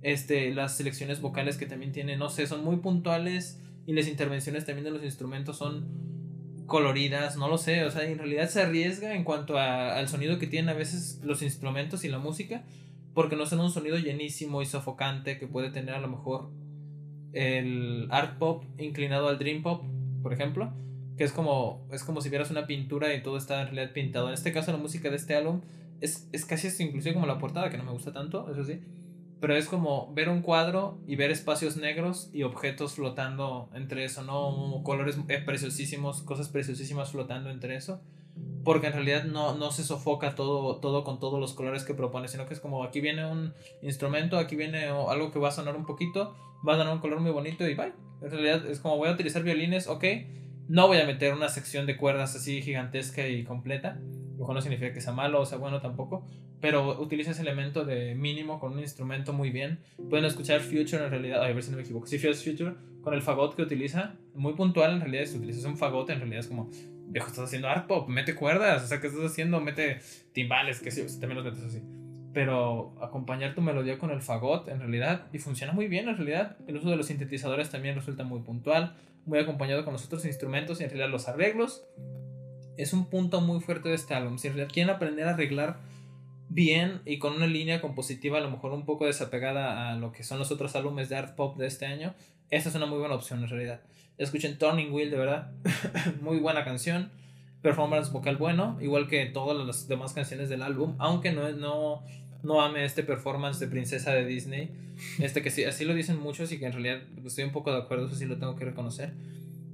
[0.00, 4.64] Este, las selecciones vocales que también tiene, no sé, son muy puntuales y las intervenciones
[4.64, 5.86] también de los instrumentos son
[6.66, 10.48] coloridas, no lo sé, o sea, en realidad se arriesga en cuanto al sonido que
[10.48, 12.64] tienen a veces los instrumentos y la música,
[13.14, 16.50] porque no son un sonido llenísimo y sofocante que puede tener a lo mejor
[17.32, 19.84] el art pop inclinado al dream pop,
[20.22, 20.72] por ejemplo,
[21.16, 24.28] que es como es como si vieras una pintura y todo está en realidad pintado.
[24.28, 25.60] En este caso la música de este álbum
[26.00, 28.80] es, es casi inclusive como la portada que no me gusta tanto, eso sí
[29.46, 34.24] pero es como ver un cuadro y ver espacios negros y objetos flotando entre eso,
[34.24, 34.82] ¿no?
[34.82, 38.00] Colores eh, preciosísimos, cosas preciosísimas flotando entre eso.
[38.64, 42.26] Porque en realidad no, no se sofoca todo, todo con todos los colores que propone,
[42.26, 45.76] sino que es como aquí viene un instrumento, aquí viene algo que va a sonar
[45.76, 46.34] un poquito,
[46.68, 47.92] va a dar un color muy bonito y bye.
[48.22, 50.04] En realidad es como voy a utilizar violines, ok.
[50.68, 53.98] No voy a meter una sección de cuerdas así gigantesca y completa.
[54.38, 56.26] Lo cual no significa que sea malo o sea bueno tampoco
[56.60, 59.78] pero utiliza ese elemento de mínimo con un instrumento muy bien.
[60.08, 63.22] Pueden escuchar Future en realidad, a ver si no me equivoco, si Future con el
[63.22, 66.70] fagot que utiliza, muy puntual en realidad, si utilizas un fagot en realidad es como,
[67.08, 69.60] viejo, estás haciendo art pop, mete cuerdas, o sea, ¿qué estás haciendo?
[69.60, 70.00] Mete
[70.32, 71.82] timbales, que sí, también los metes así.
[72.32, 76.56] Pero acompañar tu melodía con el fagot en realidad, y funciona muy bien en realidad.
[76.66, 80.80] El uso de los sintetizadores también resulta muy puntual, muy acompañado con los otros instrumentos
[80.80, 81.84] y en realidad los arreglos.
[82.78, 84.38] Es un punto muy fuerte de este álbum.
[84.38, 85.78] Si en realidad quieren aprender a arreglar
[86.48, 90.22] bien y con una línea compositiva a lo mejor un poco desapegada a lo que
[90.22, 92.14] son los otros álbumes de art pop de este año,
[92.50, 93.80] esta es una muy buena opción en realidad.
[94.18, 95.52] Escuchen Turning Wheel, de verdad,
[96.20, 97.10] muy buena canción,
[97.60, 102.04] performance vocal bueno, igual que todas las demás canciones del álbum, aunque no, no,
[102.42, 104.70] no ame este performance de princesa de Disney,
[105.18, 107.78] este que sí, así lo dicen muchos y que en realidad estoy un poco de
[107.78, 109.12] acuerdo, eso sí lo tengo que reconocer.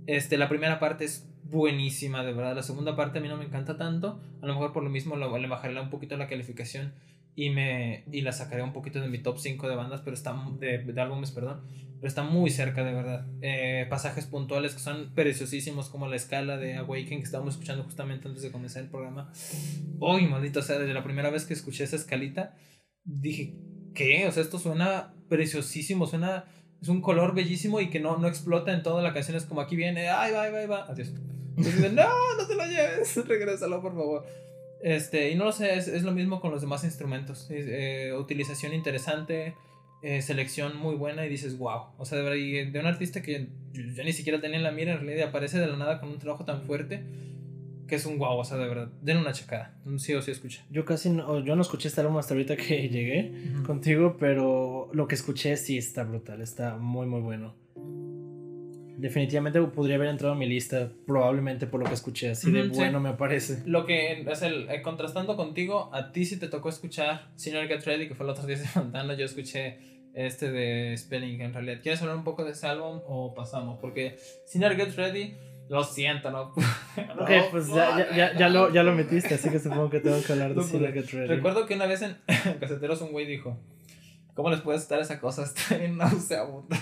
[0.06, 2.56] Este, la primera parte es buenísima, de verdad.
[2.56, 4.20] La segunda parte a mí no me encanta tanto.
[4.40, 6.92] A lo mejor por lo mismo le bajaré un poquito la calificación
[7.34, 10.34] y me y la sacaré un poquito de mi top 5 de bandas, pero está
[10.58, 11.62] de, de álbumes, perdón,
[11.96, 13.26] pero está muy cerca de verdad.
[13.40, 18.28] Eh, pasajes puntuales que son preciosísimos como la escala de Awaken que estábamos escuchando justamente
[18.28, 19.32] antes de comenzar el programa.
[19.98, 22.56] Uy, maldito, o sea, desde la primera vez que escuché esa escalita
[23.04, 23.54] dije,
[23.94, 24.26] ¿qué?
[24.26, 26.44] O sea, esto suena preciosísimo, suena
[26.82, 29.36] es un color bellísimo y que no, no explota en toda la canción.
[29.36, 31.12] Es como aquí viene, ay, va, va, va, adiós.
[31.56, 34.26] Dicen, no, no te lo lleves, regrésalo, por favor.
[34.82, 37.46] Este, y no lo sé, es, lo mismo con los demás instrumentos.
[37.50, 39.54] Eh, utilización interesante,
[40.02, 41.82] eh, selección muy buena y dices, wow.
[41.98, 44.92] O sea, de verdad, de un artista que yo, ni siquiera tenía en la mira,
[44.92, 47.04] en realidad aparece de la nada con un trabajo tan fuerte
[47.86, 48.88] que es un wow, o sea, de verdad.
[49.02, 49.76] Den una checada.
[49.98, 50.64] Sí o sí escucha.
[50.70, 53.32] Yo casi no, yo no escuché este álbum hasta ahorita que llegué
[53.66, 57.54] contigo, pero lo que escuché sí está brutal, está muy, muy bueno.
[59.02, 63.00] Definitivamente podría haber entrado a mi lista, probablemente por lo que escuché, así de bueno
[63.00, 63.60] me parece.
[63.66, 67.84] Lo que es el, eh, contrastando contigo, a ti sí te tocó escuchar Senior Get
[67.84, 69.78] Ready, que fue el otro día de Montana, yo escuché
[70.14, 71.80] este de Spelling en realidad.
[71.82, 73.80] ¿Quieres hablar un poco de ese álbum o pasamos?
[73.80, 75.34] Porque Senior Get Ready
[75.68, 76.52] lo siento, ¿no?
[77.18, 80.32] ok, pues ya, ya, ya, lo, ya lo metiste, así que supongo que tengo que
[80.32, 81.26] hablar de Sila Get Ready.
[81.26, 82.18] Recuerdo que una vez en
[82.60, 83.58] Caseteros un güey dijo,
[84.34, 85.42] ¿cómo les puede estar esa cosa?
[85.56, 86.78] Está bien nauseabunda.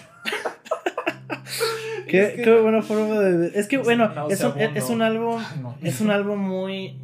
[2.10, 3.58] ¿Qué, es que, qué buena forma de...
[3.58, 5.40] Es que, bueno, es un, es un álbum,
[5.82, 6.96] es un álbum muy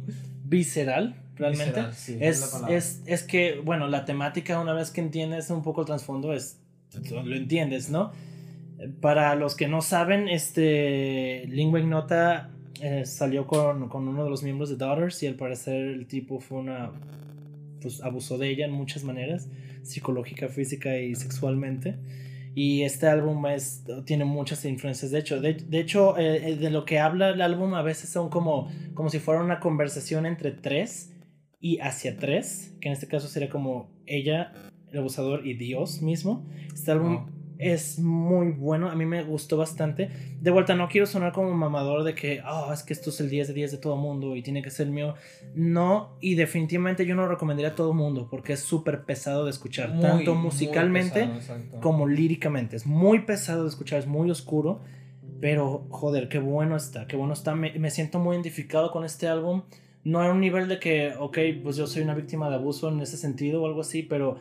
[0.43, 1.81] visceral, realmente.
[1.93, 5.87] sí, es, es, es, que, bueno, la temática, una vez que entiendes un poco el
[5.87, 6.59] trasfondo, es,
[7.11, 8.11] lo entiendes, ¿no?
[9.01, 12.51] Para los que no saben, este Lingua Ignota
[12.81, 16.39] eh, salió con, con, uno de los miembros de Daughters y al parecer el tipo
[16.39, 16.91] fue una
[17.81, 19.49] pues abusó de ella en muchas maneras,
[19.83, 21.95] psicológica, física y sexualmente.
[22.59, 25.11] Y este álbum es, tiene muchas influencias.
[25.11, 28.29] De hecho, de, hecho eh, eh, de lo que habla el álbum a veces son
[28.29, 31.13] como, como si fuera una conversación entre tres
[31.59, 36.47] y hacia tres, que en este caso sería como ella, el abusador y Dios mismo.
[36.73, 37.27] Este álbum
[37.59, 40.09] es muy bueno, a mí me gustó bastante.
[40.39, 43.29] De vuelta, no quiero sonar como mamador de que, oh, es que esto es el
[43.29, 45.15] 10 de 10 de todo mundo y tiene que ser mío.
[45.55, 49.51] No, y definitivamente yo no lo recomendaría a todo mundo porque es súper pesado de
[49.51, 51.29] escuchar, tanto musicalmente
[51.81, 52.75] como líricamente.
[52.75, 54.81] Es muy pesado de escuchar, es muy oscuro,
[55.39, 57.55] pero joder, qué bueno está, qué bueno está.
[57.55, 59.63] Me, me siento muy identificado con este álbum
[60.07, 63.01] no a un nivel de que, ok, pues yo soy una víctima de abuso en
[63.01, 64.37] ese sentido o algo así, pero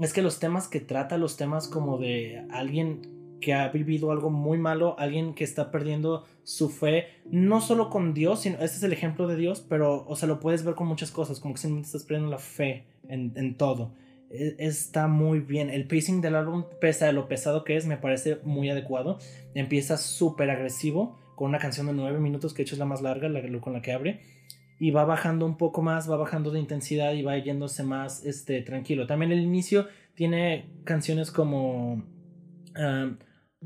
[0.00, 4.30] es que los temas que trata, los temas como de alguien que ha vivido algo
[4.30, 8.82] muy malo, alguien que está perdiendo su fe, no solo con Dios, sino este es
[8.82, 11.60] el ejemplo de Dios, pero, o sea, lo puedes ver con muchas cosas, como que
[11.60, 13.92] simplemente estás perdiendo la fe en, en todo.
[14.30, 15.70] E, está muy bien.
[15.70, 19.18] El pacing del álbum, pese a lo pesado que es, me parece muy adecuado.
[19.54, 23.02] Empieza súper agresivo, con una canción de 9 minutos, que de hecho es la más
[23.02, 24.37] larga, la, con la que abre
[24.78, 28.62] y va bajando un poco más, va bajando de intensidad y va yéndose más este,
[28.62, 29.06] tranquilo.
[29.06, 33.16] También el inicio tiene canciones como um,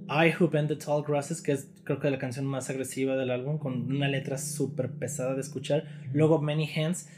[0.08, 3.30] I Who Bend the Tall Grasses, que es creo que la canción más agresiva del
[3.30, 5.84] álbum, con una letra súper pesada de escuchar.
[6.12, 7.08] Luego Many Hands,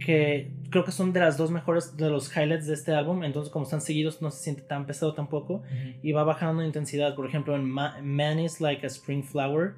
[0.00, 3.52] que creo que son de las dos mejores de los highlights de este álbum, entonces
[3.52, 5.62] como están seguidos no se siente tan pesado tampoco
[6.02, 7.14] y va bajando de intensidad.
[7.14, 9.74] Por ejemplo, en Man is Like a Spring Flower,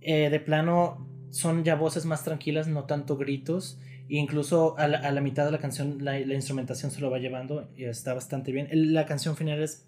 [0.00, 3.78] eh, de plano son ya voces más tranquilas, no tanto gritos.
[4.08, 7.84] E incluso a la, mitad de la canción la, instrumentación se lo va llevando y
[7.84, 8.68] está bastante bien.
[8.72, 9.86] La canción final es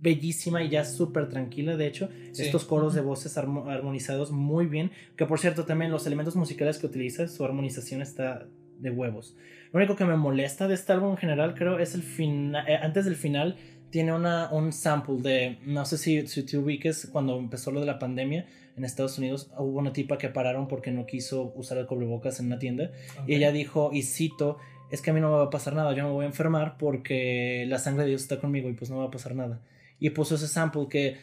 [0.00, 2.08] bellísima y ya súper tranquila, de hecho.
[2.36, 4.90] Estos coros de voces armonizados muy bien.
[5.16, 8.46] Que por cierto, también los elementos musicales que utiliza, su armonización está
[8.78, 9.36] de huevos.
[9.72, 12.66] Lo único que me molesta de este álbum en general, creo, es el final.
[12.66, 13.56] Eh, antes del final,
[13.90, 15.58] tiene una, un sample de.
[15.66, 18.46] No sé si, si te ubiques cuando empezó lo de la pandemia
[18.78, 22.46] en Estados Unidos hubo una tipa que pararon porque no quiso usar el cubrebocas en
[22.46, 22.92] una tienda
[23.26, 24.58] y ella dijo, y cito,
[24.90, 26.28] es que a mí no me va a pasar nada, yo no me voy a
[26.28, 29.34] enfermar porque la sangre de Dios está conmigo y pues no me va a pasar
[29.34, 29.60] nada.
[30.00, 31.16] Y puso ese sample que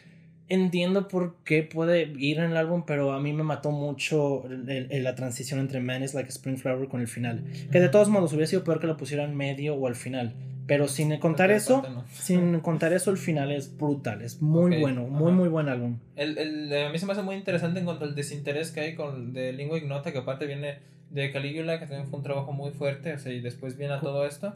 [0.48, 5.14] entiendo por qué puede ir en el álbum, pero a mí me mató mucho la
[5.14, 7.44] transición entre Man is Like a Spring Flower con el final.
[7.72, 10.34] Que de todos modos hubiera sido peor que lo pusieran medio o al final.
[10.66, 15.32] Pero sin contar eso, sin contar eso, el final es brutal, es muy bueno, muy
[15.32, 15.98] muy buen álbum.
[16.16, 18.94] El, el, a mí se me hace muy interesante en cuanto al desinterés que hay
[18.94, 20.78] con de Lingua Ignota, que aparte viene
[21.10, 24.00] de Caligula, que también fue un trabajo muy fuerte, o sea, y después viene a
[24.00, 24.54] todo esto,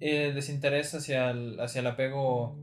[0.00, 2.56] el desinterés hacia el, hacia el apego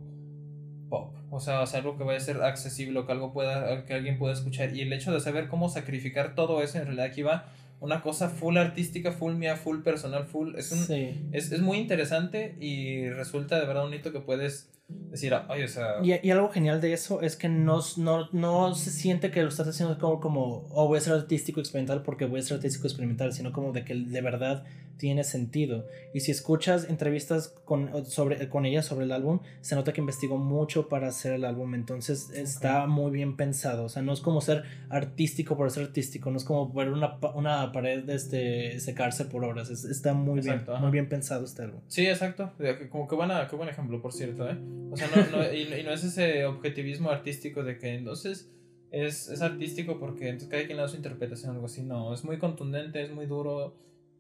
[0.89, 4.17] pop, o sea, hacia algo que vaya a ser accesible, que algo pueda, que alguien
[4.17, 7.51] pueda escuchar, y el hecho de saber cómo sacrificar todo eso, en realidad aquí va
[7.80, 10.56] una cosa full artística, full mía, full personal, full.
[10.56, 15.34] Es, un, es, es, muy interesante y resulta de verdad un hito que puedes decir,
[15.47, 15.95] ay, o sea.
[16.03, 19.49] Y, y, algo genial de eso es que no, no, no se siente que lo
[19.49, 22.88] estás haciendo como, como, oh, voy a ser artístico experimental porque voy a ser artístico
[22.88, 24.64] experimental, sino como de que de verdad
[24.97, 25.88] tiene sentido.
[26.13, 30.38] Y si escuchas entrevistas con, sobre, con ella sobre el álbum, se nota que investigó
[30.38, 33.85] mucho para hacer el álbum, entonces está muy bien pensado.
[33.85, 37.17] O sea, no es como ser artístico por ser artístico, no es como ver una,
[37.34, 41.81] una pared este, secarse por horas, está muy bien, muy bien pensado este álbum.
[41.88, 42.51] Sí, exacto,
[42.89, 44.57] como que buena, qué buen ejemplo, por cierto, ¿eh?
[44.91, 48.51] O sea, no, no, y, no es ese objetivismo artístico de que entonces...
[48.91, 51.84] Es, es artístico porque entonces cada quien le da su interpretación o algo así.
[51.84, 53.76] No, es muy contundente, es muy duro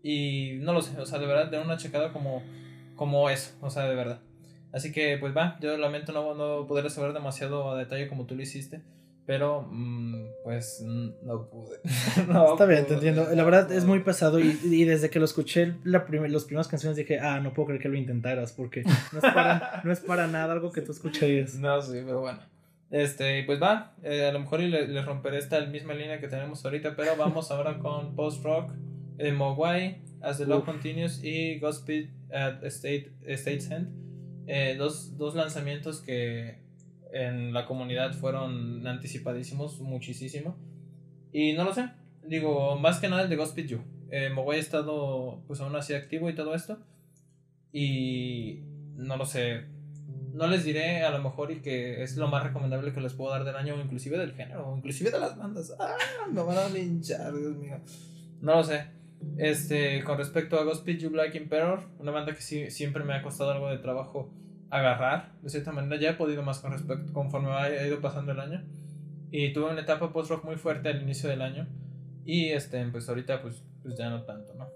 [0.05, 2.43] y no lo sé, o sea, de verdad, de una checada como,
[2.95, 4.19] como eso, o sea, de verdad.
[4.71, 8.35] Así que, pues va, yo lamento no, no poder saber demasiado a detalle como tú
[8.35, 8.83] lo hiciste.
[9.25, 11.79] Pero, mm, pues, no pude.
[11.83, 13.27] Está bien, te entiendo.
[13.33, 16.67] La verdad es muy pesado y, y desde que lo escuché la prim las primeras
[16.67, 20.01] canciones dije, ah, no puedo creer que lo intentaras porque no es para, no es
[20.01, 21.55] para nada algo que tú escucharías.
[21.55, 22.41] No, sí, pero bueno.
[22.91, 26.63] Este, pues va, eh, a lo mejor les le romperé esta misma línea que tenemos
[26.63, 28.71] ahorita, pero vamos ahora con post-rock
[29.17, 33.89] eh, Mogwai, As the Love Continues y Godspeed at State, State's End.
[34.47, 36.59] Eh, dos, dos, lanzamientos que
[37.11, 40.55] en la comunidad fueron anticipadísimos, muchísimo.
[41.31, 41.89] Y no lo sé,
[42.23, 43.81] digo, más que nada el de Godspeed You.
[44.11, 46.79] Eh, Mogwai ha estado pues aún así activo y todo esto.
[47.71, 48.61] Y
[48.95, 49.65] no lo sé,
[50.35, 53.31] no les diré a lo mejor y que es lo más recomendable que les puedo
[53.31, 55.73] dar del año, inclusive del género, inclusive de las bandas.
[55.79, 55.95] Ah,
[56.31, 57.79] me van a linchar, Dios mío.
[58.41, 58.94] No lo sé.
[59.37, 63.21] Este, con respecto a Godspeed You Black Emperor, una banda que sí, siempre me ha
[63.21, 64.29] costado algo de trabajo
[64.69, 68.39] agarrar, de cierta manera, ya he podido más con respecto, conforme ha ido pasando el
[68.39, 68.63] año.
[69.31, 71.67] Y tuve una etapa post-rock muy fuerte al inicio del año.
[72.25, 74.67] Y este, pues ahorita pues, pues ya no tanto, ¿no?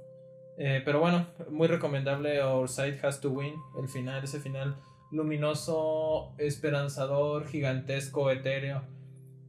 [0.58, 4.76] Eh, pero bueno, muy recomendable Our Side Has to Win, el final, ese final
[5.12, 8.82] luminoso, esperanzador, gigantesco, etéreo.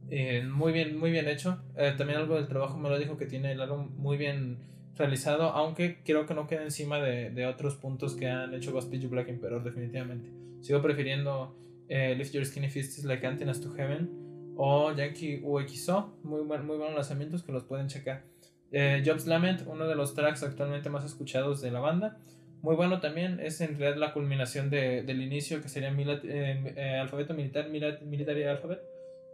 [0.09, 1.61] Eh, muy bien, muy bien hecho.
[1.75, 4.57] Eh, también algo del trabajo me lo dijo que tiene el álbum muy bien
[5.01, 9.27] realizado, aunque creo que no queda encima de, otros puntos que han hecho Gospel Black
[9.27, 10.29] Emperor, definitivamente.
[10.61, 11.55] Sigo prefiriendo
[11.89, 16.93] eh, Lift Your Skinny Fists Like Antennas to Heaven o Yankee UXO, muy, muy buenos
[16.95, 18.23] lanzamientos que los pueden checar.
[18.71, 22.17] Eh, Jobs Lament, uno de los tracks actualmente más escuchados de la banda.
[22.61, 27.33] Muy bueno también, es en realidad la culminación de, del inicio que sería eh, alfabeto
[27.33, 28.79] militar, military alphabet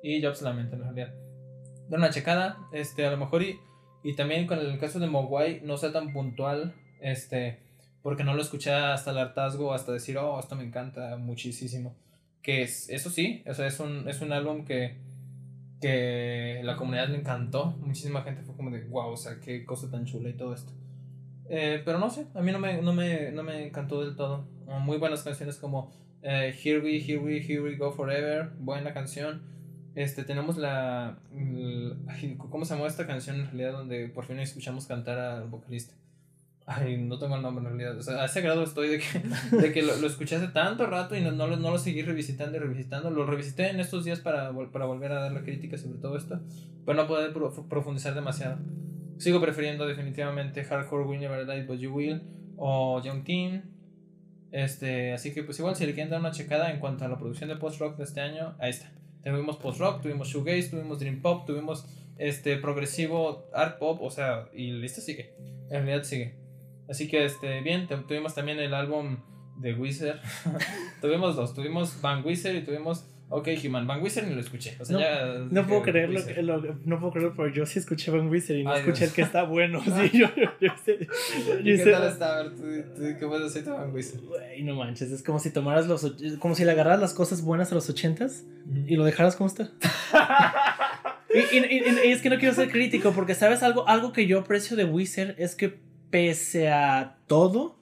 [0.02, 1.14] y Jobs Lament en realidad.
[1.90, 3.44] De una checada, este, a lo mejor
[4.04, 7.60] Y también con el caso de Mogwai, no sea tan puntual, este,
[8.02, 11.96] porque no lo escuché hasta el hartazgo, hasta decir, oh, esto me encanta muchísimo.
[12.42, 14.96] Que es, eso sí, o es un, es un álbum que,
[15.82, 17.76] que la comunidad le encantó.
[17.82, 20.72] Muchísima gente fue como de, wow, o sea, qué cosa tan chula y todo esto.
[21.50, 24.48] Eh, pero no sé, a mí no me, no me, no me encantó del todo.
[24.82, 25.92] Muy buenas canciones como
[26.22, 29.42] eh, Here We, Here We, Here We Go Forever, buena canción.
[29.98, 31.18] Este, tenemos la,
[32.52, 35.96] ¿Cómo se llama esta canción en realidad donde por fin escuchamos cantar al vocalista?
[36.68, 37.98] Ay, no tengo el nombre en realidad.
[37.98, 39.24] O sea, a ese grado estoy de que,
[39.58, 42.58] de que lo, lo escuché hace tanto rato y no, no, no, lo seguí revisitando
[42.58, 43.10] y revisitando.
[43.10, 46.42] Lo revisité en estos días para, para volver a dar la crítica sobre todo esto.
[46.86, 47.34] Pero no poder
[47.68, 48.60] profundizar demasiado.
[49.18, 52.22] Sigo prefiriendo definitivamente Hardcore Win Never Die But You Will
[52.56, 53.64] o Young Teen.
[54.52, 57.18] Este, así que pues igual si le quieren dar una checada en cuanto a la
[57.18, 58.92] producción de post-rock de este año, ahí está.
[59.32, 61.86] Tuvimos post-rock, tuvimos shoegaze, tuvimos dream pop, tuvimos
[62.18, 65.34] este progresivo art pop, o sea, y la lista sigue.
[65.70, 66.36] En realidad sigue.
[66.90, 69.18] Así que este, bien, tuvimos también el álbum
[69.58, 70.20] de Wizard.
[71.02, 73.86] tuvimos dos, tuvimos Van Wizard y tuvimos Ok, Human.
[73.86, 74.78] Van Wizard ni lo escuché.
[74.80, 76.20] O sea, no, ya no puedo creerlo,
[76.86, 79.44] no puedo creerlo, pero yo sí escuché Van Wizard y no escuché el que está
[79.44, 79.82] bueno.
[79.84, 82.38] sí, yo, ¿Qué sé, tal está?
[82.38, 82.64] A ver, ¿tú,
[82.96, 84.22] tú, qué puedes decir de Van Wizard?
[84.22, 85.12] Güey, no manches.
[85.12, 86.16] Es como si tomaras los.
[86.40, 88.46] Como si le agarraras las cosas buenas a los ochentas
[88.86, 89.72] y lo dejaras como está.
[91.34, 93.62] y, y, y, es que no quiero ser crítico porque, ¿sabes?
[93.62, 95.78] Algo, algo que yo aprecio de Wizard es que,
[96.10, 97.77] pese a todo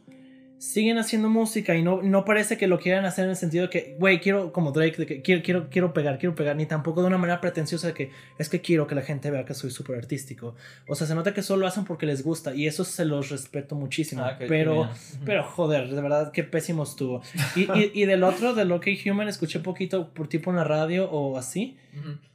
[0.57, 3.69] siguen haciendo música y no, no parece que lo quieran hacer en el sentido de
[3.69, 7.01] que, güey, quiero, como Drake, de que quiero, quiero, quiero pegar, quiero pegar, ni tampoco
[7.01, 9.71] de una manera pretenciosa de que es que quiero que la gente vea que soy
[9.71, 10.55] súper artístico.
[10.87, 13.29] O sea, se nota que solo lo hacen porque les gusta y eso se los
[13.29, 14.23] respeto muchísimo.
[14.23, 14.89] Ah, pero,
[15.25, 17.21] pero joder, de verdad, qué pésimo estuvo.
[17.55, 20.63] Y, y, y del otro, de lo que Human, escuché poquito por tipo en la
[20.63, 21.77] radio o así.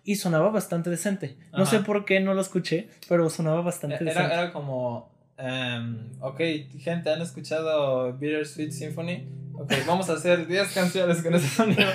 [0.05, 1.37] Y sonaba bastante decente.
[1.53, 4.33] No sé por qué no lo escuché, pero sonaba bastante era, decente.
[4.33, 5.11] Era como
[5.41, 6.41] Um, ok,
[6.79, 9.27] gente, ¿han escuchado Bittersweet Symphony?
[9.55, 11.89] Ok, vamos a hacer 10 canciones con ese sonido.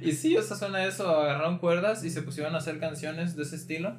[0.00, 3.42] Y sí, o sea, suena eso, agarraron cuerdas y se pusieron a hacer canciones de
[3.42, 3.96] ese estilo.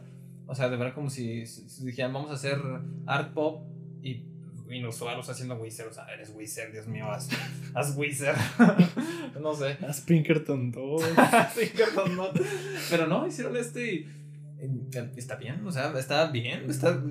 [0.48, 2.58] O sea, de verdad como si, si dijeran, vamos a hacer
[3.06, 3.64] art pop
[4.02, 4.26] y
[4.70, 5.88] inusualos haciendo Wizard.
[5.88, 7.30] O sea, eres Wizard, Dios mío, haz,
[7.74, 8.38] haz Wizard.
[9.42, 9.78] no sé.
[9.88, 11.04] Haz Pinkerton 2.
[11.58, 12.30] Pinkerton 2.
[12.90, 14.08] Pero no, hicieron este y
[15.16, 17.02] está bien, o sea, está bien, está,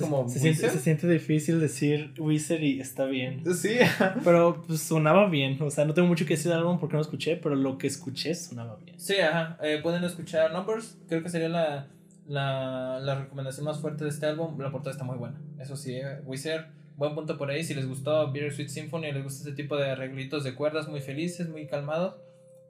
[0.00, 3.42] como se siente, se siente, difícil decir Wizard y está bien.
[3.54, 3.76] Sí.
[4.24, 7.02] Pero pues, sonaba bien, o sea, no tengo mucho que decir del álbum porque no
[7.02, 8.98] escuché, pero lo que escuché sonaba bien.
[8.98, 11.88] Sí, ajá, eh, pueden escuchar Numbers, creo que sería la,
[12.26, 15.94] la, la, recomendación más fuerte de este álbum, la portada está muy buena, eso sí,
[15.94, 16.66] eh, Wizard,
[16.96, 20.44] buen punto por ahí, si les gustó Bittersweet Symphony, les gusta este tipo de arreglitos
[20.44, 22.14] de cuerdas muy felices, muy calmados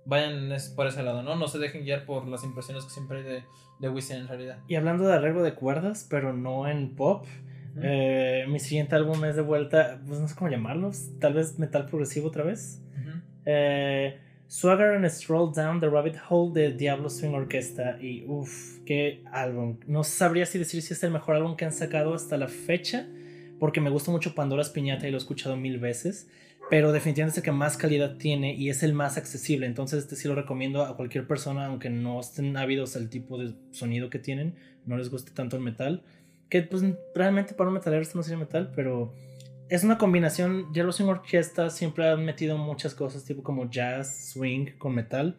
[0.07, 1.37] vayan por ese lado, ¿no?
[1.37, 3.45] No se dejen guiar por las impresiones que siempre hay de,
[3.81, 4.59] de Wisin en realidad.
[4.69, 7.27] Y hablando de arreglo de cuerdas, pero no en pop,
[7.83, 11.87] eh, mi siguiente álbum es de vuelta, pues no sé cómo llamarlos, tal vez metal
[11.87, 12.81] progresivo otra vez.
[13.47, 17.99] eh, Swagger and Stroll Down the Rabbit Hole de Diablo Swing Orchestra.
[18.01, 19.79] Y uff, qué álbum.
[19.87, 23.09] No sabría si decir si es el mejor álbum que han sacado hasta la fecha,
[23.59, 26.29] porque me gusta mucho Pandora's Piñata y lo he escuchado mil veces
[26.71, 29.67] pero definitivamente es el que más calidad tiene y es el más accesible.
[29.67, 33.55] Entonces, este sí lo recomiendo a cualquier persona, aunque no estén ávidos al tipo de
[33.71, 36.03] sonido que tienen, no les guste tanto el metal.
[36.49, 36.83] Que pues
[37.15, 39.15] realmente para un metalero esto no sería metal, pero
[39.69, 40.73] es una combinación.
[40.73, 45.37] Yellow Swing Orchestra siempre han metido muchas cosas, tipo como jazz, swing con metal.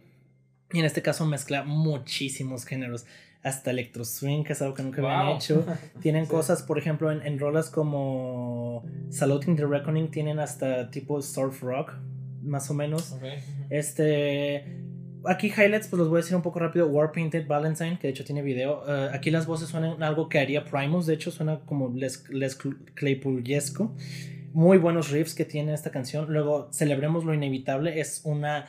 [0.72, 3.06] Y en este caso mezcla muchísimos géneros
[3.45, 5.63] hasta electro swing, que es algo que nunca habían hecho.
[6.01, 11.61] Tienen cosas, por ejemplo, en, en, rolas como Saluting the Reckoning, tienen hasta tipo surf
[11.61, 11.93] rock,
[12.41, 13.15] más o menos.
[13.69, 14.81] Este.
[15.27, 16.88] Aquí highlights, pues los voy a decir un poco rápido.
[16.88, 18.84] War Painted Valentine, que de hecho tiene video.
[18.88, 22.57] Eh, aquí las voces suenan algo que haría Primus, de hecho suena como Les, Les
[22.57, 23.95] Claypool-yesco.
[24.53, 26.31] Muy buenos riffs que tiene esta canción.
[26.31, 28.65] Luego, Celebremos lo Inevitable, es una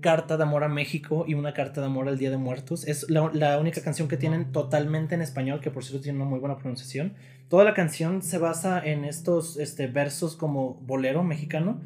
[0.00, 2.86] carta de amor a México y una carta de amor al Día de Muertos.
[2.86, 6.38] Es la, única canción que tienen totalmente en español, que por cierto tiene una muy
[6.38, 7.14] buena pronunciación.
[7.48, 11.80] Toda la canción se basa en estos este, versos como bolero mexicano.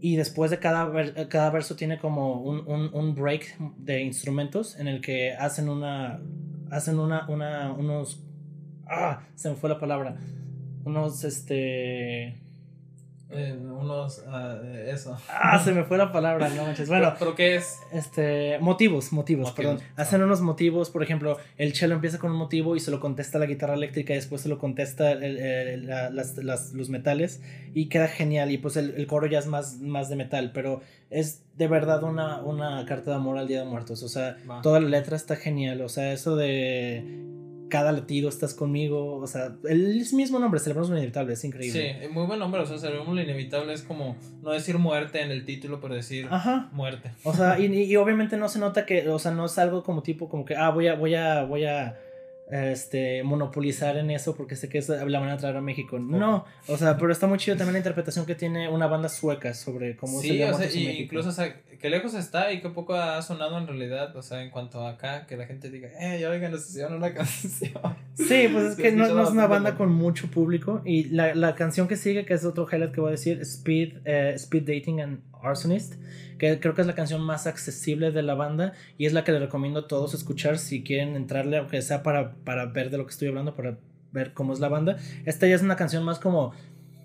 [0.00, 0.90] Y después de cada,
[1.28, 6.20] cada verso tiene como un, un, break de instrumentos en el que hacen una.
[6.70, 7.28] Hacen una.
[7.28, 8.24] una unos.
[8.88, 10.16] Ah, se me fue la palabra.
[10.84, 12.42] Unos este
[13.32, 15.16] unos ah, eso.
[15.28, 16.88] Ah, se me fue la palabra, no manches.
[16.88, 17.78] Bueno, ¿Pero, qué es?
[17.92, 19.80] Este, motivos, motivos, perdón.
[19.96, 23.38] Hacen unos motivos, por ejemplo, el cello empieza con un motivo y se lo contesta
[23.38, 27.42] la guitarra eléctrica y después se lo contesta los metales
[27.74, 30.80] y queda genial y pues el, coro ya es más, más de metal, pero
[31.10, 34.80] es de verdad una, una carta de amor al Día de Muertos, o sea, toda
[34.80, 37.32] la letra está genial, o sea, eso de
[37.72, 41.96] cada latido estás conmigo, o sea, el mismo nombre, celebramos lo inevitable, es increíble.
[42.02, 45.30] Sí, muy buen nombre, o sea, celebramos lo inevitable es como no decir muerte en
[45.30, 46.28] el título, pero decir
[46.72, 47.12] muerte.
[47.24, 50.02] O sea, y, y, obviamente no se nota que, o sea, no es algo como
[50.02, 51.98] tipo, como que, ah, voy a, voy a, voy a
[52.52, 55.98] este, monopolizar en eso porque sé que es la manera de traer a México.
[55.98, 59.54] No, o sea, pero está muy chido también la interpretación que tiene una banda sueca
[59.54, 60.58] sobre cómo se llama.
[60.58, 63.56] Sí, o sea, y incluso, o sea, que lejos está y que poco ha sonado
[63.56, 66.54] en realidad, o sea, en cuanto a acá, que la gente diga, eh, ya oigan,
[66.54, 67.72] hicieron una canción.
[68.14, 71.88] Sí, pues es que no, es una banda con mucho público y la, la, canción
[71.88, 75.31] que sigue, que es otro highlight que voy a decir, Speed, eh, Speed Dating and
[75.42, 75.94] Arsonist
[76.38, 79.30] que creo que es la canción más accesible de la banda y es la que
[79.30, 83.06] les recomiendo a todos escuchar si quieren entrarle, aunque sea para, para ver de lo
[83.06, 83.78] que estoy hablando, para
[84.10, 84.96] ver cómo es la banda.
[85.24, 86.52] Esta ya es una canción más como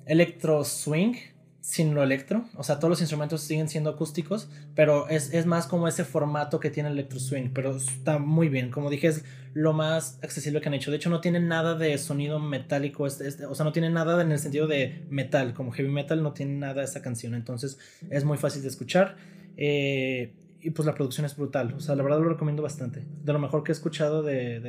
[0.07, 1.13] electro swing,
[1.61, 2.45] sin lo electro.
[2.55, 6.59] O sea, todos los instrumentos siguen siendo acústicos, pero es, es, más como ese formato
[6.59, 7.49] que tiene electro swing.
[7.53, 8.71] Pero está muy bien.
[8.71, 10.91] Como dije, es lo más accesible que han hecho.
[10.91, 13.03] De hecho, no tiene nada de sonido metálico.
[13.03, 15.53] o sea, no tiene nada en el sentido de metal.
[15.53, 17.35] Como heavy metal no tiene nada esa canción.
[17.35, 17.77] Entonces,
[18.09, 19.15] es muy fácil de escuchar.
[19.57, 21.73] Eh, y pues la producción es brutal.
[21.73, 23.03] O sea, la verdad lo recomiendo bastante.
[23.23, 24.59] De lo mejor que he escuchado de.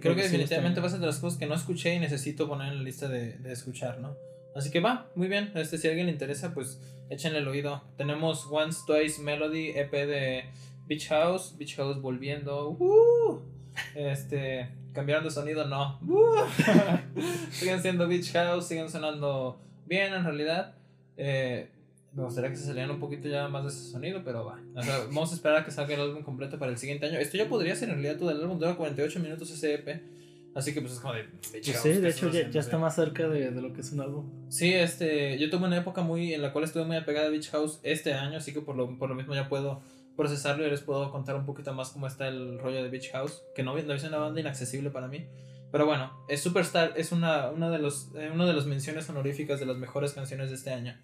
[0.00, 2.72] creo que definitivamente va a ser de las cosas que no escuché y necesito poner
[2.72, 4.16] en la lista de, de escuchar, ¿no?
[4.54, 5.52] Así que va, muy bien.
[5.54, 6.80] Este, si a alguien le interesa, pues
[7.10, 7.82] échenle el oído.
[7.96, 10.44] Tenemos Once Twice Melody, EP de
[10.86, 11.56] Beach House.
[11.56, 12.70] Beach House volviendo.
[12.70, 13.40] Uh,
[13.94, 15.98] este, cambiaron de sonido, no.
[16.02, 16.44] Uh,
[17.50, 20.74] siguen siendo Beach House, siguen sonando bien en realidad.
[21.16, 21.68] Eh,
[22.12, 24.58] me gustaría que se salieran un poquito ya más de ese sonido, pero va.
[25.06, 27.18] vamos a esperar a que salga el álbum completo para el siguiente año.
[27.18, 30.02] Esto ya podría ser en realidad todo el álbum, dura 48 minutos ese EP.
[30.58, 31.22] Así que pues es como de...
[31.22, 34.00] Pues sí, de hecho ya, ya, está más cerca de, de, lo que es un
[34.00, 34.28] álbum.
[34.50, 37.48] Sí, este, yo tuve una época muy en la cual estuve muy apegada a Beach
[37.50, 39.80] House este año, así que por lo, por lo mismo ya puedo
[40.16, 43.44] procesarlo y les puedo contar un poquito más cómo está el rollo de Beach House,
[43.54, 45.28] que no, no es una banda inaccesible para mí.
[45.70, 49.60] Pero bueno, es Superstar es una, una, de los, eh, una de las menciones honoríficas
[49.60, 50.96] de las mejores canciones de este año.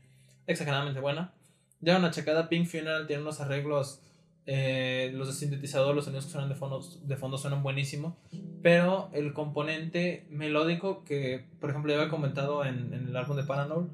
[0.49, 1.33] Exageradamente buena.
[1.81, 4.01] Ya una checada, Pink Funeral tiene unos arreglos
[4.47, 8.17] eh, los de sintetizador, los sonidos que suenan de fondo, de fondo suenan buenísimo.
[8.63, 13.91] Pero el componente melódico, que por ejemplo ya había comentado en, el álbum de Paranol,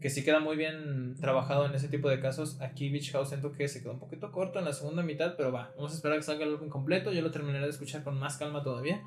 [0.00, 2.60] que sí queda muy bien trabajado en ese tipo de casos.
[2.60, 5.52] Aquí Beach House siento que se quedó un poquito corto en la segunda mitad, pero
[5.52, 7.12] va, vamos a esperar a que salga el álbum completo.
[7.12, 9.02] Yo lo terminaré de escuchar con más calma todavía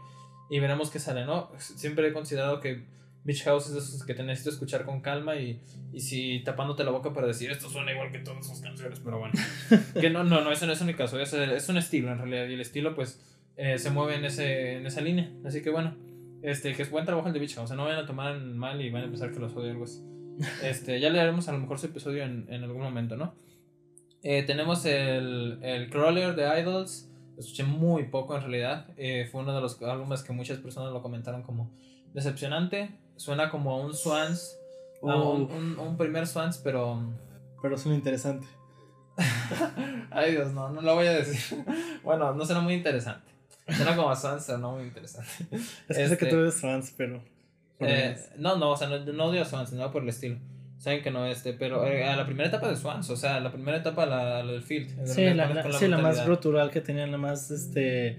[0.50, 1.50] y veremos qué sale, ¿no?
[1.58, 2.84] Siempre he considerado que
[3.24, 5.62] Beach House es de esos que te necesito escuchar con calma y,
[5.94, 9.20] y si tapándote la boca para decir esto suena igual que todas sus canciones, pero
[9.20, 9.34] bueno.
[10.00, 12.48] que no, no, no, eso no es mi caso, es, es un estilo en realidad
[12.48, 13.22] y el estilo pues
[13.58, 15.32] eh, se mueve en, ese, en esa línea.
[15.46, 15.96] Así que bueno,
[16.42, 18.40] este, que es buen trabajo el de Beach House, o sea, no vayan a tomar
[18.40, 20.02] mal y van a pensar que los odio algo así.
[20.64, 23.36] Este, ya le haremos a lo mejor su episodio en, en algún momento, ¿no?
[24.24, 29.54] Eh, tenemos el, el Crawler de Idols, escuché muy poco en realidad, eh, fue uno
[29.54, 31.72] de los álbumes que muchas personas lo comentaron como
[32.14, 32.90] decepcionante
[33.22, 34.58] Suena como un Swans.
[35.00, 37.00] un, un, primer Swans, pero.
[37.62, 38.48] Pero suena interesante.
[40.10, 41.64] Ay Dios, no, no lo voy a decir.
[42.04, 43.32] bueno, no suena muy interesante.
[43.70, 45.30] Suena como Swans, pero no muy interesante.
[45.88, 47.22] Es que sé que tú eres Swans, pero.
[47.80, 50.38] Eh, no, no, o sea, no, no odio a Swans, no por el estilo.
[50.80, 53.52] Saben que no este, pero eh, a la primera etapa de Swans, o sea, la
[53.52, 55.06] primera etapa la, del field.
[55.06, 58.18] Sí, la, la, sí, la más brutal que tenían, la más, este,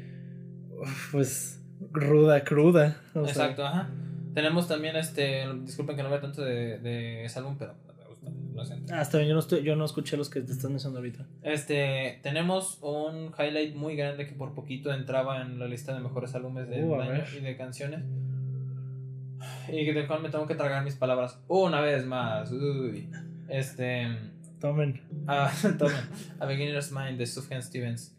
[1.11, 1.61] pues,
[1.91, 3.01] ruda, cruda.
[3.17, 3.89] Exacto, ajá.
[4.35, 5.47] Tenemos también este.
[5.65, 8.31] Disculpen que no vea tanto de, de ese álbum, pero me gusta.
[8.55, 8.95] Lo siento.
[8.95, 11.27] Ah, está bien, yo no, estoy, yo no escuché los que te están mencionando ahorita.
[11.43, 12.21] Este.
[12.23, 16.69] Tenemos un highlight muy grande que por poquito entraba en la lista de mejores álbumes
[16.69, 18.05] de uh, año y de canciones.
[19.69, 22.51] Y del cual me tengo que tragar mis palabras una vez más.
[22.53, 23.09] Uy.
[23.49, 24.07] Este.
[24.61, 25.01] Tomen.
[25.27, 25.97] Ah, tomen.
[26.39, 28.17] A Beginner's Mind de Sufjan Stevens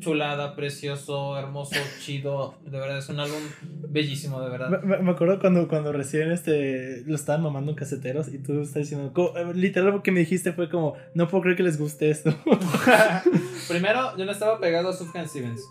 [0.00, 2.58] chulada, precioso, hermoso, chido.
[2.64, 3.40] De verdad, es un álbum
[3.88, 4.82] bellísimo, de verdad.
[4.82, 9.12] Me, acuerdo cuando, cuando recién este, lo estaban mamando en caseteros y tú estás diciendo,
[9.36, 12.34] eh, literal lo que me dijiste fue como, no puedo creer que les guste esto.
[13.68, 15.62] Primero, yo no estaba pegado a Sufjan Stevens.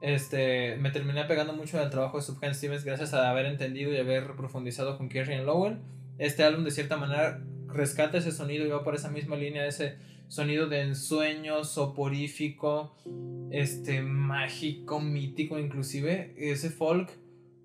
[0.00, 3.98] Este, me terminé pegando mucho al trabajo de Sufjan Stevens gracias a haber entendido y
[3.98, 5.78] haber profundizado con Kerry Lowell.
[6.18, 9.96] Este álbum, de cierta manera, rescata ese sonido y va por esa misma línea, ese
[10.32, 12.96] sonido de ensueño, soporífico,
[13.50, 17.10] este, mágico, mítico inclusive, ese folk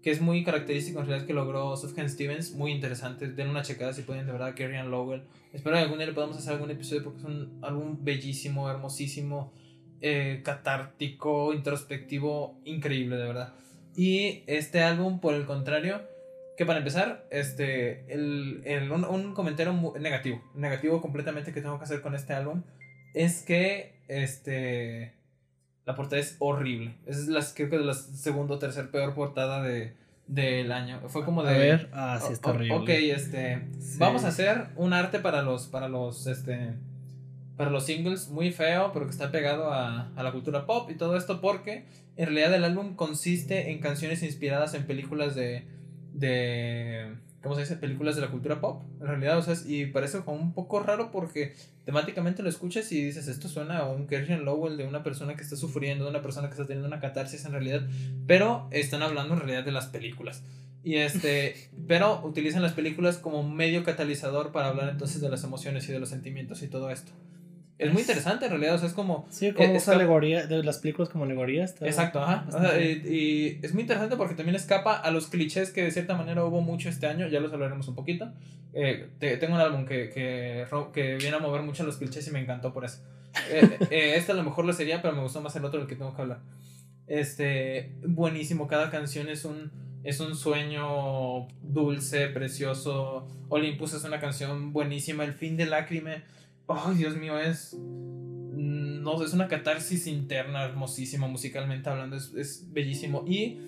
[0.03, 3.93] que es muy característico en realidad que logró Sufjan Stevens, muy interesante, den una checada
[3.93, 5.23] si pueden de verdad, Kerry Lowell.
[5.53, 9.53] Espero que algún día le podamos hacer algún episodio porque es un álbum bellísimo, hermosísimo,
[10.01, 13.53] eh, catártico, introspectivo, increíble de verdad.
[13.95, 16.01] Y este álbum, por el contrario,
[16.57, 22.01] que para empezar, este, el, el, un, comentario negativo, negativo completamente que tengo que hacer
[22.01, 22.63] con este álbum,
[23.13, 25.13] es que, este,
[25.85, 26.95] La portada es horrible.
[27.05, 29.93] Es la, creo que la segunda o tercera peor portada de,
[30.25, 30.99] del año.
[31.07, 31.55] Fue como de.
[31.55, 32.75] A ver, ah, sí, está horrible.
[32.75, 33.61] Ok, este.
[33.97, 35.67] Vamos a hacer un arte para los.
[35.67, 36.27] Para los.
[36.27, 36.73] Este.
[37.55, 40.95] Para los singles muy feo, pero que está pegado a, a la cultura pop y
[40.95, 41.85] todo esto porque
[42.15, 45.65] en realidad el álbum consiste en canciones inspiradas en películas de.
[46.17, 47.77] De ¿cómo se dice?
[47.77, 51.11] Películas de la cultura pop, en realidad, o sea, y parece como un poco raro
[51.11, 55.35] porque temáticamente lo escuchas y dices, esto suena a un Christian Lowell de una persona
[55.35, 57.87] que está sufriendo, de una persona que está teniendo una catarsis en realidad,
[58.25, 60.43] pero están hablando en realidad de las películas.
[60.83, 65.87] Y este, pero utilizan las películas como medio catalizador para hablar entonces de las emociones
[65.87, 67.11] y de los sentimientos y todo esto
[67.79, 69.27] es muy interesante en realidad, o sea, es como...
[69.29, 71.75] Sí, como esa alegoría, de las películas como alegorías.
[71.81, 72.47] Exacto, ajá.
[72.79, 76.61] y, es muy interesante porque también escapa a los clichés que de cierta manera hubo
[76.61, 78.31] mucho este año, ya los hablaremos un poquito.
[78.73, 79.09] Eh,
[79.39, 82.73] tengo un álbum que, que, que, viene a mover mucho los clichés y me encantó
[82.73, 83.03] por eso.
[83.51, 85.87] Eh, eh, este a lo mejor lo sería, pero me gustó más el otro del
[85.87, 86.39] que tengo que hablar.
[87.05, 89.71] Este, buenísimo, cada canción es un,
[90.03, 93.27] es un sueño dulce, precioso.
[93.49, 96.23] Olympus es una canción buenísima, El fin de lágrime
[96.67, 97.75] oh, Dios mío, es.
[97.75, 103.23] Mm, no es una catarsis interna hermosísima, musicalmente hablando, es, bellísimo.
[103.25, 103.59] Y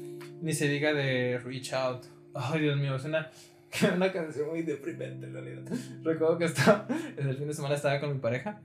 [0.42, 2.06] ni se diga de Reach Out.
[2.34, 3.32] Ay, Dios mío, es una,
[3.96, 5.64] una canción muy deprimente en realidad.
[6.04, 8.62] Recuerdo que estaba, el fin de semana estaba con mi pareja.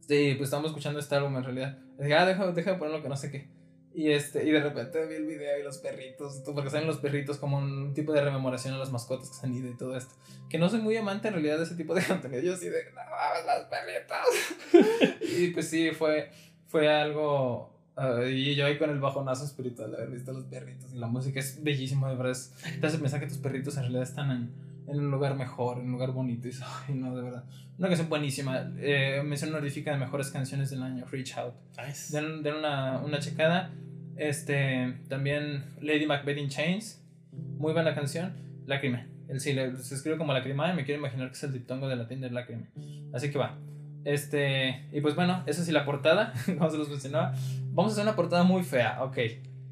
[0.00, 1.78] Sí, pues estábamos escuchando este álbum en realidad.
[1.98, 3.59] Dije, ah, deja, deja de ponerlo que no sé qué.
[3.92, 7.38] Y, este, y de repente vi el video y los perritos, porque salen los perritos
[7.38, 10.14] como un tipo de rememoración a las mascotas que se han ido y todo esto.
[10.48, 12.40] Que no soy muy amante en realidad de ese tipo de contenido.
[12.42, 15.18] Yo sí de, no las perritas.
[15.20, 16.30] y pues sí, fue,
[16.68, 17.70] fue algo.
[17.96, 20.92] Uh, y yo ahí con el bajonazo espiritual de haber visto los perritos.
[20.94, 22.36] Y la música es bellísima, de verdad.
[22.80, 24.50] te hace pensar que tus perritos en realidad están en,
[24.90, 26.48] en un lugar mejor, en un lugar bonito.
[26.48, 26.52] Y
[26.88, 27.44] ay, no, de verdad.
[27.78, 28.70] Una canción buenísima.
[28.78, 31.54] Eh, mención honorífica de mejores canciones del año, Reach Out.
[31.78, 32.16] Nice.
[32.16, 33.70] Den, den una, una checada.
[34.16, 37.02] Este, también Lady Macbeth in Chains.
[37.32, 38.32] Muy buena canción.
[38.66, 39.06] Lágrima.
[39.28, 41.96] El sí, se escribe como Lágrima y me quiero imaginar que es el diptongo de
[41.96, 42.66] latín de Lágrima.
[43.12, 43.56] Así que va.
[44.04, 47.34] Este, y pues bueno, esa sí la portada, como se los mencionaba.
[47.72, 49.18] Vamos a hacer una portada muy fea, ok.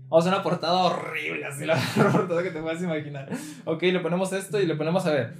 [0.09, 1.77] Vamos a una portada horrible, así la
[2.13, 3.29] portada que te puedas imaginar.
[3.67, 5.35] Ok, le ponemos esto y le ponemos, a ver,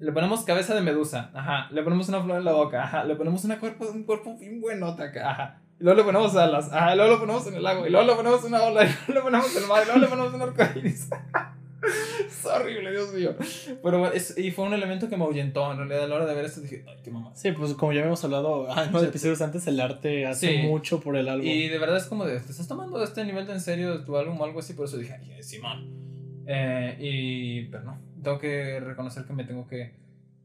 [0.00, 1.68] le ponemos cabeza de medusa, ajá.
[1.70, 3.04] Le ponemos una flor en la boca, ajá.
[3.04, 5.60] Le ponemos una cuerpo, un cuerpo bien buenota acá, ajá.
[5.78, 6.94] Y luego le ponemos alas, ajá.
[6.94, 9.12] Y luego lo ponemos en el lago, y luego le ponemos una ola, y luego
[9.12, 11.10] le ponemos el mar, y luego le ponemos un arcoíris.
[12.26, 13.34] es horrible, Dios mío.
[13.82, 15.70] Pero es, y fue un elemento que me ahuyentó.
[15.72, 17.32] En realidad, a la hora de ver esto dije, ay, qué mamá.
[17.34, 21.16] Sí, pues como ya habíamos hablado en unos episodios antes, el arte hace mucho por
[21.16, 21.46] el álbum.
[21.46, 24.04] Y de verdad es como de, ¿te estás tomando este nivel de en serio de
[24.04, 24.74] tu álbum o algo así?
[24.74, 26.04] Por eso dije, ay, Simón.
[26.46, 29.94] Eh, y, pero no, tengo que reconocer que me tengo que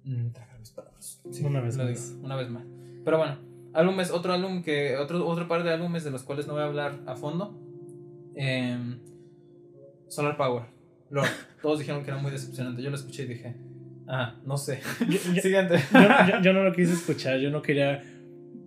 [0.04, 1.22] mm, tragar mis palabras.
[1.44, 2.16] una vez más.
[2.22, 2.64] una vez más.
[3.04, 3.38] Pero bueno,
[3.74, 6.66] álbumes, otro álbum que, otro, otro par de álbumes de los cuales no voy a
[6.66, 7.58] hablar a fondo.
[8.36, 9.00] Em,
[10.08, 10.64] Solar Power.
[11.10, 11.30] Lord.
[11.62, 12.82] Todos dijeron que era muy decepcionante.
[12.82, 13.56] Yo lo escuché y dije,
[14.08, 14.82] ah, no sé.
[15.42, 15.80] Siguiente.
[16.44, 17.40] Yo, no lo quise escuchar.
[17.40, 18.04] Yo no quería,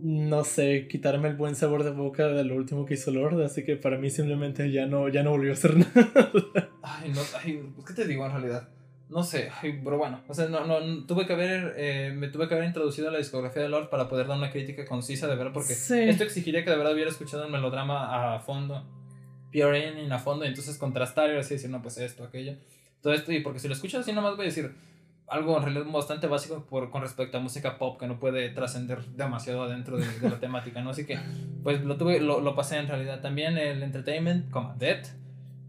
[0.01, 3.43] no sé, quitarme el buen sabor de boca de lo último que hizo Lord.
[3.43, 6.21] Así que para mí simplemente ya no, ya no volvió a hacer nada.
[6.83, 8.69] Ay, no, ay, pues, ¿qué te digo en realidad?
[9.09, 9.51] No sé,
[9.85, 13.09] pero bueno, o sea, no, no, tuve que haber, eh, me tuve que haber introducido
[13.09, 16.25] a la discografía de Lord para poder dar una crítica concisa de verdad, porque esto
[16.25, 19.02] exigiría que de verdad hubiera escuchado el melodrama a fondo
[19.53, 22.55] PRN a fondo y entonces contrastar y así decir, no, pues esto, aquello.
[23.01, 24.75] Todo esto, y porque si lo escuchas así nomás voy a decir
[25.29, 29.03] algo en realidad bastante básico por, con respecto a música pop que no puede trascender
[29.07, 30.91] demasiado adentro de, la temática, ¿no?
[30.91, 31.19] Así que,
[31.63, 33.21] pues lo tuve, lo, lo pasé en realidad.
[33.21, 35.07] También el Entertainment, como Dead,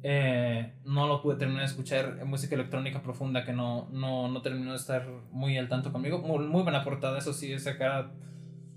[0.04, 4.72] eh, no lo pude terminar de escuchar música electrónica profunda que no, no, no terminó
[4.72, 6.20] de estar muy al tanto conmigo.
[6.20, 8.12] Muy, muy buena portada, eso sí, esa cara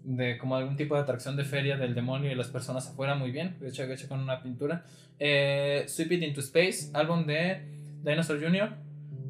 [0.06, 3.32] de como algún tipo de atracción de feria del demonio y las personas afuera, muy
[3.32, 4.84] bien, de hecho, hecho con una pintura.
[5.18, 7.62] Eh, Sweep It Into Space, álbum de
[8.04, 8.70] Dinosaur Jr.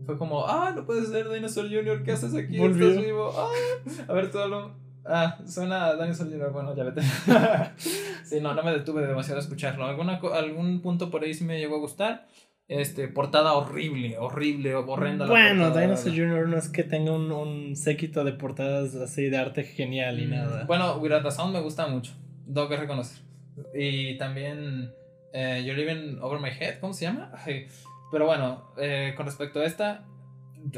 [0.05, 2.63] Fue como, ah, no puedes ser Dinosaur Jr., ¿qué haces aquí?
[2.63, 3.33] Estás vivo.
[3.35, 3.49] Ah,
[4.07, 4.75] a ver, todo lo...
[5.07, 7.01] Ah, suena a Dinosaur Jr., bueno, ya vete.
[8.25, 9.87] sí, no, no me detuve demasiado a escucharlo.
[9.87, 12.27] Alguna, algún punto por ahí sí me llegó a gustar.
[12.69, 15.27] Este, portada horrible, horrible, horrenda.
[15.27, 16.49] Bueno, Dinosaur Jr.
[16.49, 20.31] no es que tenga un, un, séquito de portadas así de arte genial y mm,
[20.31, 20.65] nada.
[20.65, 22.13] Bueno, Without a Sound me gusta mucho,
[22.45, 23.23] tengo que reconocer.
[23.73, 24.93] Y también
[25.33, 27.31] eh, You're Living Over My Head, ¿cómo se llama?
[28.11, 30.05] Pero bueno, eh, con respecto a esta,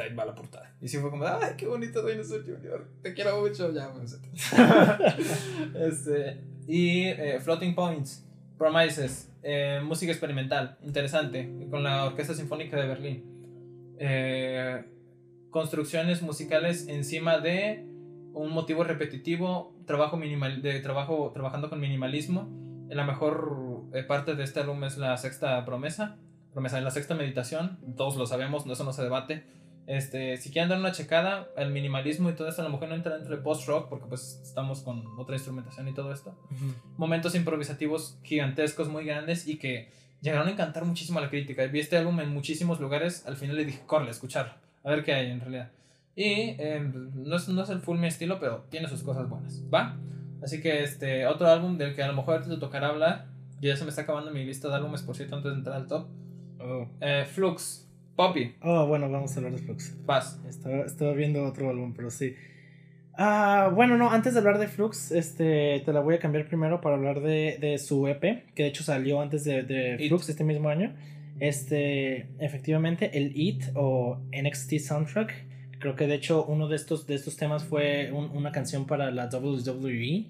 [0.03, 0.75] ahí va la portada.
[0.83, 4.21] Y sí fue como, ay, qué bonito Dinosaur Jr., te quiero mucho, ya, pues.
[5.75, 8.28] este, y eh, Floating Points,
[8.59, 9.33] Promises.
[9.43, 13.25] Eh, música experimental, interesante, con la Orquesta Sinfónica de Berlín.
[13.99, 14.85] Eh,
[15.51, 17.87] construcciones musicales encima de
[18.35, 22.49] un motivo repetitivo, trabajo minimal, de trabajo trabajando con minimalismo
[22.97, 26.17] la mejor eh, parte de este álbum es la sexta promesa.
[26.53, 27.79] Promesa, la sexta meditación.
[27.97, 29.45] Todos lo sabemos, eso no se debate.
[29.89, 32.95] Este, si quieren dar una checada, el minimalismo y todo esto, a lo mejor no
[32.95, 36.35] entra dentro de post-rock porque pues estamos con otra instrumentación y todo esto.
[36.99, 39.89] Momentos improvisativos gigantescos, muy grandes y que
[40.21, 41.65] llegaron a encantar muchísimo a la crítica.
[41.65, 44.53] Vi este álbum en muchísimos lugares, al final le dije, corre, escucharlo,
[44.85, 45.71] a ver qué hay en realidad.
[46.15, 49.63] Y em, no, es, no es el full mi estilo, pero tiene sus cosas buenas,
[49.73, 49.97] ¿va?
[50.43, 53.29] Así que este, otro álbum del que a lo mejor te tocará hablar,
[53.63, 55.87] ya se me está acabando mi lista de álbumes, por cierto, antes de entrar al
[55.87, 56.09] top.
[56.61, 56.87] Oh.
[57.01, 57.88] Eh, Flux,
[58.19, 58.53] Poppy.
[58.63, 59.97] Oh, bueno, vamos a hablar de Flux.
[60.05, 60.41] Vas.
[60.49, 62.35] Estaba, estaba viendo otro álbum, pero sí.
[63.17, 66.81] Ah, bueno, no, antes de hablar de Flux, este, te la voy a cambiar primero
[66.81, 68.21] para hablar de, de su EP,
[68.57, 70.97] que de hecho salió antes de, de Flux este mismo año.
[71.39, 75.33] Este, efectivamente, el It o NXT Soundtrack.
[75.79, 79.29] Creo que de hecho uno de estos, de estos temas fue una canción para la
[79.29, 80.27] WWE.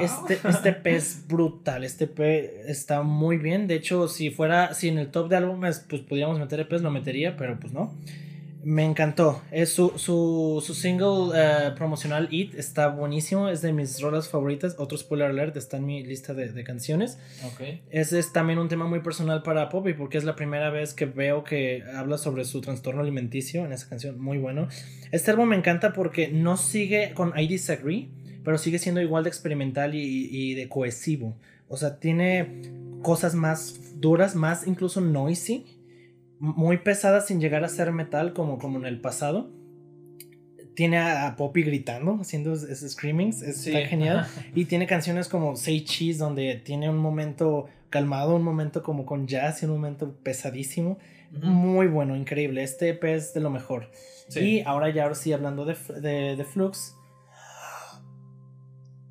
[0.00, 3.66] Este, este P es brutal, este P está muy bien.
[3.66, 6.90] De hecho, si fuera, si en el top de álbumes, pues podríamos meter EPs, lo
[6.90, 7.92] metería, pero pues no.
[8.64, 9.42] Me encantó.
[9.50, 13.50] Es su, su, su single eh, promocional It está buenísimo.
[13.50, 14.76] Es de mis rolas favoritas.
[14.78, 17.18] Otro spoiler alert está en mi lista de, de canciones.
[17.52, 17.82] Okay.
[17.90, 21.04] Ese es también un tema muy personal para Poppy porque es la primera vez que
[21.04, 24.18] veo que habla sobre su trastorno alimenticio en esa canción.
[24.18, 24.68] Muy bueno.
[25.12, 28.08] Este álbum me encanta porque no sigue con I Disagree
[28.44, 31.34] pero sigue siendo igual de experimental y, de cohesivo.
[31.68, 32.62] O sea, tiene
[33.02, 35.66] cosas más duras, más incluso noisy,
[36.38, 39.50] muy pesadas sin llegar a ser metal como, como en el pasado.
[40.74, 44.26] Tiene a, Poppy gritando, haciendo esos screamings, está genial.
[44.54, 49.26] y tiene canciones como Say Cheese, donde tiene un momento calmado, un momento como con
[49.26, 50.98] jazz y un momento pesadísimo.
[51.30, 52.62] Muy bueno, increíble.
[52.62, 53.90] Este EP es de lo mejor.
[54.36, 56.96] Y ahora ya ahora sí hablando de, de, de Flux,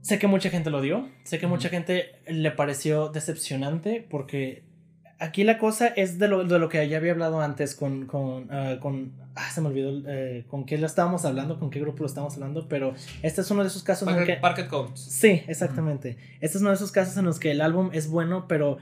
[0.04, 4.64] Sé que mucha gente lo dio, sé que mucha gente le pareció decepcionante porque
[5.18, 8.52] aquí la cosa es de lo, de lo que ya había hablado antes con, con,
[8.52, 12.00] ah, con ah, se me olvidó eh, con qué lo estábamos hablando, con qué grupo
[12.02, 14.34] lo estábamos hablando, pero este es uno de esos casos en que...
[14.34, 15.00] Parket Codes.
[15.00, 16.18] Sí, exactamente.
[16.42, 18.80] Este es uno de esos casos en los que el álbum es bueno, pero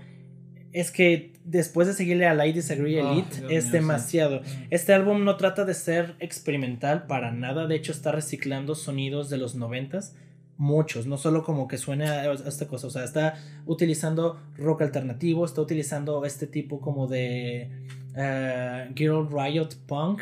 [0.73, 4.41] es que después de seguirle a Light Disagree Elite es demasiado.
[4.71, 9.37] Este álbum no trata de ser experimental para nada, de hecho está reciclando sonidos de
[9.37, 10.15] los noventas
[10.61, 13.33] muchos, no solo como que suene a esta cosa, o sea, está
[13.65, 17.67] utilizando rock alternativo, está utilizando este tipo como de
[18.11, 20.21] uh, Girl Riot Punk,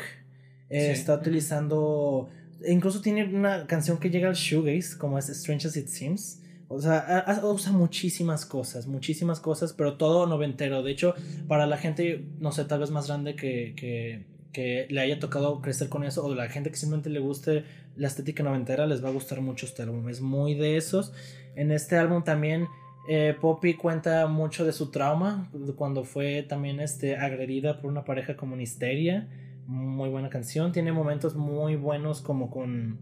[0.70, 2.30] eh, está utilizando,
[2.66, 6.80] incluso tiene una canción que llega al shoegaze, como es Strange as It Seems, o
[6.80, 11.14] sea, usa muchísimas cosas, muchísimas cosas, pero todo noventero, de hecho,
[11.48, 15.60] para la gente, no sé, tal vez más grande que, que que le haya tocado
[15.60, 17.64] crecer con eso o la gente que simplemente le guste
[18.00, 20.08] la estética noventera les va a gustar mucho este álbum.
[20.08, 21.12] Es muy de esos.
[21.54, 22.66] En este álbum también
[23.10, 28.36] eh, Poppy cuenta mucho de su trauma cuando fue también este, agredida por una pareja
[28.36, 29.28] como Histeria.
[29.66, 30.72] Muy buena canción.
[30.72, 32.98] Tiene momentos muy buenos como con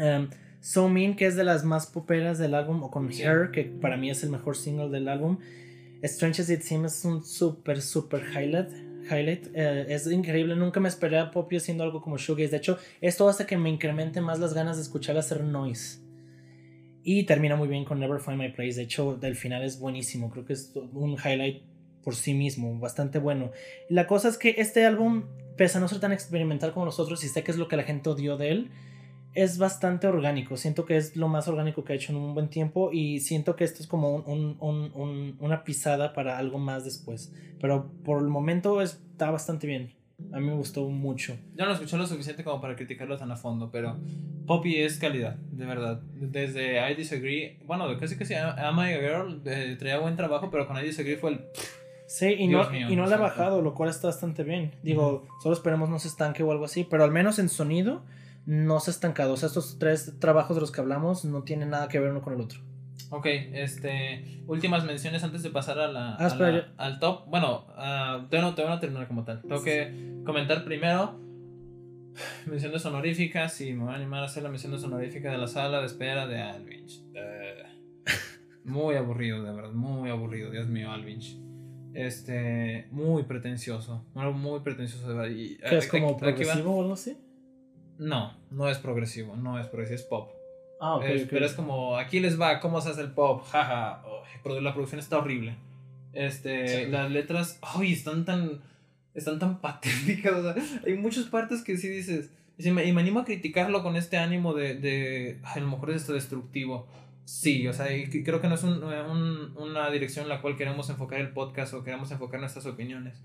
[0.00, 0.28] um,
[0.62, 3.98] So Mean, que es de las más poperas del álbum, o con Her, que para
[3.98, 5.36] mí es el mejor single del álbum.
[6.00, 8.70] Strange as It Seems es un súper, súper highlight
[9.10, 9.48] highlight.
[9.54, 12.50] Eh, es increíble, nunca me esperé a Poppy haciendo algo como Shoegaze.
[12.50, 16.00] De hecho, esto hace que me incremente más las ganas de escuchar hacer noise.
[17.02, 18.74] Y termina muy bien con Never Find My Place.
[18.74, 20.30] De hecho, del final es buenísimo.
[20.30, 21.62] Creo que es un highlight
[22.02, 23.50] por sí mismo, bastante bueno.
[23.88, 25.24] La cosa es que este álbum,
[25.56, 27.76] pese a no ser tan experimental como los otros, y sé que es lo que
[27.76, 28.70] la gente odió de él,
[29.34, 30.56] es bastante orgánico.
[30.56, 33.56] Siento que es lo más orgánico que ha hecho en un buen tiempo y siento
[33.56, 37.32] que esto es como una pisada para algo más después.
[37.60, 39.92] Pero por el momento está bastante bien.
[40.32, 41.36] A mí me gustó mucho.
[41.56, 43.98] Ya no escuché lo suficiente como para criticarlo tan a fondo, pero
[44.46, 46.00] Poppy es calidad, de verdad.
[46.14, 50.50] Desde I Disagree, bueno, casi que se Am I a Girl, eh, traía buen trabajo,
[50.50, 51.40] pero con I Disagree fue el...
[52.06, 54.72] Sí, y no, y no le ha bajado, lo cual está bastante bien.
[54.82, 58.02] Digo, solo esperemos no se estanque o algo así, pero al menos en sonido
[58.46, 59.34] no se ha estancado.
[59.34, 62.22] O sea, estos tres trabajos de los que hablamos no tienen nada que ver uno
[62.22, 62.60] con el otro.
[63.10, 64.42] Ok, este.
[64.46, 67.26] Últimas menciones antes de pasar a la, ah, al top.
[67.28, 69.42] Bueno, uh, tengo, no terminar como tal.
[69.42, 71.20] Tengo que comentar primero.
[72.46, 75.80] Menciones honoríficas y me voy a animar a hacer la mención honorífica de la sala
[75.80, 77.02] de espera de Alvinch.
[78.64, 81.38] muy aburrido, de verdad, muy aburrido, Dios mío, Alvinch.
[81.92, 85.34] Este, muy pretencioso, muy pretencioso de verdad.
[85.68, 87.16] ¿Qué es como progresivo o algo así?
[87.98, 90.32] No, no es progresivo, no es progresivo, es pop.
[90.80, 91.04] Ah, ok.
[91.30, 93.44] Pero es como, aquí les va, ¿cómo se hace el pop?
[93.50, 94.60] Jaja, ja.
[94.60, 95.56] la producción está horrible.
[96.12, 98.60] Este, las letras, ay, están tan,
[99.14, 100.56] están tan patéticas.
[100.86, 104.74] hay muchas partes que sí dices, y me, animo a criticarlo con este ánimo de,
[104.74, 106.86] de a lo mejor es esto destructivo.
[107.24, 107.86] sí, o sea,
[108.24, 112.10] creo que no es una dirección en la cual queremos enfocar el podcast o queremos
[112.10, 113.22] enfocar nuestras opiniones.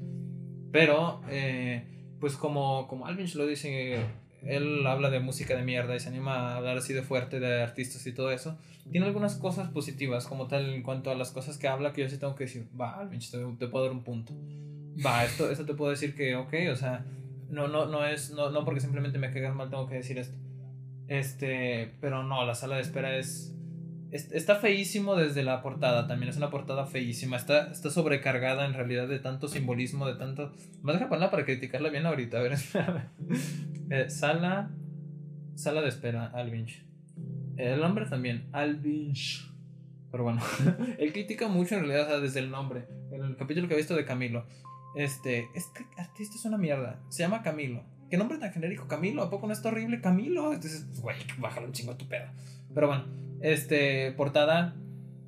[0.71, 1.83] Pero, eh,
[2.19, 3.99] pues como, como Alvin lo dice,
[4.43, 7.61] él habla de música de mierda y se anima a hablar así de fuerte de
[7.61, 8.57] artistas y todo eso.
[8.91, 12.09] Tiene algunas cosas positivas, como tal, en cuanto a las cosas que habla, que yo
[12.09, 14.33] sí tengo que decir, va, te, te puedo dar un punto.
[15.05, 17.05] Va, esto, esto te puedo decir que, ok, o sea,
[17.49, 20.37] no, no, no es, no, no porque simplemente me caigas mal tengo que decir esto.
[21.07, 23.55] Este, pero no, la sala de espera es
[24.11, 29.07] Está feísimo desde la portada también, es una portada feísima, está, está sobrecargada en realidad
[29.07, 30.51] de tanto simbolismo, de tanto...
[30.81, 32.53] Más deja ponerla para criticarla bien ahorita, a ver,
[33.91, 34.71] eh, sala,
[35.53, 36.83] sala de espera, Alvinch.
[37.57, 39.47] El nombre también, Alvinch.
[40.11, 40.41] Pero bueno,
[40.97, 44.05] él critica mucho en realidad desde el nombre, en el capítulo que he visto de
[44.05, 44.47] Camilo.
[44.95, 47.83] Este, este artista es una mierda, se llama Camilo.
[48.09, 48.87] ¿Qué nombre tan genérico?
[48.87, 50.01] Camilo, ¿a poco no está horrible?
[50.01, 50.51] Camilo.
[50.51, 52.25] Entonces, güey, bájalo un chingo a tu pedo.
[52.73, 53.05] Pero bueno,
[53.41, 54.75] este, portada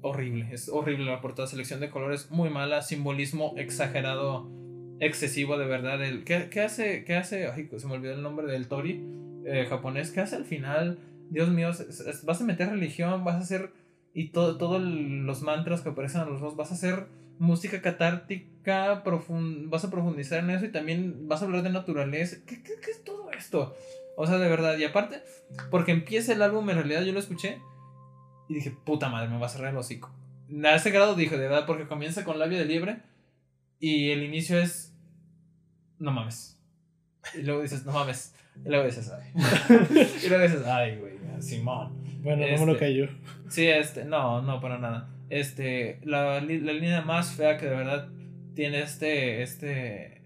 [0.01, 0.47] horrible.
[0.51, 1.47] Es horrible la portada.
[1.47, 2.81] Selección de colores muy mala.
[2.81, 4.49] Simbolismo exagerado,
[4.99, 6.03] excesivo de verdad.
[6.03, 7.03] El, ¿qué, ¿qué, hace?
[7.05, 7.47] ¿Qué hace?
[7.47, 9.03] Ay, se me olvidó el nombre del Tori
[9.45, 10.11] eh, japonés.
[10.11, 10.99] ¿Qué hace al final?
[11.29, 11.71] Dios mío,
[12.23, 13.71] vas a meter religión, vas a hacer.
[14.13, 17.05] Y todos todo los mantras que aparecen a los dos, vas a hacer
[17.39, 22.37] música catártica, vas a profundizar en eso y también vas a hablar de naturaleza.
[22.45, 23.73] ¿Qué, qué, qué es todo esto?
[24.17, 24.77] O sea, de verdad.
[24.77, 25.21] Y aparte,
[25.69, 27.61] porque empieza el álbum, en realidad yo lo escuché
[28.51, 30.11] y dije, puta madre, me va a cerrar el hocico.
[30.65, 32.97] A ese grado dije, de verdad, porque comienza con labio de liebre
[33.79, 34.93] y el inicio es,
[35.99, 36.59] no mames.
[37.33, 38.35] Y luego dices, no mames.
[38.65, 39.31] Y luego dices, ay.
[40.25, 41.93] y luego dices, ay, güey, Simón.
[42.21, 43.07] Bueno, no me lo este, cayó.
[43.47, 45.09] Sí, este, no, no, para nada.
[45.29, 48.09] Este, la, la línea más fea que de verdad
[48.53, 50.23] tiene este, este,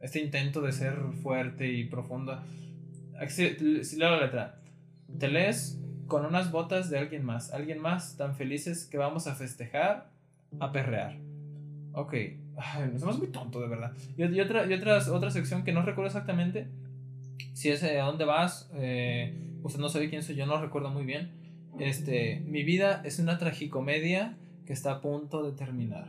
[0.00, 2.42] este intento de ser fuerte y profundo.
[3.28, 4.60] Si, si leo la letra,
[5.20, 5.80] te lees
[6.10, 7.54] con unas botas de alguien más.
[7.54, 10.10] Alguien más tan felices que vamos a festejar,
[10.58, 11.16] a perrear.
[11.94, 12.12] Ok.
[12.56, 13.92] Ay, nos muy tonto, de verdad.
[14.18, 16.66] Y, otra, y otra, otra sección que no recuerdo exactamente.
[17.54, 18.70] Si es eh, a dónde vas.
[18.74, 21.30] Eh, usted no sabe quién soy yo, no recuerdo muy bien.
[21.78, 26.08] Este, mi vida es una tragicomedia que está a punto de terminar.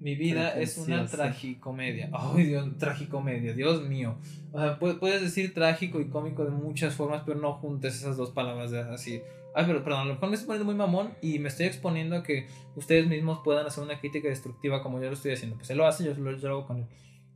[0.00, 2.10] Mi vida es una tragicomedia.
[2.12, 4.16] Ay, Dios, tragicomedia, Dios mío.
[4.52, 8.30] O sea, puedes decir trágico y cómico de muchas formas, pero no juntes esas dos
[8.30, 9.20] palabras así.
[9.54, 12.16] Ay, pero perdón, a lo mejor me estoy poniendo muy mamón y me estoy exponiendo
[12.16, 12.46] a que
[12.76, 15.56] ustedes mismos puedan hacer una crítica destructiva como yo lo estoy haciendo.
[15.56, 16.86] Pues él lo hace, yo lo, hago con él.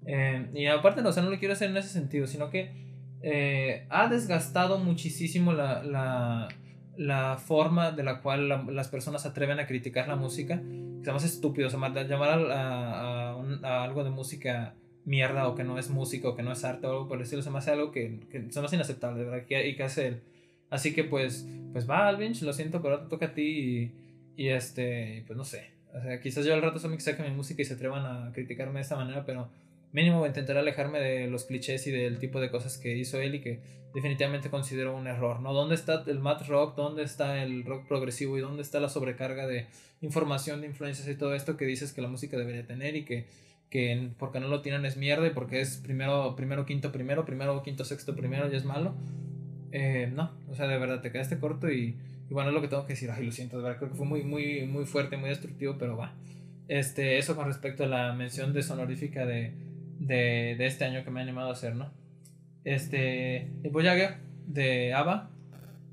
[0.06, 2.73] Eh, y aparte, no, o sea, no lo quiero hacer en ese sentido, sino que
[3.23, 6.48] eh, ha desgastado muchísimo la, la
[6.98, 10.60] la forma de la cual las personas se atreven a criticar la música,
[11.03, 11.97] es más estúpido, llamar
[12.51, 16.65] a, a, algo de música mierda o que no es música o que no es
[16.65, 18.77] arte o algo por el estilo, se me hace algo que, que se me hace
[18.77, 19.45] inaceptable, ¿verdad?
[19.49, 20.20] y que hace él.
[20.70, 23.93] Así que pues, pues va Alvinch, lo siento, pero ahora te toca a ti
[24.37, 25.70] y, y este, pues no sé.
[25.95, 28.75] O sea, quizás yo al rato me saque mi música y se atrevan a criticarme
[28.75, 29.49] de esta manera, pero
[29.93, 33.40] mínimo intentar alejarme de los clichés y del tipo de cosas que hizo él y
[33.40, 33.60] que
[33.94, 35.52] definitivamente considero un error, ¿no?
[35.52, 36.77] ¿Dónde está el mat rock?
[36.77, 38.36] ¿Dónde está el rock progresivo?
[38.36, 39.66] ¿Y dónde está la sobrecarga de
[40.01, 43.27] información, de influencias y todo esto que dices que la música debería tener y que,
[43.70, 47.62] que porque no lo tienen es mierda y porque es primero, primero, quinto, primero, primero,
[47.62, 48.94] quinto, sexto, primero y es malo?
[49.73, 51.97] Eh, no, o sea, de verdad te quedaste corto y,
[52.28, 53.10] y, bueno, es lo que tengo que decir.
[53.10, 55.97] Ay, lo siento, de verdad, creo que fue muy, muy, muy fuerte, muy destructivo, pero
[55.97, 56.15] va.
[56.69, 59.55] Este, eso con respecto a la mención de sonorífica de,
[59.99, 61.91] de, de este año que me ha animado a hacer, ¿no?
[62.65, 64.16] Este, el Voyager
[64.47, 65.31] de Ava,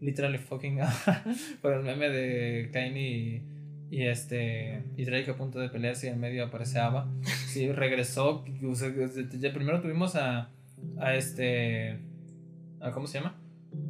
[0.01, 0.79] literally fucking
[1.61, 3.43] por el meme de Kanye
[3.89, 7.07] y, este, y Drake a punto de pelearse y en medio aparece Ava.
[7.47, 8.43] Sí, regresó,
[9.39, 10.49] ya primero tuvimos a,
[10.97, 11.99] a este,
[12.81, 13.35] a, ¿cómo se llama?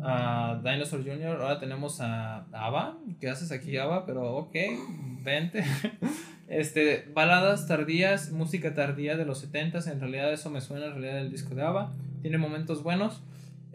[0.02, 4.06] A Dinosaur Jr., ahora tenemos a Ava, ¿qué haces aquí Ava?
[4.06, 4.56] Pero ok,
[5.24, 5.64] vente.
[6.48, 11.16] Este, baladas tardías, música tardía de los 70 en realidad eso me suena en realidad
[11.16, 11.94] del disco de ABBA.
[12.22, 13.22] Tiene momentos buenos,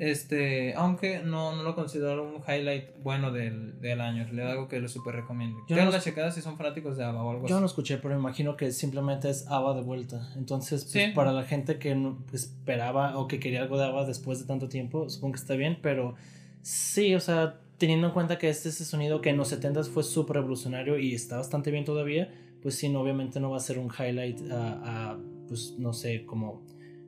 [0.01, 4.79] este, aunque no, no lo considero un highlight bueno del, del año, le algo que
[4.79, 5.59] lo super recomiendo.
[5.69, 8.17] Yo no, la checada si son fanáticos de ABBA o algo yo no escuché, pero
[8.17, 10.33] imagino que simplemente es ABBA de vuelta.
[10.37, 14.47] Entonces, pues, para la gente que esperaba o que quería algo de ABBA después de
[14.47, 16.15] tanto tiempo, supongo que está bien, pero
[16.63, 19.85] sí, o sea, teniendo en cuenta que este es ese sonido que en los 70
[19.85, 22.31] fue súper revolucionario y está bastante bien todavía
[22.63, 25.19] pues sí, obviamente no va a ser un highlight a,
[25.49, 26.63] pues no sé, como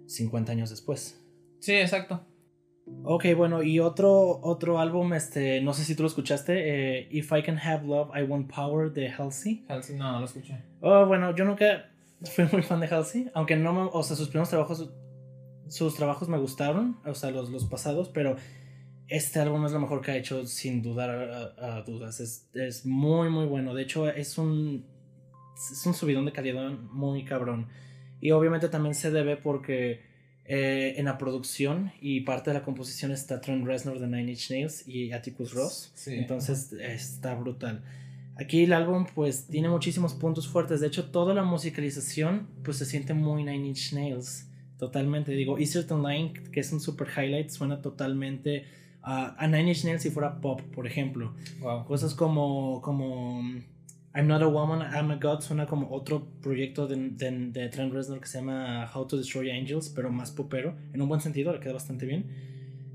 [0.06, 1.22] 50 años después.
[1.60, 2.20] Sí, exacto.
[3.04, 7.30] Ok, bueno, y otro, otro álbum, este, no sé si tú lo escuchaste, eh, If
[7.32, 9.64] I Can Have Love, I Want Power de Halsey.
[9.68, 10.62] Halsey, no, no lo escuché.
[10.80, 11.90] Oh, bueno, yo nunca
[12.22, 14.90] fui muy fan de Halsey, aunque no me, o sea, sus primeros trabajos,
[15.68, 18.36] sus trabajos me gustaron, o sea, los, los pasados, pero
[19.08, 21.10] este álbum es lo mejor que ha hecho sin dudar
[21.58, 22.20] a, dudas.
[22.20, 23.74] Es, es, muy, muy bueno.
[23.74, 24.86] De hecho, es un,
[25.70, 27.68] es un subidón de calidad muy cabrón.
[28.20, 30.00] Y obviamente también se debe porque
[30.44, 34.50] eh, en la producción y parte de la composición está Trent Reznor de Nine Inch
[34.50, 35.92] Nails y Atticus Ross.
[36.06, 37.82] Entonces está brutal.
[38.36, 40.80] Aquí el álbum pues tiene muchísimos puntos fuertes.
[40.80, 44.48] De hecho, toda la musicalización pues se siente muy Nine Inch Nails.
[44.78, 45.32] Totalmente.
[45.32, 48.64] Digo, Easter Line, que es un super highlight, suena totalmente
[49.02, 51.34] a Nine Inch Nails si fuera pop, por ejemplo.
[51.86, 53.42] Cosas como, como
[54.14, 58.20] I'm Not a Woman, I'm a God suena como otro proyecto de, de, Trent Reznor
[58.20, 61.60] que se llama How to Destroy Angels, pero más popero, en un buen sentido, le
[61.60, 62.26] queda bastante bien.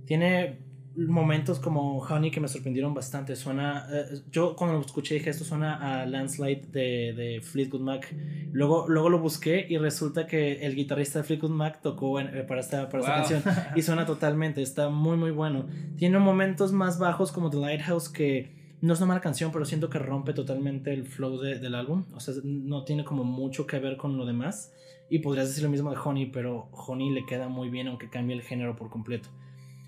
[0.05, 0.59] Tiene
[0.95, 3.35] momentos como Honey que me sorprendieron bastante.
[3.35, 8.15] Suena, eh, yo cuando lo escuché dije esto suena a Landslide de, de, Fleetwood Mac.
[8.51, 12.61] Luego, luego lo busqué y resulta que el guitarrista de Fleetwood Mac tocó eh, para,
[12.61, 13.43] esta, para esta canción
[13.75, 15.67] y suena totalmente, está muy muy bueno.
[15.97, 19.89] Tiene momentos más bajos como The Lighthouse que no es una mala canción, pero siento
[19.89, 22.05] que rompe totalmente el flow del álbum.
[22.13, 24.73] O sea, no tiene como mucho que ver con lo demás.
[25.09, 28.35] Y podrías decir lo mismo de Honey, pero Honey le queda muy bien aunque cambie
[28.35, 29.29] el género por completo.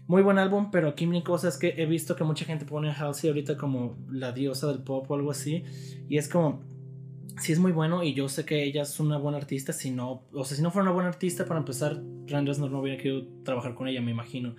[0.07, 2.89] Muy buen álbum, pero aquí mi cosa es que he visto que mucha gente pone
[2.89, 5.63] a Halsey ahorita como la diosa del pop o algo así.
[6.07, 6.63] Y es como,
[7.39, 9.71] sí es muy bueno y yo sé que ella es una buena artista.
[9.71, 12.97] Si no, o sea, si no fuera una buena artista, para empezar, Randers no hubiera
[12.97, 14.55] querido trabajar con ella, me imagino.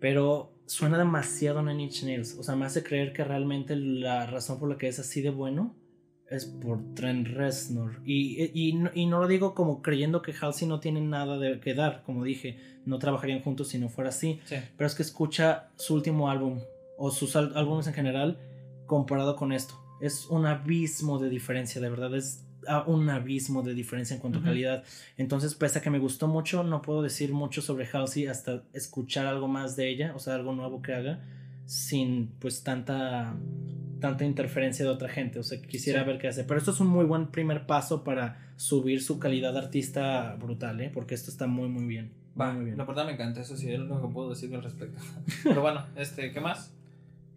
[0.00, 2.36] Pero suena demasiado Nine Inch Nails.
[2.38, 5.30] O sea, me hace creer que realmente la razón por la que es así de
[5.30, 5.74] bueno
[6.30, 8.00] es por Trent Reznor.
[8.04, 11.74] Y, y, y, no lo digo como creyendo que Halsey no tiene nada de que
[11.74, 12.02] dar.
[12.04, 14.40] Como dije, no trabajarían juntos si no fuera así.
[14.48, 16.60] Pero es que escucha su último álbum
[16.96, 18.38] o sus álbumes en general
[18.86, 19.74] comparado con esto.
[20.00, 22.14] Es un abismo de diferencia, de verdad.
[22.14, 22.46] Es
[22.86, 24.84] un abismo de diferencia en cuanto a calidad.
[25.16, 29.26] Entonces, pese a que me gustó mucho, no puedo decir mucho sobre Halsey hasta escuchar
[29.26, 31.20] algo más de ella, o sea, algo nuevo que haga,
[31.66, 33.34] sin pues tanta
[34.02, 36.44] tanta interferencia de otra gente, o sea, quisiera ver qué hace.
[36.44, 40.80] Pero esto es un muy buen primer paso para subir su calidad de artista brutal,
[40.80, 40.90] ¿eh?
[40.92, 42.12] Porque esto está muy, muy bien.
[42.38, 42.76] Va, muy bien.
[42.76, 45.00] la verdad me encanta, eso sí, es lo único que puedo decir al respecto.
[45.44, 46.74] Pero bueno, este, ¿qué más?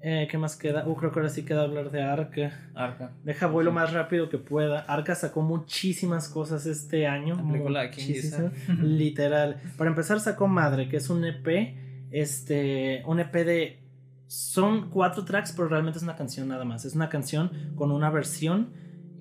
[0.07, 0.87] Eh, ¿Qué más queda?
[0.87, 2.69] Uh, creo que ahora sí queda hablar de Arca.
[2.75, 3.13] Arca.
[3.23, 4.81] Deja vuelo más rápido que pueda.
[4.81, 7.41] Arca sacó muchísimas cosas este año.
[8.83, 9.59] Literal.
[9.77, 11.75] Para empezar sacó Madre, que es un EP.
[12.11, 13.01] Este.
[13.07, 13.79] Un EP de.
[14.27, 16.85] Son cuatro tracks, pero realmente es una canción nada más.
[16.85, 18.73] Es una canción con una versión.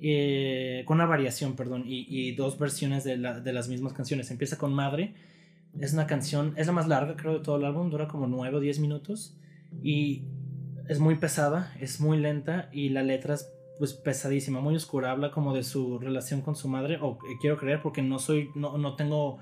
[0.02, 1.84] Eh, con una variación, perdón.
[1.86, 4.30] Y, dos versiones de, de las mismas canciones.
[4.30, 5.14] Empieza con Madre.
[5.80, 6.52] Es una canción.
[6.56, 7.88] Es la más larga, creo, de todo el álbum.
[7.88, 9.34] Dura como 9 o 10 minutos.
[9.82, 10.24] Y
[10.88, 15.30] es muy pesada, es muy lenta y la letra es pues pesadísima, muy oscura, habla
[15.30, 18.78] como de su relación con su madre, o eh, quiero creer porque no soy, no,
[18.78, 19.38] no tengo,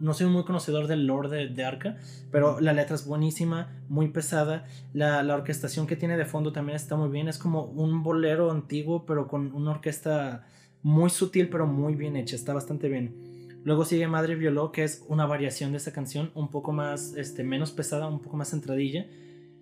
[0.00, 1.98] no soy muy conocedor del lore de, Arca,
[2.30, 4.64] pero la letra es buenísima, muy pesada,
[4.94, 8.50] la, la, orquestación que tiene de fondo también está muy bien, es como un bolero
[8.50, 10.46] antiguo, pero con una orquesta
[10.82, 13.34] muy sutil, pero muy bien hecha, está bastante bien.
[13.64, 17.44] Luego sigue Madre Violó, que es una variación de esa canción, un poco más, este,
[17.44, 19.06] menos pesada, un poco más centradilla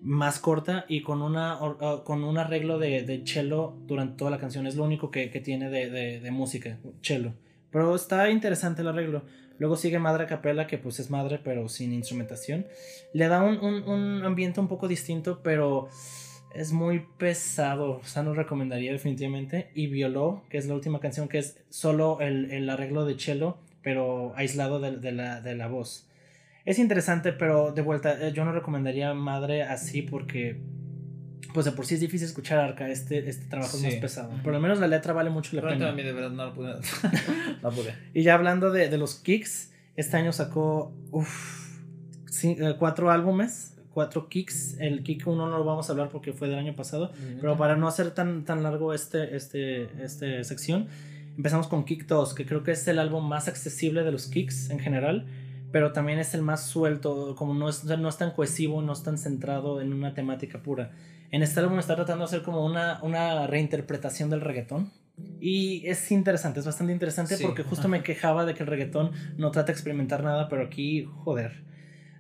[0.03, 1.59] más corta y con, una,
[2.05, 4.67] con un arreglo de, de, cello durante toda la canción.
[4.67, 7.33] Es lo único que, tiene de, música, cello.
[7.71, 9.23] Pero está interesante el arreglo.
[9.59, 12.67] Luego sigue Madre Capella, que pues es madre, pero sin instrumentación.
[13.13, 15.89] Le da un, ambiente un poco distinto, pero
[16.55, 17.99] es muy pesado.
[17.99, 19.71] O sea, no recomendaría definitivamente.
[19.75, 24.33] Y Violó, que es la última canción, que es solo el, arreglo de cello, pero
[24.37, 26.09] aislado de, la, de la voz.
[26.65, 30.61] Es interesante, pero de vuelta, eh, yo no recomendaría Madre así porque,
[31.53, 32.89] pues de por sí es difícil escuchar Arca.
[32.89, 34.31] Este, este trabajo es más pesado.
[34.45, 35.89] Por lo menos la letra vale mucho la pena.
[35.89, 36.75] a mí de verdad no lo pude.
[37.63, 37.95] no pude.
[38.15, 41.81] Y ya hablando de, de, los kicks, este año sacó uf,
[42.45, 44.77] eh, cuatro álbumes, cuatro kicks.
[44.79, 47.11] El kick uno no lo vamos a hablar porque fue del año pasado,
[47.41, 50.87] pero para no hacer tan, tan largo este, este, este sección,
[51.37, 54.71] empezamos con Kick 2, que creo que es el álbum más accesible de los kicks
[54.71, 55.27] en general
[55.73, 59.03] pero también es el más suelto, como no es, no es tan cohesivo, no es
[59.03, 60.93] tan centrado en una temática pura.
[61.31, 64.93] En este álbum está tratando de hacer como una, una reinterpretación del reggaetón.
[65.41, 69.51] Y es interesante, es bastante interesante porque justo me quejaba de que el reggaetón no
[69.51, 71.65] trata de experimentar nada, pero aquí, joder,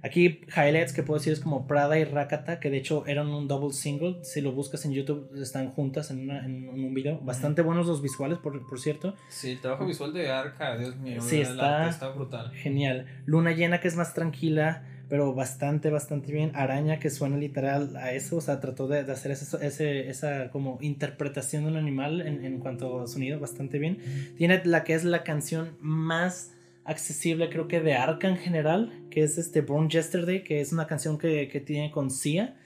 [0.04, 3.46] Aquí highlights que puedo decir es como Prada y Rakata, que de hecho eran un
[3.46, 4.18] double single.
[4.24, 6.28] Si lo buscas en YouTube, están juntas en,
[6.68, 7.20] un video.
[7.20, 9.14] Bastante buenos los visuales, por, por, cierto.
[9.28, 11.20] Sí, el trabajo visual de Arca, Dios mío.
[11.20, 12.50] Sí, está, está brutal.
[12.50, 13.06] Genial.
[13.26, 16.50] Luna llena, que es más tranquila, pero bastante, bastante bien.
[16.56, 18.38] Araña, que suena literal a eso.
[18.38, 23.02] O sea, trató de, hacer ese, esa como interpretación de un animal en, en cuanto
[23.02, 24.34] a sonido, bastante bien.
[24.36, 29.22] Tiene la que es la canción más accesible creo que de Arca en general, que
[29.22, 32.56] es este Born Yesterday, que es una canción que, que tiene con Sia.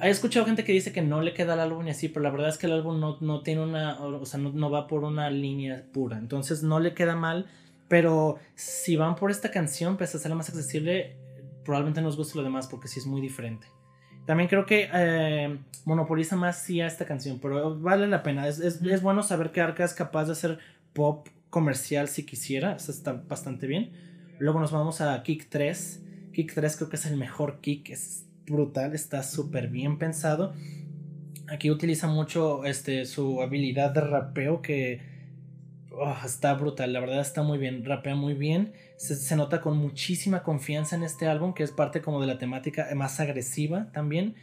[0.00, 2.30] He escuchado gente que dice que no le queda el álbum y así, pero la
[2.30, 5.02] verdad es que el álbum no, no tiene una, o sea, no, no, va por
[5.04, 7.46] una línea pura, entonces no le queda mal,
[7.88, 11.16] pero si van por esta canción, pese a ser la más accesible,
[11.64, 13.66] probablemente nos guste lo demás porque sí es muy diferente.
[14.24, 18.46] También creo que eh, monopoliza más sí a esta canción, pero vale la pena.
[18.46, 20.58] Es, es, es, bueno saber que Arca es capaz de hacer
[20.92, 23.92] pop comercial si quisiera, está bastante bien.
[24.38, 26.02] Luego nos vamos a Kick 3.
[26.32, 30.54] Kick 3 creo que es el mejor kick, es brutal, está súper bien pensado.
[31.48, 35.00] Aquí utiliza mucho este, su habilidad de rapeo que
[35.90, 38.72] oh, está brutal, la verdad está muy bien, rapea muy bien.
[38.96, 42.38] Se, se, nota con muchísima confianza en este álbum, que es parte como de la
[42.38, 44.34] temática más agresiva también.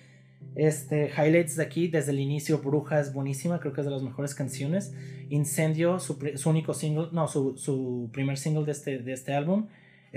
[0.56, 4.03] Este, highlights de aquí, desde el inicio, Bruja es buenísima, creo que es de las
[4.03, 4.94] mejores canciones.
[5.30, 9.68] Incendio, su, su único single, no, su, su, primer single de este, de este álbum.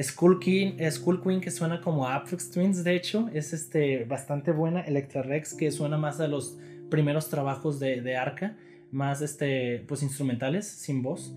[0.00, 4.80] School Queen, School Queen que suena como Aphex Twins, de hecho, es este, bastante buena.
[4.82, 6.56] Electra Rex que suena más a los
[6.88, 8.56] primeros trabajos de, de Arca,
[8.92, 11.34] más este, pues instrumentales, sin voz.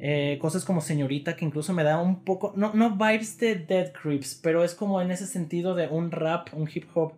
[0.00, 3.92] Eh, cosas como Señorita, que incluso me da un poco, no, no vibes de Dead
[3.92, 7.12] Creeps, pero es como en ese sentido de un rap, un hip hop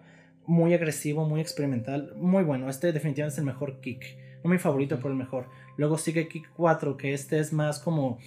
[0.47, 2.69] muy agresivo, muy experimental, muy bueno.
[2.69, 4.05] Este definitivamente es el mejor kick,
[4.43, 5.47] no mi favorito, pero el mejor.
[5.77, 8.19] Luego sigue Kick 4, que este es más como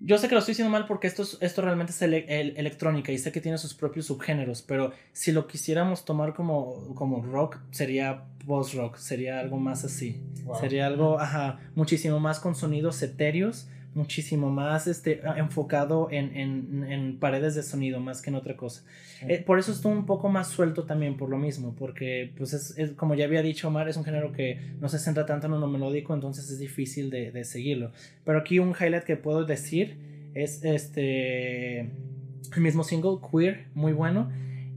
[0.00, 3.18] yo sé que lo estoy diciendo mal porque esto, esto realmente es el, electrónica y
[3.18, 8.24] sé que tiene sus propios subgéneros, pero si lo quisiéramos tomar como, como rock, sería
[8.46, 10.20] post-rock, sería algo más así.
[10.60, 17.18] Sería algo, ajá, muchísimo más con sonidos etéreos, muchísimo más este, enfocado en, en, en
[17.18, 18.84] paredes de sonido más que en otra cosa.
[19.22, 22.78] Eh, por eso estuvo un poco más suelto también, por lo mismo, porque, pues, es,
[22.78, 25.60] es, como ya había dicho Omar, es un género que no se centra tanto en
[25.60, 27.92] lo melódico, entonces es difícil de, de seguirlo.
[28.24, 29.98] Pero aquí un highlight que puedo decir
[30.34, 34.30] es este el mismo single, Queer, muy bueno.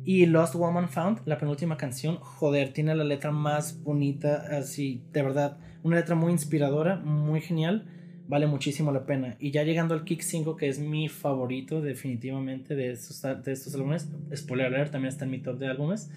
[0.03, 5.21] Y Lost Woman Found, la penúltima canción, joder, tiene la letra más bonita, así, de
[5.21, 7.85] verdad, una letra muy inspiradora, muy genial
[8.31, 9.35] vale muchísimo la pena.
[9.39, 13.75] Y ya llegando al Kick 5, que es mi favorito definitivamente de estos, de estos
[13.75, 16.09] álbumes, spoiler alert, también está en mi top de álbumes.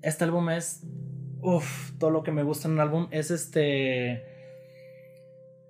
[0.00, 0.84] Este álbum es,
[1.42, 4.22] uff, todo lo que me gusta en un álbum es este...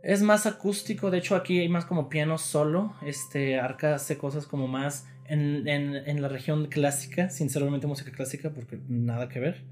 [0.02, 4.46] Es más acústico, de hecho aquí hay más como piano solo, este Arca hace cosas
[4.46, 9.62] como más en, en, en la región clásica, sinceramente música clásica, porque nada que ver.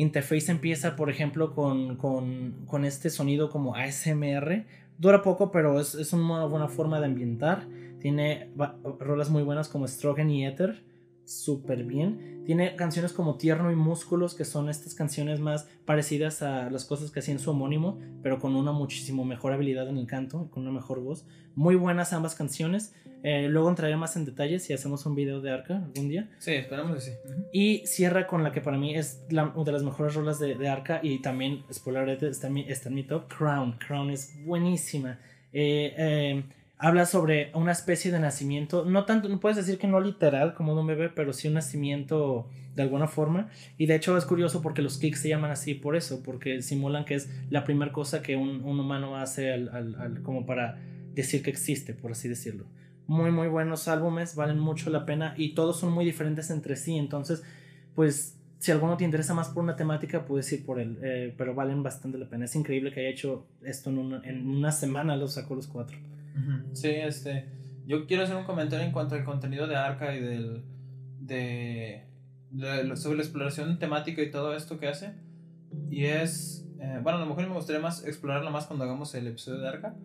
[0.00, 4.64] Interface empieza, por ejemplo, con, con, con, este sonido como ASMR,
[5.00, 7.66] Dura poco, pero es, es una buena forma de ambientar.
[8.00, 8.52] Tiene
[8.98, 10.84] rolas muy buenas como Strogen y Ether.
[11.24, 12.39] Súper bien.
[12.50, 17.12] Tiene canciones como Tierno y Músculos, que son estas canciones más parecidas a las cosas
[17.12, 20.64] que hacía en su homónimo, pero con una muchísimo mejor habilidad en el canto, con
[20.64, 21.24] una mejor voz.
[21.54, 22.92] Muy buenas ambas canciones.
[23.22, 26.28] Eh, luego entraré más en detalles si hacemos un video de Arca algún día.
[26.40, 27.12] Sí, esperamos que sí.
[27.52, 30.56] Y cierra con la que para mí es la, una de las mejores rolas de,
[30.56, 33.78] de Arca y también, spoiler, está en mi, está en mi top, Crown.
[33.78, 35.20] Crown es buenísima.
[35.52, 36.44] Eh, eh,
[36.80, 40.74] habla sobre una especie de nacimiento, no tanto, no puedes decir que no literal como
[40.74, 43.50] de un bebé, pero sí un nacimiento de alguna forma.
[43.76, 47.04] Y de hecho es curioso porque los kicks se llaman así por eso, porque simulan
[47.04, 50.78] que es la primera cosa que un, un humano hace al, al, como para
[51.14, 52.64] decir que existe, por así decirlo
[53.06, 56.96] muy muy buenos álbumes, valen mucho la pena y todos son muy diferentes entre sí,
[56.96, 57.42] entonces
[57.96, 61.52] pues si alguno te interesa más por una temática puedes ir por él, eh, pero
[61.52, 65.16] valen bastante la pena, es increíble que haya hecho esto en una, en una semana,
[65.16, 65.98] los sacó los cuatro.
[66.72, 67.46] Sí, este,
[67.86, 70.62] yo quiero hacer un comentario en cuanto al contenido de Arca y del,
[71.20, 72.04] de,
[72.50, 75.12] de sobre la exploración temática y todo esto que hace,
[75.90, 79.26] y es, eh, bueno, a lo mejor me gustaría más explorarlo más cuando hagamos el
[79.26, 79.96] episodio de Arca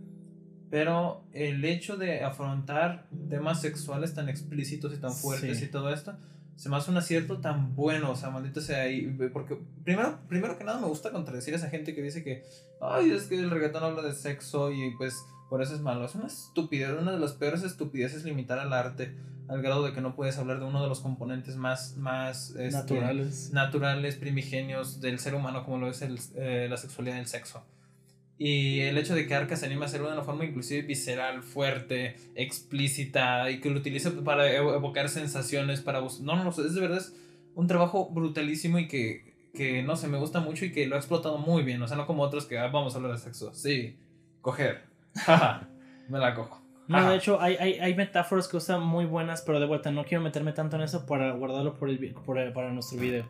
[0.69, 6.17] pero el hecho de afrontar temas sexuales tan explícitos y tan fuertes y todo esto,
[6.55, 9.07] se me hace un acierto tan bueno, o sea, maldito sea ahí.
[9.31, 12.43] Porque primero, primero que nada me gusta contradecir a esa gente que dice que,
[12.81, 15.15] ay, es que el reggaetón habla de sexo y pues
[15.49, 16.05] por eso es malo.
[16.05, 19.15] Es una estupidez, una de las peores estupideces limitar al arte
[19.47, 22.71] al grado de que no puedes hablar de uno de los componentes más, más este,
[22.71, 23.51] naturales.
[23.53, 27.63] naturales, primigenios del ser humano como lo es el, eh, la sexualidad y el sexo.
[28.37, 31.41] Y el hecho de que Arca se anime a hacerlo de una forma inclusive visceral,
[31.41, 36.01] fuerte, explícita y que lo utilice para evocar sensaciones, para...
[36.21, 37.15] No, no, es de verdad es
[37.53, 40.99] un trabajo brutalísimo y que, que, no sé, me gusta mucho y que lo ha
[40.99, 41.81] explotado muy bien.
[41.81, 43.53] O sea, no como otros que ah, vamos a hablar de sexo.
[43.53, 43.95] Sí,
[44.41, 44.94] coger.
[46.09, 46.61] me la cojo.
[46.87, 50.05] No, de hecho, hay, hay, hay, metáforas que usan muy buenas, pero de vuelta, no
[50.05, 53.27] quiero meterme tanto en eso para guardarlo por el, por para nuestro video.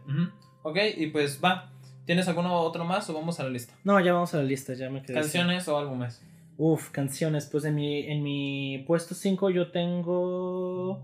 [0.64, 1.72] Ok, y pues va.
[2.06, 3.74] ¿Tienes alguno otro más o vamos a la lista?
[3.84, 5.16] No, ya vamos a la lista, ya me quedé.
[5.16, 6.22] ¿Canciones o álbumes?
[6.58, 7.48] Uf, canciones.
[7.48, 11.02] Pues en mi, en mi puesto 5 yo tengo.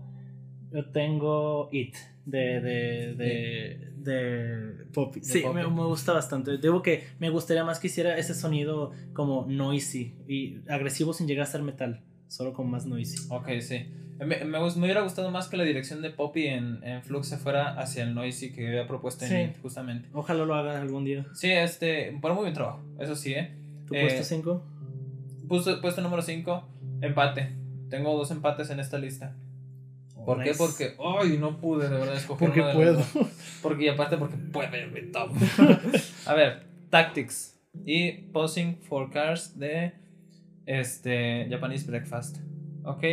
[0.70, 5.20] Yo tengo It de, de, de, de Poppy.
[5.22, 6.58] Sí, Me, me, gusta bastante.
[6.58, 11.44] Digo que me gustaría más que hiciera ese sonido como noisy y agresivo sin llegar
[11.44, 13.26] a ser metal, solo con más noisy.
[13.30, 13.86] Ok, sí.
[14.18, 17.80] Me, me, hubiera gustado más que la dirección de Poppy en, en Flux se fuera
[17.80, 20.08] hacia el noisy que había propuesto en It, justamente.
[20.12, 21.26] Ojalá lo haga algún día.
[21.34, 23.50] Sí, este, por muy buen trabajo, eso sí, ¿eh?
[23.86, 24.64] ¿Tu puesto 5?
[24.64, 26.68] Eh, puesto, puesto número 5,
[27.00, 27.56] empate.
[27.90, 29.34] Tengo dos empates en esta lista.
[30.24, 30.52] ¿Por qué?
[30.56, 33.02] Porque, ay, no pude de verdad escoger Porque puedo.
[33.62, 35.30] Porque, y aparte, porque puede, mi top.
[36.26, 39.92] A ver, Tactics y Posing for Cars de
[40.66, 42.38] este, Japanese Breakfast.
[42.84, 43.04] ¿Ok?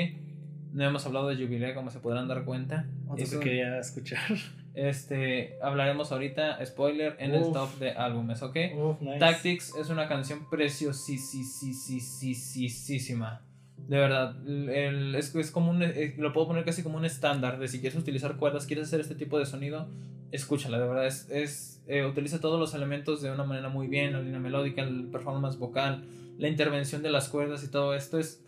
[0.73, 2.88] No hemos hablado de Jubilee, como se podrán dar cuenta.
[3.18, 4.19] Eso quería escuchar.
[4.76, 8.57] Este, hablaremos ahorita, spoiler, en el top de álbumes, ¿ok?
[9.19, 13.41] Tactics es una canción preciosísima.
[13.88, 17.60] De verdad, el, es, es, como un, eh, lo puedo poner casi como un estándar
[17.60, 19.88] de si quieres utilizar cuerdas, quieres hacer este tipo de sonido,
[20.31, 24.14] escúchala, de verdad, es, es eh, utiliza todos los elementos de una manera muy bien,
[24.14, 26.03] la línea melódica, el performance vocal,
[26.38, 28.43] la intervención de las cuerdas y todo esto es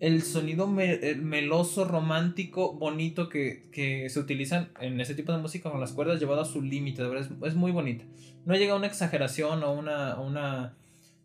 [0.00, 5.70] el sonido eh, meloso, romántico, bonito que, que, se utilizan en ese tipo de música
[5.70, 8.04] con las cuerdas llevado a su límite, de verdad, es, es, muy bonita.
[8.44, 10.76] No llega a una exageración o una, una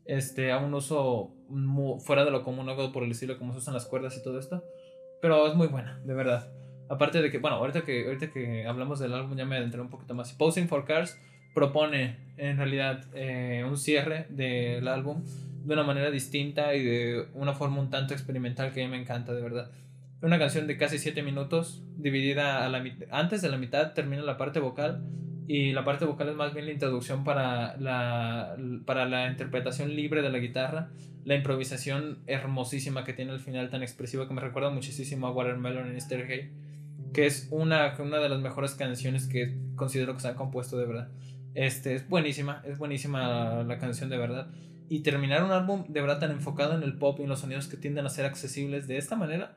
[0.05, 1.35] este, a un uso
[1.99, 4.39] fuera de lo común, algo por el estilo como se usan las cuerdas y todo
[4.39, 4.63] esto.
[5.21, 6.51] Pero es muy buena, de verdad.
[6.89, 9.89] Aparte de que, bueno, ahorita que, ahorita que hablamos del álbum ya me adentré un
[9.89, 10.33] poquito más.
[10.33, 11.19] Posing for Cars
[11.53, 15.23] propone en realidad eh, un cierre del álbum
[15.63, 18.99] de una manera distinta y de una forma un tanto experimental que a mí me
[18.99, 19.71] encanta, de verdad.
[20.21, 24.37] Una canción de casi 7 minutos, dividida a la antes de la mitad termina la
[24.37, 25.03] parte vocal
[25.47, 28.55] y la parte vocal es más bien la introducción para la,
[28.85, 30.89] para la interpretación libre de la guitarra,
[31.29, 35.95] la improvisación hermosísima que tiene al final tan expresiva que me recuerda muchísimo a Watermelon
[35.95, 35.95] en
[36.27, 36.49] Hay,
[37.13, 40.87] que es una, una de las mejores canciones que considero que se han compuesto de
[40.87, 41.09] verdad.
[41.53, 44.47] Este, es buenísima, es buenísima la canción de verdad.
[44.89, 47.67] Y terminar un álbum de verdad tan enfocado en el pop y en los sonidos
[47.67, 49.55] que tienden a ser accesibles de esta manera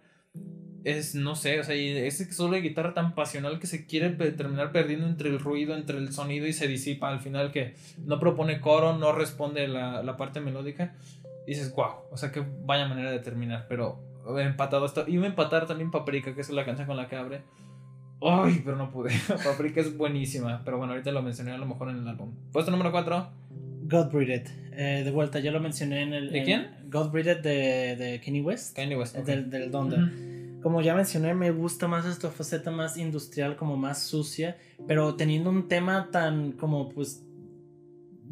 [0.85, 4.73] es, no sé, o sea, ese solo de guitarra tan pasional que se quiere terminar
[4.73, 8.61] perdiendo entre el ruido, entre el sonido y se disipa al final que no propone
[8.61, 10.95] coro, no responde la, la parte melódica.
[11.47, 14.01] Dices, wow, o sea, que vaya manera de terminar, pero
[14.39, 15.05] empatado esto.
[15.09, 17.43] Y a empatar también Paprika, que es la canción con la que abre.
[18.21, 19.11] Ay, pero no pude.
[19.45, 22.33] Paprika es buenísima, pero bueno, ahorita lo mencioné a lo mejor en el álbum.
[22.53, 23.29] Puesto número 4.
[23.85, 24.15] God.
[24.15, 26.31] Eh, de vuelta, ya lo mencioné en el.
[26.31, 26.71] ¿De quién?
[26.89, 28.77] God de, de Kenny West.
[28.77, 29.17] Kenny West.
[29.17, 30.09] Del, del Donda
[30.63, 34.57] como ya mencioné, me gusta más esta faceta más industrial, como más sucia,
[34.87, 37.27] pero teniendo un tema tan como pues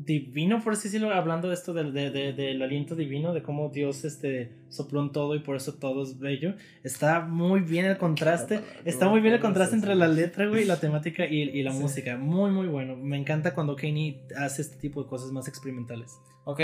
[0.04, 4.52] divino, por así decirlo, hablando de esto del, del aliento divino, de cómo Dios este,
[4.68, 6.54] sopló en todo y por eso todo es bello.
[6.82, 10.76] Está muy bien el contraste, está muy bien el contraste entre la letra, güey, la
[10.80, 12.16] temática y, y la música.
[12.16, 12.96] Muy, muy bueno.
[12.96, 16.18] Me encanta cuando Kanye hace este tipo de cosas más experimentales.
[16.44, 16.60] Ok,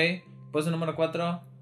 [0.50, 1.56] puesto número 4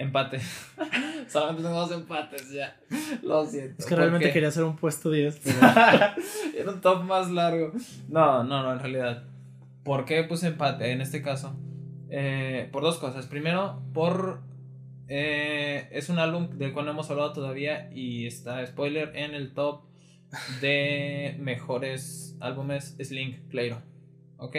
[0.00, 0.40] Empate.
[1.28, 2.74] Solamente tengo dos empates ya.
[3.22, 3.74] Lo siento.
[3.78, 5.42] Es que realmente quería hacer un puesto 10.
[6.56, 7.70] Era un top más largo.
[8.08, 9.24] No, no, no, en realidad.
[9.84, 11.58] ¿Por qué puse empate en este caso?
[12.10, 13.26] Eh, por dos cosas.
[13.26, 14.42] Primero, por.
[15.08, 19.54] Eh, es un álbum del cual no hemos hablado todavía y está, spoiler, en el
[19.54, 19.82] top
[20.60, 23.82] de mejores álbumes Slink Clairo.
[24.36, 24.56] ¿Ok?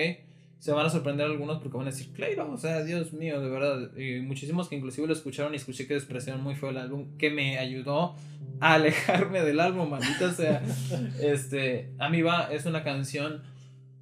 [0.61, 3.49] se van a sorprender algunos porque van a decir, claro, o sea, Dios mío, de
[3.49, 3.97] verdad.
[3.97, 7.31] Y muchísimos que inclusive lo escucharon y escuché que despreciaron muy feo el álbum, que
[7.31, 8.15] me ayudó
[8.59, 10.61] a alejarme del álbum, maldita sea.
[11.19, 13.41] este, a mí va, es una canción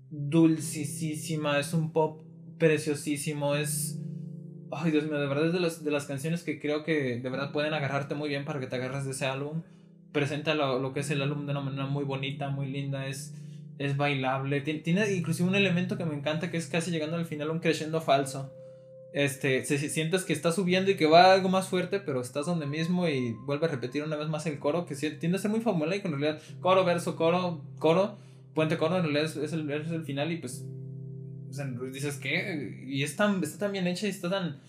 [0.09, 2.21] dulcisísima, es un pop
[2.57, 3.99] preciosísimo, es...
[4.71, 7.29] Ay, Dios mío, de verdad es de las, de las canciones que creo que de
[7.29, 9.63] verdad pueden agarrarte muy bien para que te agarres de ese álbum.
[10.11, 13.33] Presenta lo, lo que es el álbum de una manera muy bonita, muy linda, es
[13.79, 14.61] es bailable.
[14.61, 18.01] Tiene, inclusive un elemento que me encanta que es casi llegando al final un crescendo
[18.01, 18.53] falso.
[19.13, 22.67] Este, se, sientes que está subiendo y que va algo más fuerte, pero estás donde
[22.67, 25.61] mismo y vuelve a repetir una vez más el coro, que tiende a ser muy
[25.61, 28.17] y en realidad coro, verso, coro, coro,
[28.59, 30.65] puente coro, en realidad es, el, es el final y pues
[31.93, 34.59] dices que y es tan, está tan bien hecha y está tan,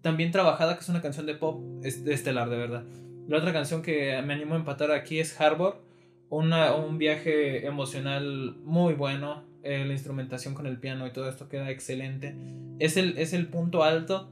[0.00, 2.84] tan bien trabajada que es una canción de pop estelar, de verdad.
[3.28, 5.84] La otra canción que me animo a empatar aquí es Harbor
[6.30, 9.44] un viaje emocional muy bueno.
[9.62, 12.34] Eh, la instrumentación con el piano y todo esto queda excelente.
[12.78, 14.30] Es el, es el punto alto,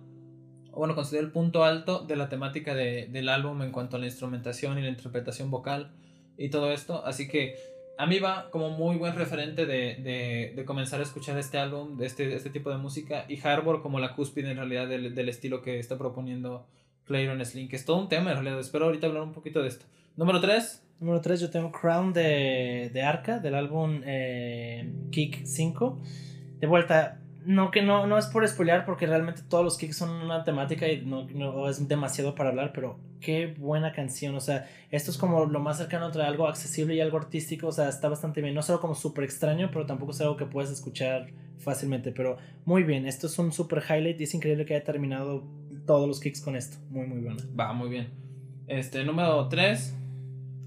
[0.71, 4.79] bueno, considero el punto alto de la temática del álbum en cuanto a la instrumentación
[4.79, 5.93] y la interpretación vocal
[6.39, 7.05] y todo esto.
[7.05, 7.57] Así que
[7.99, 12.35] a mí va como muy buen referente de, comenzar a escuchar este álbum, de este,
[12.35, 15.79] este tipo de música, y Harbor como la cúspide en realidad del, del estilo que
[15.79, 16.67] está proponiendo
[17.05, 18.61] Clarion Slim, que es todo un tema en realidad.
[18.61, 19.87] Espero ahorita hablar un poquito de esto.
[20.17, 20.83] Número 3.
[21.01, 26.01] Número 3 yo tengo Crown de, de Arca, del álbum eh, Kick 5.
[26.61, 30.11] De vuelta, no que no, no es por spoilear porque realmente todos los kicks son
[30.11, 34.69] una temática y no, no, es demasiado para hablar, pero qué buena canción, o sea,
[34.91, 38.09] esto es como lo más cercano entre algo accesible y algo artístico, o sea, está
[38.09, 41.31] bastante bien, no es algo como súper extraño, pero tampoco es algo que puedes escuchar
[41.59, 45.45] fácilmente, pero muy bien, esto es un super highlight y es increíble que haya terminado
[45.87, 47.41] todos los kicks con esto, muy muy bueno.
[47.59, 48.11] Va, muy bien.
[48.67, 50.02] Este, número 3.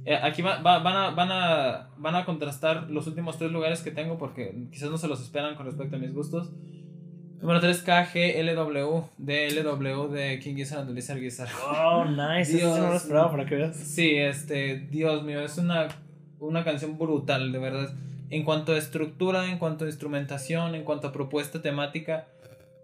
[0.06, 4.20] Eh, aquí van, a, van, a, van a contrastar los últimos tres lugares que tengo
[4.20, 6.52] porque quizás no se los esperan con respecto a mis gustos.
[7.42, 11.50] Número 3, KGLW de LW de King Gizzard and the Lizard Gizzard.
[11.68, 12.56] Oh, nice.
[12.56, 13.76] Dios, no lo esperaba para que veas.
[13.76, 15.88] Sí, este, Dios mío, es una,
[16.40, 17.94] una canción brutal, de verdad.
[18.30, 22.28] En cuanto a estructura, en cuanto a instrumentación, en cuanto a propuesta temática,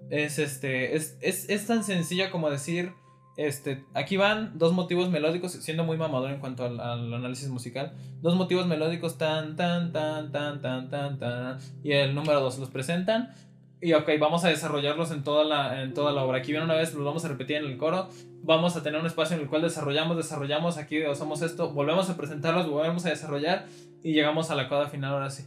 [0.09, 2.93] es este, es, es, es tan sencilla como decir
[3.37, 6.79] este, aquí van dos motivos melódicos, siendo muy mamador en cuanto al,
[7.13, 7.93] análisis musical.
[8.21, 11.57] Dos motivos melódicos tan, tan, tan, tan, tan, tan, tan.
[11.83, 13.33] Y el número dos los presentan.
[13.81, 16.39] Y ok, vamos a desarrollarlos en toda la, en toda la obra.
[16.39, 18.09] Aquí viene una vez, los vamos a repetir en el coro.
[18.43, 22.17] Vamos a tener un espacio en el cual desarrollamos, desarrollamos, aquí usamos esto, volvemos a
[22.17, 23.65] presentarlos, volvemos a desarrollar
[24.03, 25.45] y llegamos a la coda final ahora sí.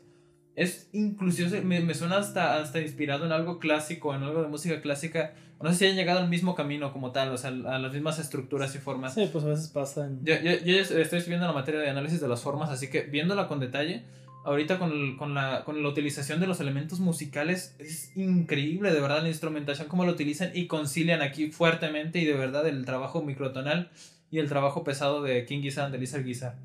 [0.56, 4.80] Es inclusive, me, me suena hasta, hasta inspirado en algo clásico, en algo de música
[4.80, 7.92] clásica no sé si han llegado al mismo camino como tal, o sea, a las
[7.92, 9.14] mismas estructuras y formas.
[9.14, 10.20] Sí, pues a veces pasan.
[10.22, 13.48] Yo, yo, yo estoy viendo la materia de análisis de las formas, así que viéndola
[13.48, 14.04] con detalle,
[14.44, 19.22] ahorita con, con, la, con la utilización de los elementos musicales, es increíble, de verdad,
[19.22, 23.90] la instrumentación, cómo lo utilizan y concilian aquí fuertemente y de verdad el trabajo microtonal
[24.30, 26.56] y el trabajo pesado de King Gizzard, de Lizard Gizzard.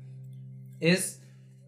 [0.78, 1.22] Es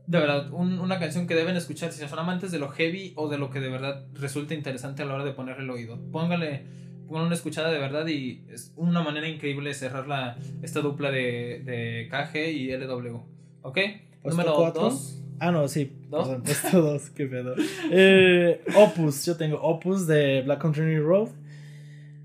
[0.07, 3.39] de verdad, una canción que deben escuchar si son amantes de lo heavy o de
[3.39, 5.99] lo que de verdad resulta interesante a la hora de ponerle el oído.
[6.11, 6.67] Póngale
[7.09, 11.11] con una escuchada de verdad y es una manera increíble de cerrar la, esta dupla
[11.11, 13.21] de, de KG y LW.
[13.63, 13.79] ¿Ok?
[14.25, 15.19] Número 2.
[15.41, 15.93] Ah, no, sí.
[16.09, 16.29] ¿Dos?
[16.29, 17.55] Perdón, esto dos, qué pedo.
[17.91, 21.31] Eh, Opus, yo tengo Opus de Black Country Road.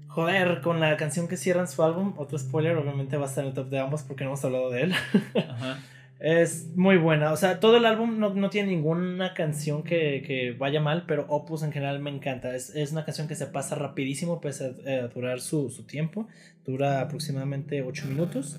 [0.07, 3.49] Joder, con la canción que cierran su álbum, otro spoiler, obviamente va a estar en
[3.49, 4.93] el top de ambos porque no hemos hablado de él.
[5.49, 5.79] Ajá.
[6.19, 7.31] Es muy buena.
[7.31, 11.71] O sea, todo el álbum no, tiene ninguna canción que, vaya mal, pero Opus en
[11.71, 12.55] general me encanta.
[12.55, 16.27] Es, una canción que se pasa rapidísimo, pese a, eh, durar su, tiempo.
[16.65, 18.57] Dura aproximadamente 8 minutos.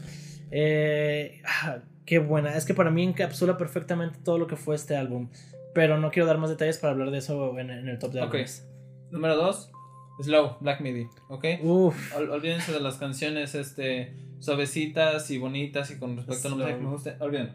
[0.51, 2.56] Eh, ah, qué buena.
[2.56, 5.28] Es que para mí encapsula perfectamente todo lo que fue este álbum.
[5.74, 8.68] Pero no quiero dar más detalles para hablar de eso en, el top de álbumes.
[9.10, 9.72] Número 2.
[10.20, 11.44] Slow, Black Midi, ¿ok?
[11.62, 12.16] Uf.
[12.16, 16.89] olvídense de las canciones este, suavecitas y bonitas y con respecto a lo que me
[16.89, 17.16] gusta.
[17.20, 17.52] Olviden.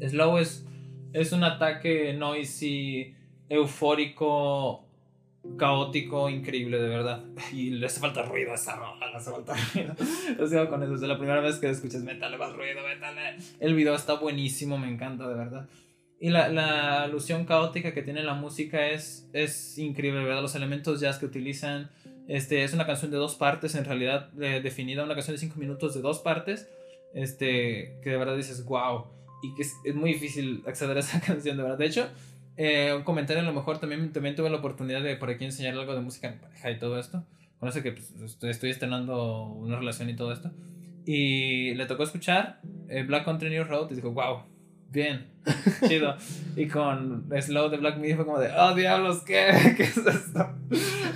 [0.00, 0.66] Slow es,
[1.12, 3.14] es un ataque noisy,
[3.48, 4.84] eufórico,
[5.56, 7.24] caótico, increíble, de verdad.
[7.52, 9.94] Y le hace falta ruido a esa roja, le hace falta ruido.
[10.38, 13.36] Yo sigo con eso, es la primera vez que escuchas, métale más ruido, métale.
[13.60, 15.68] El video está buenísimo, me encanta, de verdad.
[16.20, 20.42] Y la, la, alusión caótica que tiene la música es, es increíble, ¿verdad?
[20.42, 21.90] Los elementos jazz que utilizan.
[22.28, 25.94] Este, es una canción de dos partes, en realidad definida, una canción de cinco minutos
[25.94, 26.68] de dos partes.
[27.14, 29.06] Este, que de verdad dices, wow.
[29.42, 31.78] Y que es, es muy difícil acceder a esa canción, de verdad.
[31.78, 32.08] De hecho,
[32.56, 35.74] eh, un comentario a lo mejor también, también tuve la oportunidad de por aquí enseñar
[35.74, 37.24] algo de música en pareja y todo esto.
[37.58, 40.50] Con eso que pues, estoy, estoy estrenando una relación y todo esto.
[41.06, 44.53] Y le tocó escuchar eh, Black Country New Road y dijo, wow
[44.94, 45.26] bien,
[45.88, 46.16] chido.
[46.56, 49.50] Y con Slow de Black Midi fue como de, oh diablos, ¿qué?
[49.76, 50.48] ¿Qué es esto?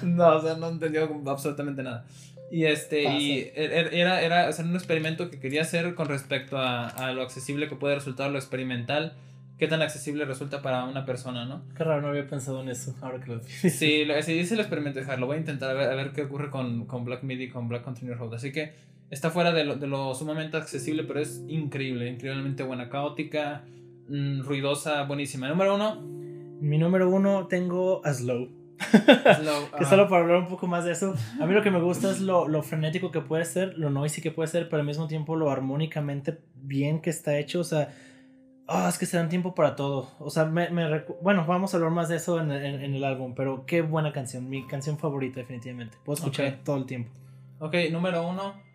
[0.03, 2.05] No, o sea, no entendió absolutamente nada.
[2.51, 6.89] Y este, y er, er, era, era, un experimento que quería hacer con respecto a,
[6.89, 9.15] a, lo accesible que puede resultar lo experimental.
[9.59, 11.63] ¿Qué tan accesible resulta para una persona, no?
[11.77, 13.77] Qué raro, no había pensado en eso, ahora que lo dices.
[13.77, 16.23] Sí, lo, sí, hice el experimento, lo voy a intentar a ver, a ver qué
[16.23, 18.35] ocurre con, con Black Midi, con Black Continuous Road.
[18.35, 18.73] Así que
[19.11, 23.65] está fuera de lo, de lo, sumamente accesible, pero es increíble, increíblemente buena, caótica,
[24.09, 25.49] mm, ruidosa, buenísima.
[25.49, 26.01] Número uno.
[26.61, 28.49] Mi número uno tengo a Slow.
[28.81, 31.81] Slow que solo para hablar un poco más de eso, a mí lo que me
[31.81, 34.87] gusta es lo, lo, frenético que puede ser, lo noisy que puede ser, pero al
[34.87, 37.61] mismo tiempo lo armónicamente bien que está hecho.
[37.61, 37.93] O sea,
[38.67, 40.11] oh, es que se dan tiempo para todo.
[40.19, 43.35] O sea, me, me bueno, vamos a hablar más de eso en, en, el álbum,
[43.35, 45.97] pero qué buena canción, mi canción favorita definitivamente.
[46.05, 47.11] Puedo escuchar todo el tiempo.
[47.61, 48.68] Ok, número uno.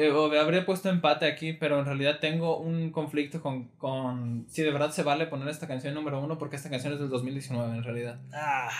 [0.00, 4.70] Eh, habría puesto empate aquí, pero en realidad tengo un conflicto con, con si de
[4.70, 7.84] verdad se vale poner esta canción número uno, porque esta canción es del 2019 en
[7.84, 8.18] realidad.
[8.32, 8.70] Ah.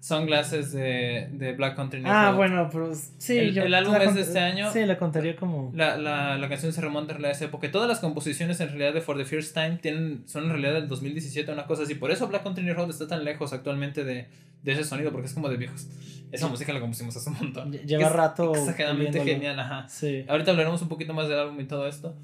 [0.00, 3.36] Sunglasses de, de Black Country New Ah, bueno, pero sí.
[3.36, 4.70] El, el álbum es de este año.
[4.72, 5.72] Sí, la contaría como.
[5.74, 7.70] La, la, la canción se remonta a esa época.
[7.70, 10.86] Todas las composiciones en realidad de For the First Time tienen, son en realidad del
[10.88, 11.96] 2017, una cosa así.
[11.96, 14.28] Por eso Black Country New Road está tan lejos actualmente de,
[14.62, 15.88] de ese sonido, porque es como de viejos.
[16.30, 17.72] Esa música la compusimos hace un montón.
[17.72, 18.54] Lleva rato.
[18.54, 19.88] Exageradamente genial, ajá.
[19.88, 20.24] Sí.
[20.28, 22.14] Ahorita hablaremos un poquito más del álbum y todo esto.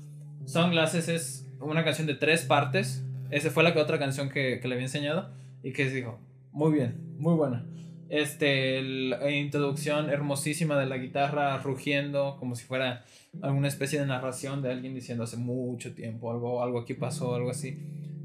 [0.45, 3.03] Sunglasses es una canción de tres partes.
[3.31, 5.31] Esa fue la que otra canción que, que le había enseñado.
[5.63, 6.21] Y que dijo,
[6.53, 7.65] muy bien, muy buena.
[8.11, 13.05] Este, la introducción hermosísima de la guitarra rugiendo como si fuera
[13.43, 17.51] alguna especie de narración de alguien diciendo hace mucho tiempo algo, algo aquí pasó, algo
[17.51, 17.79] así.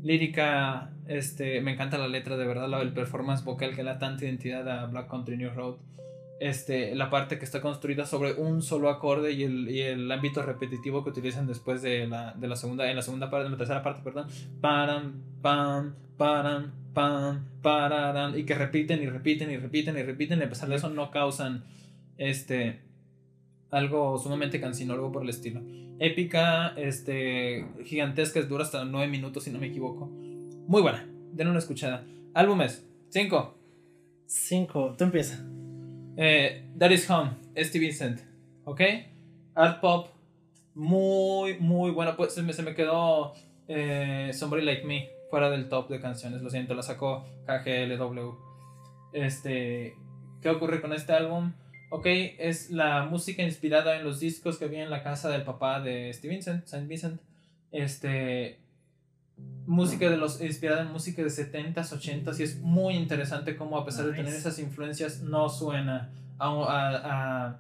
[0.03, 4.25] Lírica, este, me encanta la letra de verdad, el performance vocal que le da tanta
[4.25, 5.75] identidad a Black Country New Road.
[6.39, 10.41] Este, la parte que está construida sobre un solo acorde y el, y el ámbito
[10.41, 13.57] repetitivo que utilizan después de la, de la segunda, en la segunda parte, en la
[13.57, 14.27] tercera parte, perdón.
[14.61, 20.43] Pam, pam, pam, pam, pararan, y que repiten y repiten y repiten y repiten, y
[20.43, 21.63] a pesar de eso no causan
[22.17, 22.79] este
[23.71, 25.61] algo sumamente cansino, algo por el estilo.
[25.99, 30.07] Épica, este, gigantesca, es dura hasta 9 minutos si no me equivoco.
[30.07, 32.05] Muy buena, denle una escuchada.
[32.33, 33.55] Álbumes, 5.
[34.25, 35.45] 5, tú empieza.
[36.17, 38.21] Eh, That is Home, Steve Vincent,
[38.65, 38.81] ¿ok?
[39.55, 40.09] Art Pop,
[40.73, 42.15] muy, muy buena.
[42.15, 43.33] Pues se me, se me quedó
[43.67, 46.41] eh, Somebody Like Me fuera del top de canciones.
[46.41, 48.35] Lo siento, la sacó KGLW.
[49.13, 49.95] Este,
[50.41, 51.53] ¿qué ocurre con este álbum?
[51.91, 55.81] Ok, es la música inspirada en los discos que había en la casa del papá
[55.81, 57.19] de Steve Vincent, Saint Vincent.
[57.71, 58.59] Este,
[59.65, 63.85] música de los inspirada en música de 70s, 80s y es muy interesante cómo a
[63.85, 67.59] pesar de tener esas influencias no suena a,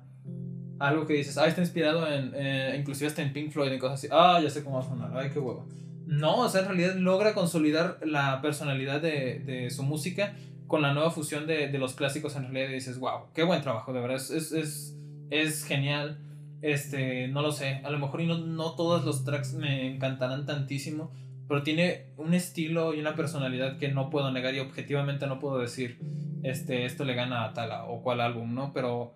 [0.79, 3.99] algo que dices, ah, está inspirado en, eh, inclusive hasta en Pink Floyd y cosas
[3.99, 5.67] así, ah, ya sé cómo va a sonar, ay, qué huevo.
[6.09, 10.33] No, o sea, en realidad logra consolidar la personalidad de, de su música
[10.65, 13.93] con la nueva fusión de, de, los clásicos en realidad dices, wow, qué buen trabajo,
[13.93, 14.95] de verdad, es, es, es,
[15.29, 16.19] es genial.
[16.63, 20.47] Este, no lo sé, a lo mejor y no, no todos los tracks me encantarán
[20.47, 21.11] tantísimo,
[21.47, 25.59] pero tiene un estilo y una personalidad que no puedo negar y objetivamente no puedo
[25.59, 25.99] decir,
[26.41, 28.73] este, esto le gana a tal o cual álbum, ¿no?
[28.73, 29.13] Pero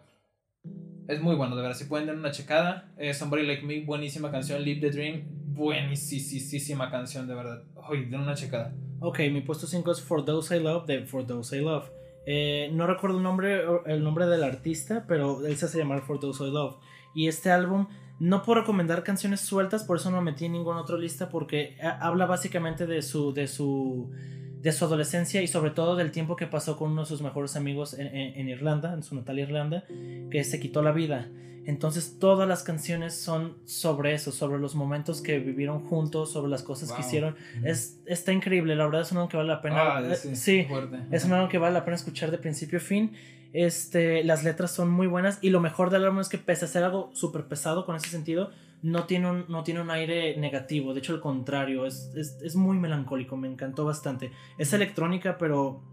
[1.07, 4.29] es muy bueno, de verdad, si pueden dar una checada, eh, Somebody Like Me, buenísima
[4.29, 7.63] canción, Live the Dream, buenísima canción, de verdad.
[7.89, 8.73] Ay, den una checada.
[8.99, 11.85] Ok, mi puesto 5 es For Those I Love de For Those I Love.
[12.25, 16.19] Eh, no recuerdo el nombre, el nombre del artista, pero él se hace llamar For
[16.19, 16.77] Those I Love.
[17.13, 17.87] Y este álbum,
[18.19, 22.25] no puedo recomendar canciones sueltas, por eso no metí en ninguna otra lista, porque habla
[22.25, 24.11] básicamente de su, de su,
[24.61, 27.55] de su adolescencia y sobre todo del tiempo que pasó con uno de sus mejores
[27.55, 29.83] amigos en, en Irlanda, en su natal Irlanda,
[30.31, 31.29] que se quitó la vida.
[31.65, 36.63] Entonces todas las canciones son sobre eso, sobre los momentos que vivieron juntos, sobre las
[36.63, 37.35] cosas que hicieron.
[37.63, 39.97] es, está increíble, la verdad es un álbum que vale la pena.
[39.97, 40.67] Ah, sí,
[41.11, 43.13] es un álbum que vale la pena escuchar de principio a fin.
[43.53, 46.67] Este, las letras son muy buenas y lo mejor del álbum es que pese a
[46.67, 48.49] ser algo súper pesado con ese sentido,
[48.81, 52.55] no tiene, un, no tiene un aire negativo, de hecho al contrario, es, es, es
[52.55, 54.31] muy melancólico, me encantó bastante.
[54.57, 55.92] Es electrónica, pero eh,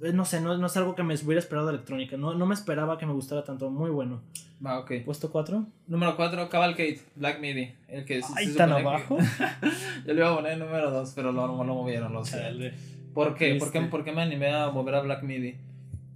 [0.00, 2.16] no sé, no, no, es algo que me hubiera esperado electrónica.
[2.16, 3.70] No, no me esperaba que me gustara tanto.
[3.70, 4.20] Muy bueno.
[4.64, 4.92] Ah, ok.
[5.04, 5.64] ¿Puesto 4?
[5.86, 7.72] Número 4, Cavalcade, Black Midi.
[7.88, 9.18] El que Ay, tan abajo.
[10.06, 12.72] Yo le iba a poner número 2, pero lo, lo movieron, lo sé.
[13.14, 13.54] ¿Por qué?
[13.56, 13.80] ¿Por qué?
[13.82, 15.56] ¿Por qué me animé a mover a Black Midi?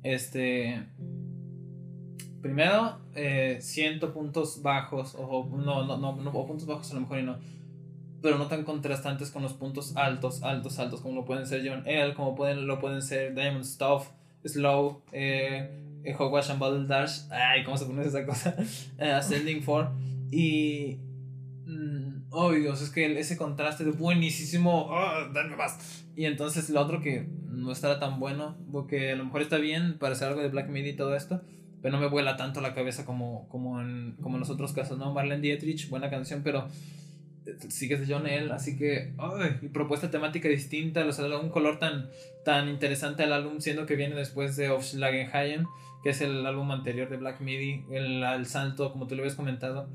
[0.02, 0.82] Este.
[2.40, 7.02] Primero, eh, siento puntos bajos, o no, no, no, no, o puntos bajos a lo
[7.02, 7.36] mejor y no
[8.22, 11.82] pero no tan contrastantes con los puntos altos, altos, altos, como lo pueden ser John
[11.86, 14.08] L, como pueden, lo pueden ser Diamond Stuff,
[14.44, 18.56] Slow, eh, Hogwash and Bottle Dash, ay, ¿cómo se pronuncia esa cosa?
[18.98, 19.92] Eh, Ascending 4,
[20.30, 20.98] y...
[21.66, 26.04] Mm, oh Dios, es que ese contraste de buenísimo, oh, dame más.
[26.16, 29.98] Y entonces lo otro que no estará tan bueno, porque a lo mejor está bien
[29.98, 31.42] para hacer algo de Black Midi y todo esto,
[31.80, 34.98] pero no me vuela tanto la cabeza como, como, en, como en los otros casos,
[34.98, 35.12] ¿no?
[35.12, 36.68] Marlene Dietrich, buena canción, pero
[37.68, 38.52] sigues de John L.
[38.52, 42.08] Así que, ay, propuesta temática distinta, o sea, un color tan,
[42.44, 45.66] tan interesante al álbum, siendo que viene después de Aufschlagenhaien,
[46.02, 49.36] que es el álbum anterior de Black Midi, el, el salto, como tú lo habías
[49.36, 49.88] comentado,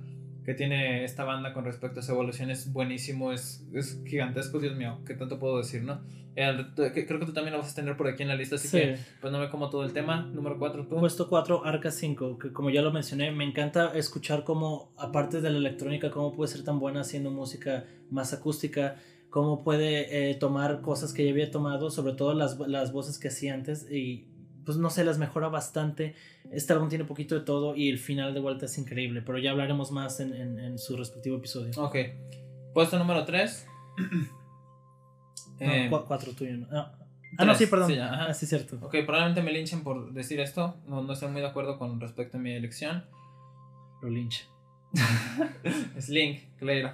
[0.46, 4.78] que tiene esta banda con respecto a su evolución es buenísimo, es, es gigantesco, Dios
[4.78, 6.00] mío, ¿qué tanto puedo decir, no?
[6.38, 8.98] Creo que tú también lo vas a tener por aquí en la lista, así que
[9.20, 10.22] pues no me como todo el tema.
[10.22, 10.98] Número 4, tú.
[10.98, 15.50] Puesto 4, Arca 5, que como ya lo mencioné, me encanta escuchar cómo, aparte de
[15.50, 18.98] la electrónica, cómo puede ser tan buena haciendo música más acústica,
[19.32, 23.30] cómo puede eh, tomar cosas que ya había tomado, sobre todo las, las voces que
[23.30, 24.28] hacía antes, y
[24.64, 26.14] pues no sé, las mejora bastante.
[26.52, 29.52] Este álbum tiene poquito de todo y el final de vuelta es increíble, pero ya
[29.52, 31.72] hablaremos más en, en, en su respectivo episodio.
[31.78, 31.96] Ok.
[32.74, 33.66] Puesto número 3.
[35.60, 36.66] Eh, cuatro tuyo.
[36.72, 37.90] Ah, no, sí, perdón.
[37.90, 38.78] Sí, ah, sí, cierto.
[38.82, 40.76] Ok, probablemente me linchen por decir esto.
[40.88, 43.04] No, no estoy muy de acuerdo con respecto a mi elección.
[44.02, 44.46] Lo linche.
[45.98, 46.92] es Link, Clairo.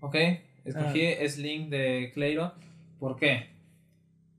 [0.00, 0.16] Ok,
[0.64, 1.10] escogí ah.
[1.20, 2.52] es Link de Clairo.
[2.98, 3.50] ¿Por qué?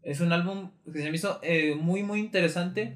[0.03, 2.95] Es un álbum que se me hizo eh, muy, muy interesante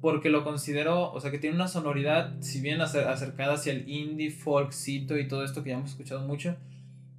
[0.00, 4.30] porque lo considero, o sea, que tiene una sonoridad, si bien acercada hacia el indie,
[4.30, 6.56] folkcito y todo esto que ya hemos escuchado mucho,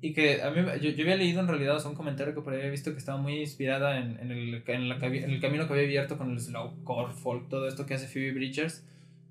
[0.02, 2.42] y que a mí, yo, yo había leído en realidad, o sea, un comentario que
[2.42, 5.74] por ahí había visto que estaba muy inspirada en, en, el, en, el camino que
[5.74, 8.86] había abierto con el slowcore, folk, todo esto que hace Phoebe Bridgers,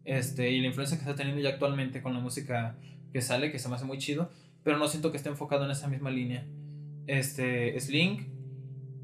[0.05, 2.77] este, y la influencia que está teniendo ya actualmente con la música
[3.13, 4.31] que sale, que se me hace muy chido,
[4.63, 6.47] pero no siento que esté enfocado en esa misma línea.
[7.07, 8.38] Este, Slink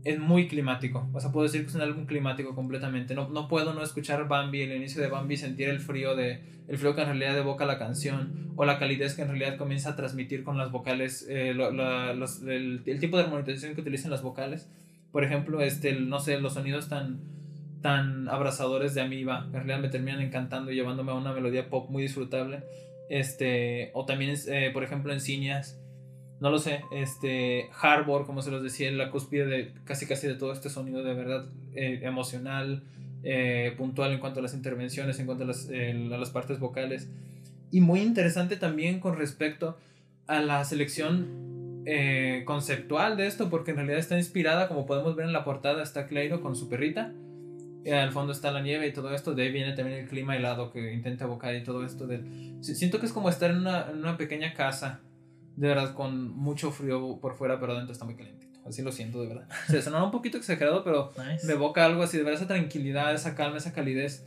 [0.04, 1.08] es muy climático.
[1.12, 3.14] O sea, puedo decir que es un álbum climático completamente.
[3.14, 6.78] No, no puedo no escuchar Bambi, el inicio de Bambi, sentir el frío de el
[6.78, 9.96] frío que en realidad evoca la canción o la calidez que en realidad comienza a
[9.96, 14.70] transmitir con las vocales, eh, el, tipo de armonización que utilizan las vocales.
[15.12, 17.20] Por ejemplo, este, no sé, los sonidos tan
[17.82, 21.68] tan abrazadores de Amiba, que en realidad me terminan encantando y llevándome a una melodía
[21.68, 22.60] pop muy disfrutable.
[23.10, 25.78] Este, o también, eh, por ejemplo, en Cineas
[26.40, 30.34] no lo sé, este, Harbor, como se los decía, la cúspide de casi casi de
[30.34, 32.82] todo este sonido de verdad eh, emocional,
[33.22, 37.08] eh, puntual en cuanto a las intervenciones, en cuanto a las, a las partes vocales.
[37.70, 39.78] Y muy interesante también con respecto
[40.26, 45.26] a la selección eh, conceptual de esto, porque en realidad está inspirada, como podemos ver
[45.26, 47.12] en la portada, está Clairo con su perrita.
[47.90, 49.34] al fondo está la nieve y todo esto.
[49.34, 52.06] De ahí viene también el clima helado que intenta evocar y todo esto.
[52.06, 52.58] Del...
[52.60, 55.00] Siento que es como estar en una, en una pequeña casa
[55.56, 58.60] de verdad con mucho frío por fuera, pero adentro está muy calentito.
[58.66, 59.48] Así lo siento, de verdad.
[59.68, 61.12] Se sonó un poquito exagerado, pero
[61.44, 64.24] me evoca algo así, de verdad, esa tranquilidad, esa calma, esa calidez.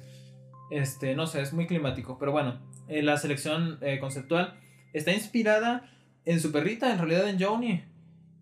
[0.70, 2.18] Este, no sé, es muy climático.
[2.20, 4.60] Pero bueno, eh, la selección eh, conceptual
[4.94, 5.90] está inspirada
[6.26, 7.84] en su perrita, en realidad en Joni.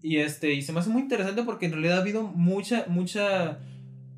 [0.02, 3.60] Y este, y se me hace muy interesante porque en realidad ha habido mucha, mucha,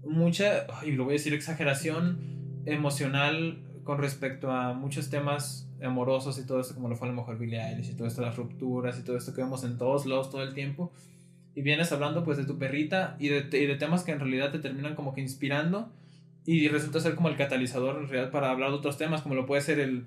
[0.04, 6.46] mucha, y lo voy a decir, exageración emocional con respecto a muchos temas amorosos y
[6.46, 9.00] todo esto, como lo fue a lo mejor Billie Eilish y todo esto, las rupturas
[9.00, 10.92] y todo esto que vemos en todos lados todo el tiempo.
[11.56, 14.52] Y vienes hablando pues de tu perrita y de, y de temas que en realidad
[14.52, 15.92] te terminan como que inspirando
[16.46, 19.46] y resulta ser como el catalizador en realidad para hablar de otros temas, como lo
[19.46, 20.06] puede ser el,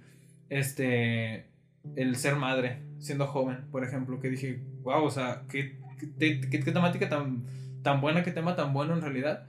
[0.48, 1.46] este,
[1.96, 5.76] el ser madre siendo joven, por ejemplo, que dije, wow, o sea, qué,
[6.18, 7.44] qué, qué, qué temática tan,
[7.82, 9.46] tan buena, qué tema tan bueno en realidad.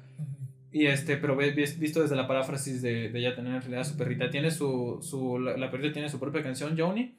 [0.72, 4.30] Y este, pero visto desde la paráfrasis de, de ella tener en realidad su perrita.
[4.30, 7.16] Tiene su, su la, perrita tiene su propia canción, Joni.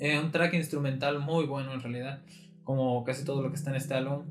[0.00, 2.22] Eh, un track instrumental muy bueno en realidad.
[2.64, 4.24] Como casi todo lo que está en este álbum.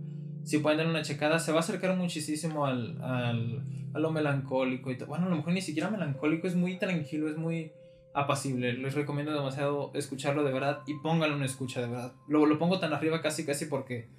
[0.43, 3.63] Si pueden dar una checada, se va a acercar muchísimo al, al,
[3.93, 4.91] a lo melancólico.
[4.91, 7.71] Y bueno, a lo mejor ni siquiera melancólico, es muy tranquilo, es muy
[8.13, 8.73] apacible.
[8.73, 12.13] Les recomiendo demasiado escucharlo de verdad y pónganlo en escucha de verdad.
[12.27, 14.09] Lo, lo pongo tan arriba casi casi porque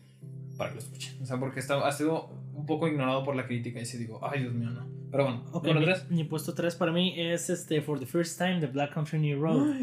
[0.57, 1.23] para que lo escuchen.
[1.23, 4.21] O sea, porque está, ha sido un poco ignorado por la crítica y si digo,
[4.23, 4.97] ay Dios mío, no.
[5.11, 6.11] Pero bueno, okay, mi, tres?
[6.11, 9.41] mi, puesto 3 para mí es este For the First Time de Black Country New
[9.41, 9.75] Road.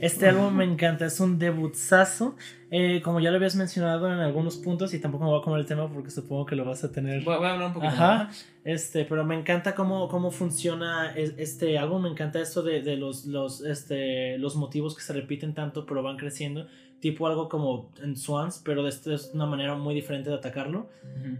[0.00, 2.36] este álbum me encanta, es un debutazo.
[2.70, 5.60] Eh, como ya lo habías mencionado en algunos puntos, y tampoco me voy a comer
[5.60, 7.24] el tema porque supongo que lo vas a tener.
[7.24, 7.92] Voy, a hablar un poquito.
[7.92, 8.30] Ajá.
[8.64, 12.02] Este, pero me encanta cómo, cómo funciona este álbum.
[12.02, 16.02] Me encanta esto de, de los, los, este, los motivos que se repiten tanto, pero
[16.02, 16.68] van creciendo
[17.00, 20.88] tipo algo como en Swans, pero de esta es una manera muy diferente de atacarlo.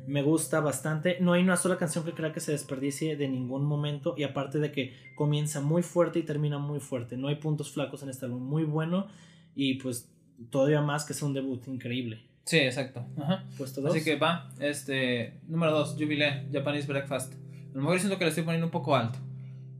[0.06, 1.18] Me gusta bastante.
[1.20, 4.58] No hay una sola canción que crea que se desperdicie de ningún momento y aparte
[4.58, 7.16] de que comienza muy fuerte y termina muy fuerte.
[7.16, 8.42] No hay puntos flacos en este álbum.
[8.42, 9.06] Muy bueno
[9.54, 10.10] y pues
[10.50, 12.24] todavía más que es un debut increíble.
[12.44, 13.06] Sí, exacto.
[13.20, 13.44] Ajá.
[13.58, 13.94] Puesto dos.
[13.94, 17.34] Así que va, este, número 2, Jubilee, Japanese Breakfast.
[17.34, 19.18] A lo mejor siento que le estoy poniendo un poco alto.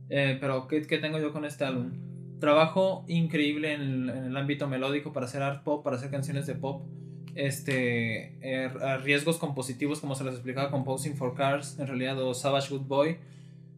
[0.09, 1.91] Eh, pero ¿qué, ¿qué tengo yo con este álbum?
[2.41, 6.83] Trabajo increíble en el, ámbito melódico para hacer art pop, para hacer canciones de pop.
[7.35, 8.69] Este, eh,
[9.03, 13.17] riesgos compositivos, como se les explicaba, Composing for Cars, en realidad, o Savage Good Boy.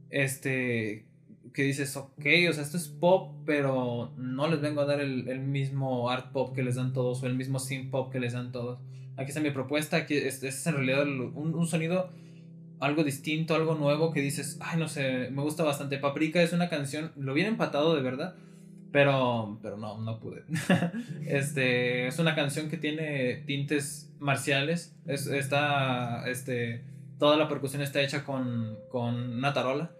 [0.10, 1.06] Este,
[1.54, 5.40] que dices, ok, o sea, esto es pop, pero no les vengo a dar el,
[5.40, 8.52] mismo art pop que les dan todos, o el mismo synth pop que les dan
[8.52, 8.80] todos.
[9.18, 12.10] Aquí está mi propuesta, aquí es, es en realidad un, sonido
[12.80, 16.00] algo distinto, algo nuevo que dices, ay, no sé, me gusta bastante.
[16.00, 18.36] Paprika es una canción, lo viene empatado de verdad,
[18.94, 20.44] pero, pero no, no pude.
[21.26, 24.96] este, es una canción que tiene tintes marciales.
[25.08, 26.84] Es, está, este,
[27.18, 29.92] toda la percusión está hecha con, con una tarola.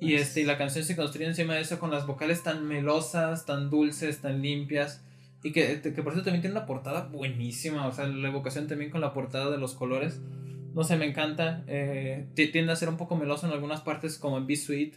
[0.00, 3.46] Y, este, y la canción se construye encima de eso con las vocales tan melosas,
[3.46, 5.02] tan dulces, tan limpias.
[5.42, 7.86] Y que, que por eso también tiene una portada buenísima.
[7.86, 10.20] O sea, la evocación también con la portada de los colores.
[10.74, 11.64] No sé, me encanta.
[11.66, 14.94] Eh, tiende a ser un poco meloso en algunas partes, como en Sweet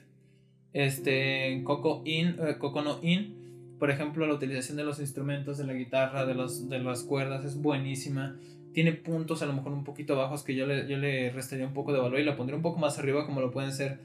[0.73, 5.65] este, Coco In, eh, Coco no In, por ejemplo, la utilización de los instrumentos, de
[5.65, 8.35] la guitarra, de, los, de las cuerdas es buenísima.
[8.73, 11.73] tiene puntos a lo mejor un poquito bajos que yo le, yo le restaría un
[11.73, 13.99] poco de valor y la pondría un poco más arriba como lo pueden ser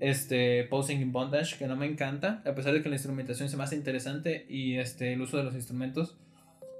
[0.00, 3.56] este Posing in Bondage, que no me encanta, a pesar de que la instrumentación se
[3.56, 6.16] me hace interesante y este, el uso de los instrumentos.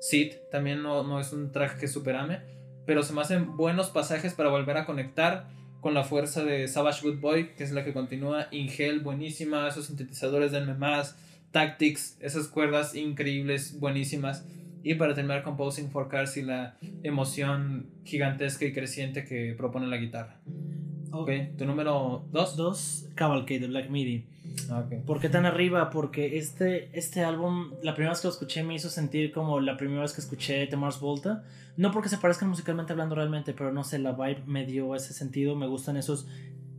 [0.00, 2.40] Sid también no, no es un track que superame,
[2.86, 5.48] pero se me hacen buenos pasajes para volver a conectar
[5.80, 8.48] con la fuerza de Savage Good Boy, que es la que continúa.
[8.50, 11.16] Ingel, buenísima, esos sintetizadores denme más.
[11.50, 14.44] Tactics, esas cuerdas increíbles, buenísimas.
[14.82, 19.86] Y para terminar con Posing for Cars y la emoción gigantesca y creciente que propone
[19.86, 20.40] la guitarra.
[21.10, 22.56] Ok, tu número 2.
[22.56, 24.24] 2, Cavalcade de Black Midi.
[24.70, 25.00] Ah, okay.
[25.00, 25.90] ¿Por qué tan arriba?
[25.90, 29.76] Porque este, este álbum, la primera vez que lo escuché me hizo sentir como la
[29.76, 31.44] primera vez que escuché The Mars Volta.
[31.76, 35.12] No porque se parezcan musicalmente hablando realmente, pero no sé, la vibe me dio ese
[35.12, 35.56] sentido.
[35.56, 36.26] Me gustan esos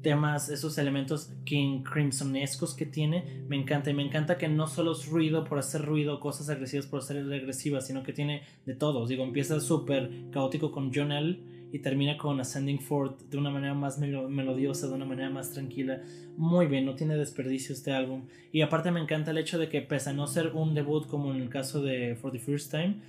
[0.02, 3.44] temas, esos elementos King Crimsonescos que tiene.
[3.48, 6.86] Me encanta y me encanta que no solo es ruido por hacer ruido, cosas agresivas
[6.86, 9.08] por ser agresivas, sino que tiene de todo.
[9.08, 13.74] Digo, empieza súper caótico con John L y termina con Ascending Forth de una manera
[13.74, 16.02] más melodiosa, de una manera más tranquila.
[16.38, 18.28] Muy bien, no tiene desperdicio este álbum.
[18.52, 21.34] Y aparte me encanta el hecho de que pese a no ser un debut como
[21.34, 23.02] en el caso de For the First Time,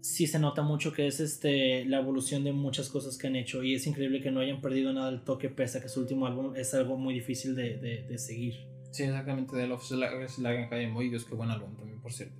[0.00, 3.64] sí se nota mucho que es este, la evolución de muchas cosas que han hecho
[3.64, 6.26] y es increíble que no hayan perdido nada del toque pese a que su último
[6.26, 7.78] álbum es algo muy difícil de,
[8.08, 8.54] de, seguir.
[8.92, 12.36] Sí, exactamente, de Love Slag Academy, Dios, qué buen álbum también, por cierto.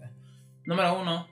[0.64, 1.26] Número uno,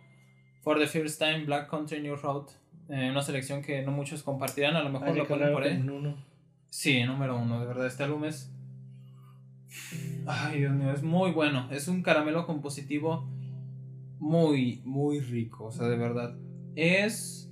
[0.62, 2.48] For the First Time, Black Country New Road
[2.88, 5.82] eh, una selección que no muchos compartirán, a lo mejor lo ponen por ahí.
[6.68, 8.50] Sí, número uno, de verdad, este álbum es...
[10.26, 11.68] Ay, Dios mío, es muy bueno.
[11.70, 13.28] Es un caramelo compositivo
[14.18, 16.34] muy, muy rico, o sea, de verdad.
[16.74, 17.48] Es...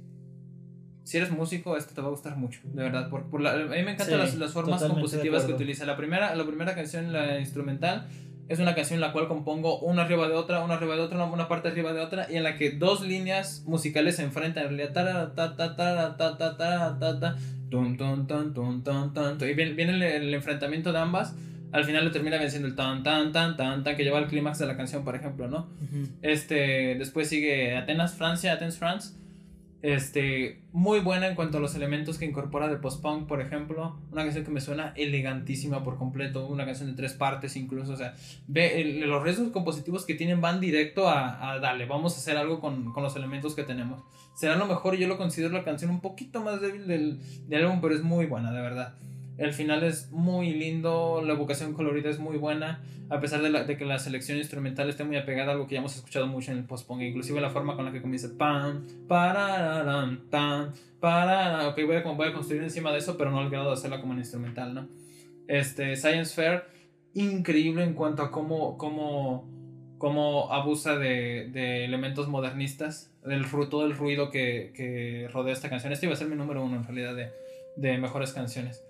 [1.05, 3.11] Si eres músico, esto te va a gustar mucho, de verdad.
[3.11, 5.85] Por, por a mí me encantan las, las, formas compositivas que utiliza.
[5.85, 8.09] La primera, la primera canción, la instrumental,
[8.49, 11.25] es una canción en la cual compongo una arriba de otra, una arriba de otra,
[11.25, 14.65] una parte arriba de otra, y en la que dos líneas musicales se enfrentan.
[14.65, 14.93] En realidad,
[19.47, 21.35] y viene, el, enfrentamiento de ambas.
[21.73, 24.59] Al final lo termina venciendo el tan tan tan tan tan que lleva al clímax
[24.59, 25.71] de la canción, por ejemplo, ¿no?
[26.21, 29.15] Este, después sigue Atenas, Francia, Athens, France
[29.83, 33.97] este, muy buena en cuanto a los elementos que incorpora de post-punk, por ejemplo.
[34.13, 36.47] Una canción que me suena elegantísima por completo.
[36.47, 37.93] Una canción de tres partes incluso.
[37.93, 38.15] O sea,
[38.47, 42.61] ve, los restos compositivos que tienen van directo a, a dale, vamos a hacer algo
[42.61, 44.01] con, con, los elementos que tenemos.
[44.35, 47.81] Será lo mejor, yo lo considero la canción un poquito más débil del, del álbum,
[47.81, 48.95] pero es muy buena, de verdad.
[49.39, 53.65] El final es muy lindo, la evocación colorida es muy buena, a pesar de, la,
[53.65, 56.53] de, que la selección instrumental esté muy apegada a algo que ya hemos escuchado mucho
[56.53, 61.81] en el post-punk, inclusive la forma con la que comienza pam, para pam, para, ok,
[61.87, 64.13] voy a, voy a construir encima de eso, pero no al grado de hacerla como
[64.13, 64.89] en instrumental, ¿no?
[65.49, 66.65] Este, Science Fair,
[67.15, 69.49] increíble en cuanto a cómo, cómo,
[69.99, 75.93] cómo abusa de, de elementos modernistas, del, todo el ruido que, que rodea esta canción.
[75.93, 77.31] Este iba a ser mi número uno en realidad de,
[77.77, 78.83] de mejores canciones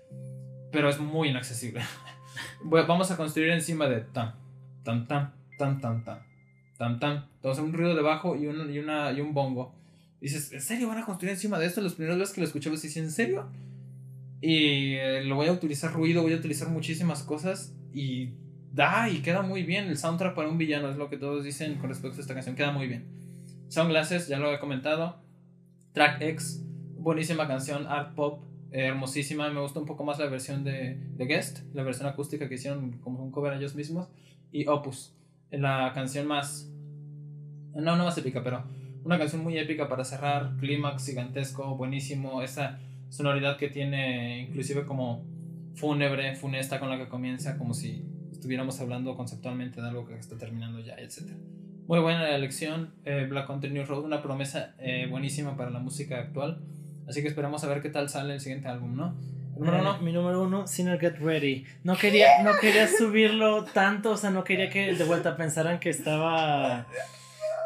[0.73, 1.81] pero es muy inaccesible.
[2.63, 4.33] Vamos a construir encima de tan,
[4.83, 6.19] tan, tan, tan, tan, tan,
[6.77, 7.25] tan, tan.
[7.35, 9.73] Entonces un ruido de bajo y un, y una, y un bongo.
[10.19, 11.79] dices, ¿en serio van a construir encima de esto?
[11.79, 13.47] Los primeros veces que lo escuché, dije, ¿en serio?
[14.41, 18.31] Y eh, lo voy a utilizar ruido, voy a utilizar muchísimas cosas y
[18.73, 19.85] da y queda muy bien.
[19.85, 22.55] El soundtrack para un villano es lo que todos dicen con respecto a esta canción,
[22.55, 23.05] queda muy bien.
[23.69, 25.21] Sunglasses, ya lo he comentado.
[25.93, 26.63] Track X,
[26.97, 29.49] buenísima canción, art pop, hermosísima.
[29.49, 32.99] Me gusta un poco más la versión de, de, Guest, la versión acústica que hicieron
[32.99, 34.09] como un cover ellos mismos.
[34.51, 35.15] Y Opus,
[35.51, 36.69] la canción más.
[37.73, 38.63] No, no más épica, pero
[39.03, 40.57] una canción muy épica para cerrar.
[40.59, 42.41] Clímax gigantesco, buenísimo.
[42.41, 42.79] Esa
[43.09, 45.23] sonoridad que tiene, inclusive como
[45.75, 50.37] fúnebre, funesta con la que comienza, como si estuviéramos hablando conceptualmente de algo que está
[50.37, 51.31] terminando ya, etc.
[51.87, 52.93] Muy buena la elección.
[53.05, 56.61] Eh, Black Country New Road, una promesa eh, buenísima para la música actual.
[57.07, 59.15] Así que esperamos a ver qué tal sale el siguiente álbum, ¿no?
[59.55, 59.99] Número uno.
[59.99, 61.65] Mi número uno, Sinner Get Ready.
[61.83, 65.89] No quería, no quería subirlo tanto, o sea, no quería que de vuelta pensaran que
[65.89, 66.87] estaba.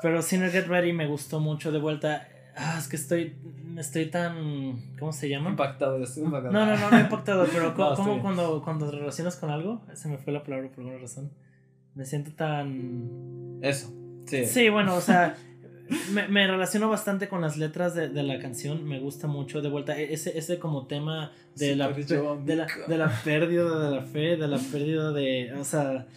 [0.01, 2.27] Pero Sinner Get Ready me gustó mucho de vuelta.
[2.55, 3.35] Ah, es que estoy,
[3.77, 4.95] estoy tan.
[4.99, 5.51] ¿Cómo se llama?
[5.51, 6.51] Impactado, estoy impactado.
[6.51, 9.81] No, no, no, no impactado, pero ¿cómo, cuando, cuando te relacionas con algo?
[9.93, 11.31] Se me fue la palabra por alguna razón.
[11.95, 13.59] Me siento tan.
[13.61, 13.93] Eso.
[14.25, 14.45] Sí.
[14.45, 15.35] Sí, bueno, o sea,
[16.11, 19.61] me, me, relaciono bastante con las letras de, de, la canción, me gusta mucho.
[19.61, 23.95] De vuelta e, ese, ese como tema de, la, de, la, de la pérdida de
[23.95, 26.07] la fe, de la pérdida de, o sea,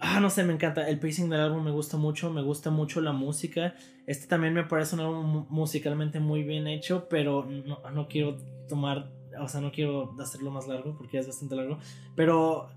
[0.00, 3.00] ah, no sé, me encanta, el pacing del álbum me gusta mucho, me gusta mucho
[3.00, 3.74] la música,
[4.06, 8.36] este también me parece un álbum musicalmente muy bien hecho, pero no, no quiero
[8.68, 11.78] tomar, o sea, no quiero hacerlo más largo porque es bastante largo,
[12.16, 12.68] pero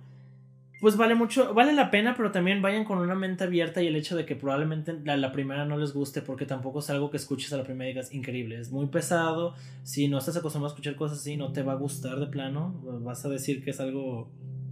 [0.84, 3.96] pues vale mucho, vale la pena, pero también vayan con una mente abierta y el
[3.96, 7.16] hecho de que probablemente la, la, primera no les guste, porque tampoco es algo que
[7.16, 10.76] escuches a la primera y digas increíble, es muy pesado, si no estás acostumbrado a
[10.76, 13.80] escuchar cosas así, no te va a gustar de plano, vas a decir que es
[13.80, 14.30] algo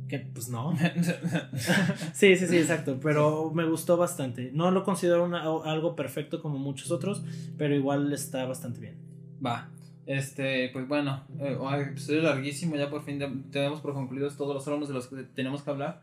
[0.10, 0.76] que pues no.
[2.14, 5.34] sí, sí, sí, exacto, pero me gustó bastante, no lo considero
[5.64, 7.24] algo perfecto como muchos otros,
[7.58, 8.98] pero igual está bastante bien.
[9.44, 9.70] Va,
[10.06, 11.58] este, pues bueno, eh,
[11.88, 13.20] episodio larguísimo, ya por fin
[13.52, 16.02] tenemos por concluidos todos los álbumes de los que tenemos que hablar.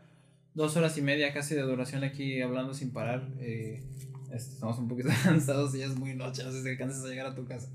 [0.53, 3.27] Dos horas y media casi de duración aquí hablando sin parar.
[3.39, 3.83] Eh,
[4.31, 7.07] este, estamos un poquito cansados y ya es muy noche, no sé si alcanzas a
[7.07, 7.69] llegar a tu casa.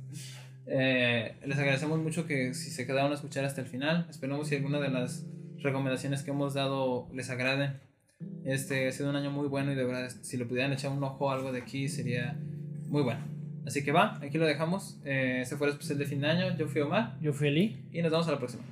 [0.66, 4.06] Eh, les agradecemos mucho que si se quedaron a escuchar hasta el final.
[4.08, 5.26] Esperamos si alguna de las
[5.58, 7.80] recomendaciones que hemos dado les agraden.
[8.44, 11.02] Este ha sido un año muy bueno y de verdad, si le pudieran echar un
[11.02, 12.38] ojo a algo de aquí sería
[12.88, 13.33] muy bueno.
[13.66, 14.98] Así que va, aquí lo dejamos.
[15.04, 16.56] Eh, ese fue el especial de fin de año.
[16.56, 17.16] Yo fui Omar.
[17.20, 17.76] Yo fui Eli.
[17.92, 18.62] Y nos vemos a la próxima.